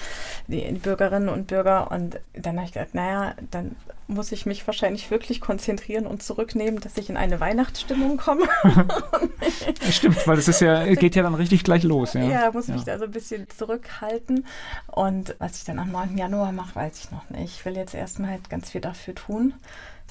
die, 0.49 0.64
die 0.64 0.81
Bürgerinnen 0.81 1.29
und 1.29 1.47
Bürger. 1.47 1.91
Und 1.91 2.18
dann 2.33 2.57
habe 2.57 2.66
ich 2.66 2.72
gedacht, 2.72 2.95
naja, 2.95 3.35
dann 3.51 3.77
muss 4.07 4.33
ich 4.33 4.45
mich 4.45 4.66
wahrscheinlich 4.66 5.11
wirklich 5.11 5.41
konzentrieren 5.41 6.07
und 6.07 6.22
zurücknehmen, 6.22 6.81
dass 6.81 6.97
ich 6.99 7.09
in 7.09 7.16
eine 7.16 7.41
Weihnachtsstimmung 7.41 8.16
komme. 8.18 8.45
Stimmt, 9.90 10.26
weil 10.26 10.38
es 10.38 10.48
ist 10.48 10.60
ja, 10.60 10.84
geht 10.94 11.14
ja 11.14 11.22
dann 11.22 11.34
richtig 11.34 11.64
gleich 11.64 11.82
los. 11.82 12.14
Ja, 12.14 12.22
ja 12.24 12.50
muss 12.52 12.68
ja. 12.68 12.74
mich 12.74 12.84
da 12.84 12.98
so 12.98 13.04
ein 13.04 13.10
bisschen 13.10 13.48
zurückhalten. 13.50 14.46
Und 14.86 15.36
was 15.38 15.58
ich 15.58 15.64
dann 15.64 15.78
am 15.78 15.90
9. 15.90 16.16
Januar 16.16 16.52
mache, 16.52 16.74
weiß 16.74 17.04
ich 17.04 17.10
noch 17.10 17.28
nicht. 17.30 17.58
Ich 17.58 17.64
will 17.64 17.76
jetzt 17.76 17.94
erstmal 17.94 18.30
halt 18.30 18.50
ganz 18.50 18.70
viel 18.70 18.80
dafür 18.80 19.14
tun, 19.14 19.54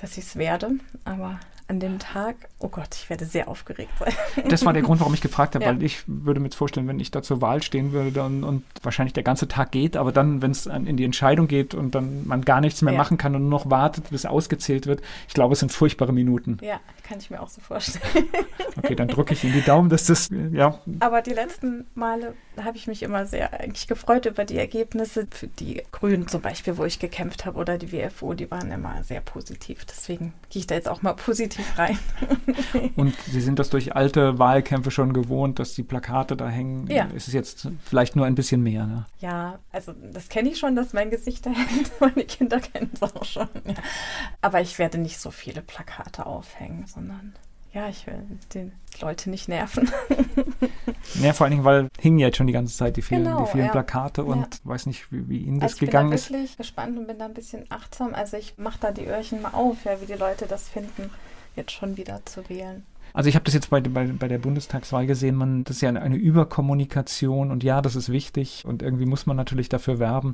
dass 0.01 0.17
ich 0.17 0.25
es 0.25 0.35
werde. 0.35 0.71
Aber 1.05 1.39
an 1.73 1.79
dem 1.79 1.97
Tag, 1.97 2.35
oh 2.59 2.67
Gott, 2.67 2.89
ich 2.93 3.09
werde 3.09 3.25
sehr 3.25 3.47
aufgeregt 3.47 3.91
sein. 3.97 4.13
Das 4.47 4.63
war 4.63 4.73
der 4.73 4.83
Grund, 4.83 4.99
warum 4.99 5.13
ich 5.13 5.21
gefragt 5.21 5.55
habe, 5.55 5.65
ja. 5.65 5.71
weil 5.71 5.81
ich 5.81 6.03
würde 6.05 6.39
mir 6.39 6.45
jetzt 6.45 6.55
vorstellen, 6.55 6.87
wenn 6.87 6.99
ich 6.99 7.09
da 7.09 7.23
zur 7.23 7.41
Wahl 7.41 7.63
stehen 7.63 7.91
würde 7.91 8.23
und, 8.23 8.43
und 8.43 8.63
wahrscheinlich 8.83 9.13
der 9.13 9.23
ganze 9.23 9.47
Tag 9.47 9.71
geht, 9.71 9.97
aber 9.97 10.11
dann, 10.11 10.43
wenn 10.43 10.51
es 10.51 10.67
in 10.67 10.95
die 10.95 11.03
Entscheidung 11.03 11.47
geht 11.47 11.73
und 11.73 11.95
dann 11.95 12.27
man 12.27 12.43
gar 12.43 12.61
nichts 12.61 12.83
mehr 12.83 12.93
ja. 12.93 12.97
machen 12.97 13.17
kann 13.17 13.35
und 13.35 13.41
nur 13.41 13.49
noch 13.49 13.69
wartet, 13.71 14.11
bis 14.11 14.25
ausgezählt 14.25 14.85
wird, 14.85 15.01
ich 15.27 15.33
glaube, 15.33 15.53
es 15.53 15.59
sind 15.59 15.71
furchtbare 15.71 16.13
Minuten. 16.13 16.59
Ja, 16.61 16.79
kann 17.01 17.17
ich 17.17 17.31
mir 17.31 17.41
auch 17.41 17.49
so 17.49 17.59
vorstellen. 17.59 18.27
Okay, 18.75 18.95
dann 18.95 19.07
drücke 19.07 19.33
ich 19.33 19.43
Ihnen 19.43 19.53
die 19.53 19.61
Daumen, 19.61 19.89
dass 19.89 20.05
das, 20.05 20.29
ja. 20.51 20.79
Aber 20.99 21.21
die 21.21 21.33
letzten 21.33 21.85
Male 21.95 22.33
habe 22.61 22.77
ich 22.77 22.87
mich 22.87 23.03
immer 23.03 23.25
sehr 23.25 23.59
eigentlich 23.59 23.87
gefreut 23.87 24.25
über 24.25 24.45
die 24.45 24.57
Ergebnisse. 24.57 25.27
Für 25.29 25.47
die 25.47 25.83
Grünen 25.91 26.27
zum 26.27 26.41
Beispiel, 26.41 26.77
wo 26.77 26.85
ich 26.85 26.99
gekämpft 26.99 27.45
habe, 27.45 27.57
oder 27.57 27.77
die 27.77 27.91
WFO, 27.91 28.33
die 28.33 28.49
waren 28.51 28.71
immer 28.71 29.03
sehr 29.03 29.21
positiv. 29.21 29.85
Deswegen 29.85 30.33
gehe 30.49 30.61
ich 30.61 30.67
da 30.67 30.75
jetzt 30.75 30.87
auch 30.87 31.01
mal 31.01 31.13
positiv 31.13 31.65
rein. 31.77 31.97
Und 32.95 33.15
Sie 33.21 33.41
sind 33.41 33.59
das 33.59 33.69
durch 33.69 33.95
alte 33.95 34.39
Wahlkämpfe 34.39 34.91
schon 34.91 35.13
gewohnt, 35.13 35.59
dass 35.59 35.73
die 35.73 35.83
Plakate 35.83 36.35
da 36.35 36.47
hängen. 36.47 36.87
Ja. 36.87 37.05
Ist 37.05 37.27
es 37.27 37.33
jetzt 37.33 37.67
vielleicht 37.83 38.15
nur 38.15 38.25
ein 38.25 38.35
bisschen 38.35 38.61
mehr, 38.61 38.85
ne? 38.85 39.05
Ja, 39.19 39.59
also 39.71 39.93
das 40.11 40.29
kenne 40.29 40.49
ich 40.49 40.59
schon, 40.59 40.75
dass 40.75 40.93
mein 40.93 41.09
Gesicht 41.09 41.45
da 41.45 41.51
hängt. 41.51 41.91
Meine 41.99 42.25
Kinder 42.25 42.59
kennen 42.59 42.91
es 42.93 43.01
auch 43.01 43.25
schon. 43.25 43.47
Ja. 43.65 43.75
Aber 44.41 44.61
ich 44.61 44.79
werde 44.79 44.97
nicht 44.97 45.19
so 45.19 45.31
viele 45.31 45.61
Plakate 45.61 46.25
aufhängen, 46.25 46.85
sondern 46.87 47.33
ja, 47.73 47.89
ich 47.89 48.05
will 48.05 48.23
die 48.53 48.71
Leute 49.01 49.31
nicht 49.31 49.47
nerven. 49.47 49.89
ja, 51.21 51.33
vor 51.33 51.45
allen 51.45 51.51
Dingen, 51.51 51.63
weil 51.63 51.89
hingen 51.99 52.19
ja 52.19 52.27
jetzt 52.27 52.37
schon 52.37 52.47
die 52.47 52.53
ganze 52.53 52.75
Zeit 52.75 52.97
die 52.97 53.01
vielen, 53.01 53.25
genau, 53.25 53.43
die 53.43 53.51
vielen 53.51 53.65
ja. 53.65 53.71
Plakate 53.71 54.23
und 54.23 54.39
ja. 54.39 54.59
weiß 54.63 54.85
nicht, 54.85 55.11
wie, 55.11 55.27
wie 55.29 55.37
Ihnen 55.39 55.59
das 55.59 55.73
also 55.73 55.85
gegangen 55.85 56.11
ist. 56.11 56.25
Ich 56.25 56.27
bin 56.27 56.37
da 56.37 56.39
wirklich 56.39 56.57
gespannt 56.57 56.97
und 56.97 57.07
bin 57.07 57.19
da 57.19 57.25
ein 57.25 57.33
bisschen 57.33 57.65
achtsam. 57.69 58.13
Also 58.13 58.37
ich 58.37 58.57
mache 58.57 58.77
da 58.79 58.91
die 58.91 59.05
Öhrchen 59.05 59.41
mal 59.41 59.51
auf, 59.51 59.83
ja, 59.85 60.01
wie 60.01 60.05
die 60.05 60.13
Leute 60.13 60.45
das 60.47 60.69
finden, 60.69 61.09
jetzt 61.55 61.71
schon 61.71 61.97
wieder 61.97 62.21
zu 62.25 62.47
wählen. 62.49 62.83
Also 63.13 63.29
ich 63.29 63.35
habe 63.35 63.45
das 63.45 63.53
jetzt 63.53 63.69
bei, 63.69 63.79
bei, 63.79 64.07
bei 64.07 64.27
der 64.27 64.39
Bundestagswahl 64.39 65.05
gesehen, 65.05 65.35
man, 65.35 65.63
das 65.65 65.77
ist 65.77 65.81
ja 65.81 65.89
eine, 65.89 66.01
eine 66.01 66.15
Überkommunikation 66.15 67.51
und 67.51 67.63
ja, 67.63 67.81
das 67.81 67.95
ist 67.95 68.11
wichtig 68.11 68.63
und 68.65 68.81
irgendwie 68.81 69.05
muss 69.05 69.27
man 69.27 69.37
natürlich 69.37 69.69
dafür 69.69 69.99
werben, 69.99 70.33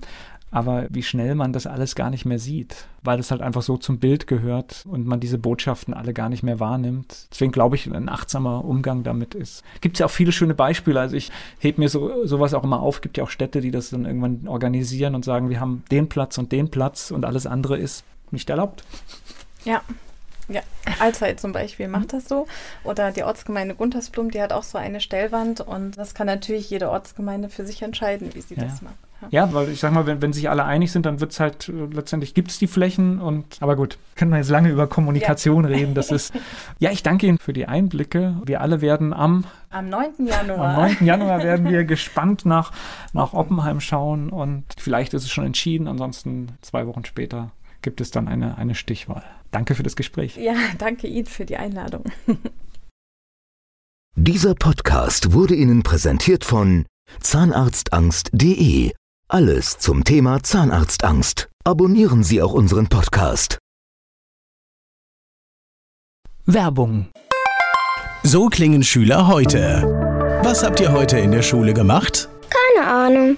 aber 0.52 0.88
wie 0.90 1.04
schnell 1.04 1.36
man 1.36 1.54
das 1.54 1.68
alles 1.68 1.96
gar 1.96 2.10
nicht 2.10 2.26
mehr 2.26 2.40
sieht, 2.40 2.88
weil 3.04 3.18
das 3.18 3.32
halt 3.32 3.42
einfach 3.42 3.62
so 3.62 3.78
zum 3.78 4.00
Bild 4.00 4.28
gehört 4.28 4.86
und 4.90 5.06
man 5.06 5.20
diese 5.20 5.38
Botschaften 5.38 5.94
alle 5.94 6.14
gar 6.14 6.30
nicht 6.30 6.44
mehr 6.44 6.60
wahrnimmt. 6.60 7.28
Deswegen 7.32 7.52
glaube 7.52 7.76
ich, 7.76 7.86
ein 7.92 8.10
achtsamer 8.10 8.66
Umgang 8.66 9.04
damit 9.04 9.36
ist. 9.36 9.64
Gibt 9.82 9.96
es 9.96 10.00
ja 10.00 10.08
auch 10.08 10.12
viele 10.12 10.32
schöne 10.32 10.56
Beispiele. 10.56 11.00
Also 11.00 11.16
ich 11.16 11.32
hebe 11.60 11.82
mir 11.82 11.90
so, 11.90 12.26
sowas 12.26 12.54
auch 12.54 12.64
immer 12.64 12.82
auf. 12.82 13.02
Gibt 13.02 13.18
ja 13.18 13.24
auch 13.24 13.30
Städte, 13.30 13.62
die 13.62 13.72
das 13.72 13.92
dann 13.92 14.06
irgendwann 14.06 14.48
organisieren 14.48 15.16
und 15.16 15.24
sagen, 15.24 15.50
wir 15.50 15.60
haben 15.60 15.84
den 15.92 16.10
Platz 16.10 16.38
und 16.38 16.52
den 16.52 16.72
Platz 16.72 17.12
und 17.12 17.26
alles 17.26 17.46
andere 17.46 17.78
ist 17.78 18.04
nicht 18.32 18.50
erlaubt. 18.50 18.84
Ja, 19.66 19.82
ja, 20.48 20.62
Allzeit 21.00 21.40
zum 21.40 21.52
Beispiel 21.52 21.88
macht 21.88 22.14
das 22.14 22.28
so. 22.28 22.48
Oder 22.84 23.12
die 23.12 23.24
Ortsgemeinde 23.24 23.76
Guntersblum, 23.76 24.32
die 24.32 24.42
hat 24.42 24.52
auch 24.52 24.64
so 24.64 24.80
eine 24.80 25.00
Stellwand 25.00 25.62
und 25.62 25.98
das 25.98 26.16
kann 26.16 26.26
natürlich 26.26 26.70
jede 26.72 26.90
Ortsgemeinde 26.90 27.50
für 27.50 27.66
sich 27.66 27.84
entscheiden, 27.84 28.34
wie 28.34 28.42
sie 28.42 28.56
ja. 28.56 28.64
das 28.64 28.82
macht. 28.82 28.96
Ja, 29.32 29.54
weil 29.54 29.70
ich 29.70 29.80
sag 29.80 29.94
mal, 29.94 30.06
wenn, 30.06 30.22
wenn 30.22 30.34
sich 30.34 30.50
alle 30.50 30.66
einig 30.66 30.92
sind, 30.92 31.06
dann 31.06 31.20
wird 31.20 31.32
es 31.32 31.40
halt, 31.40 31.70
äh, 31.70 31.94
letztendlich 31.94 32.34
gibt 32.34 32.52
es 32.52 32.60
die 32.60 32.68
Flächen 32.68 33.20
und, 33.20 33.58
aber 33.60 33.76
gut, 33.76 33.98
können 34.16 34.32
wir 34.32 34.38
jetzt 34.38 34.50
lange 34.50 34.70
über 34.70 34.88
Kommunikation 34.88 35.66
ja. 35.66 35.70
reden. 35.72 35.94
Das 35.94 36.12
ist, 36.12 36.34
ja, 36.80 36.92
ich 36.92 37.04
danke 37.04 37.28
Ihnen 37.28 37.38
für 37.38 37.54
die 37.54 37.68
Einblicke. 37.68 38.36
Wir 38.46 38.62
alle 38.62 38.82
werden 38.82 39.14
am 39.14 39.46
am 39.72 39.90
9. 39.90 40.26
Januar. 40.26 40.78
Am 40.78 40.90
9. 40.98 41.06
Januar 41.06 41.44
werden 41.44 41.70
wir 41.70 41.84
gespannt 41.86 42.46
nach, 42.46 42.72
nach 43.14 43.34
Oppenheim 43.34 43.80
schauen 43.80 44.30
und 44.30 44.64
vielleicht 44.78 45.14
ist 45.14 45.24
es 45.24 45.30
schon 45.30 45.46
entschieden, 45.46 45.88
ansonsten 45.88 46.58
zwei 46.62 46.88
Wochen 46.88 47.06
später 47.06 47.52
gibt 47.82 48.02
es 48.02 48.12
dann 48.12 48.28
eine, 48.28 48.58
eine 48.58 48.76
Stichwahl. 48.76 49.24
Danke 49.52 49.76
für 49.76 49.84
das 49.84 49.96
Gespräch. 49.96 50.38
Ja, 50.38 50.54
danke 50.78 51.08
Ihnen 51.08 51.28
für 51.28 51.46
die 51.46 51.58
Einladung. 51.58 52.06
Dieser 54.16 54.54
Podcast 54.54 55.34
wurde 55.34 55.56
Ihnen 55.56 55.84
präsentiert 55.84 56.46
von 56.46 56.86
Zahnarztangst.de. 57.20 58.92
Alles 59.32 59.78
zum 59.78 60.06
Thema 60.06 60.42
Zahnarztangst. 60.42 61.50
Abonnieren 61.64 62.24
Sie 62.24 62.42
auch 62.42 62.52
unseren 62.52 62.88
Podcast. 62.88 63.60
Werbung 66.48 67.12
So 68.24 68.48
klingen 68.48 68.82
Schüler 68.82 69.28
heute. 69.28 69.84
Was 70.42 70.64
habt 70.64 70.80
ihr 70.80 70.92
heute 70.92 71.20
in 71.20 71.32
der 71.32 71.44
Schule 71.44 71.76
gemacht? 71.76 72.28
Keine 72.50 72.88
Ahnung. 72.88 73.38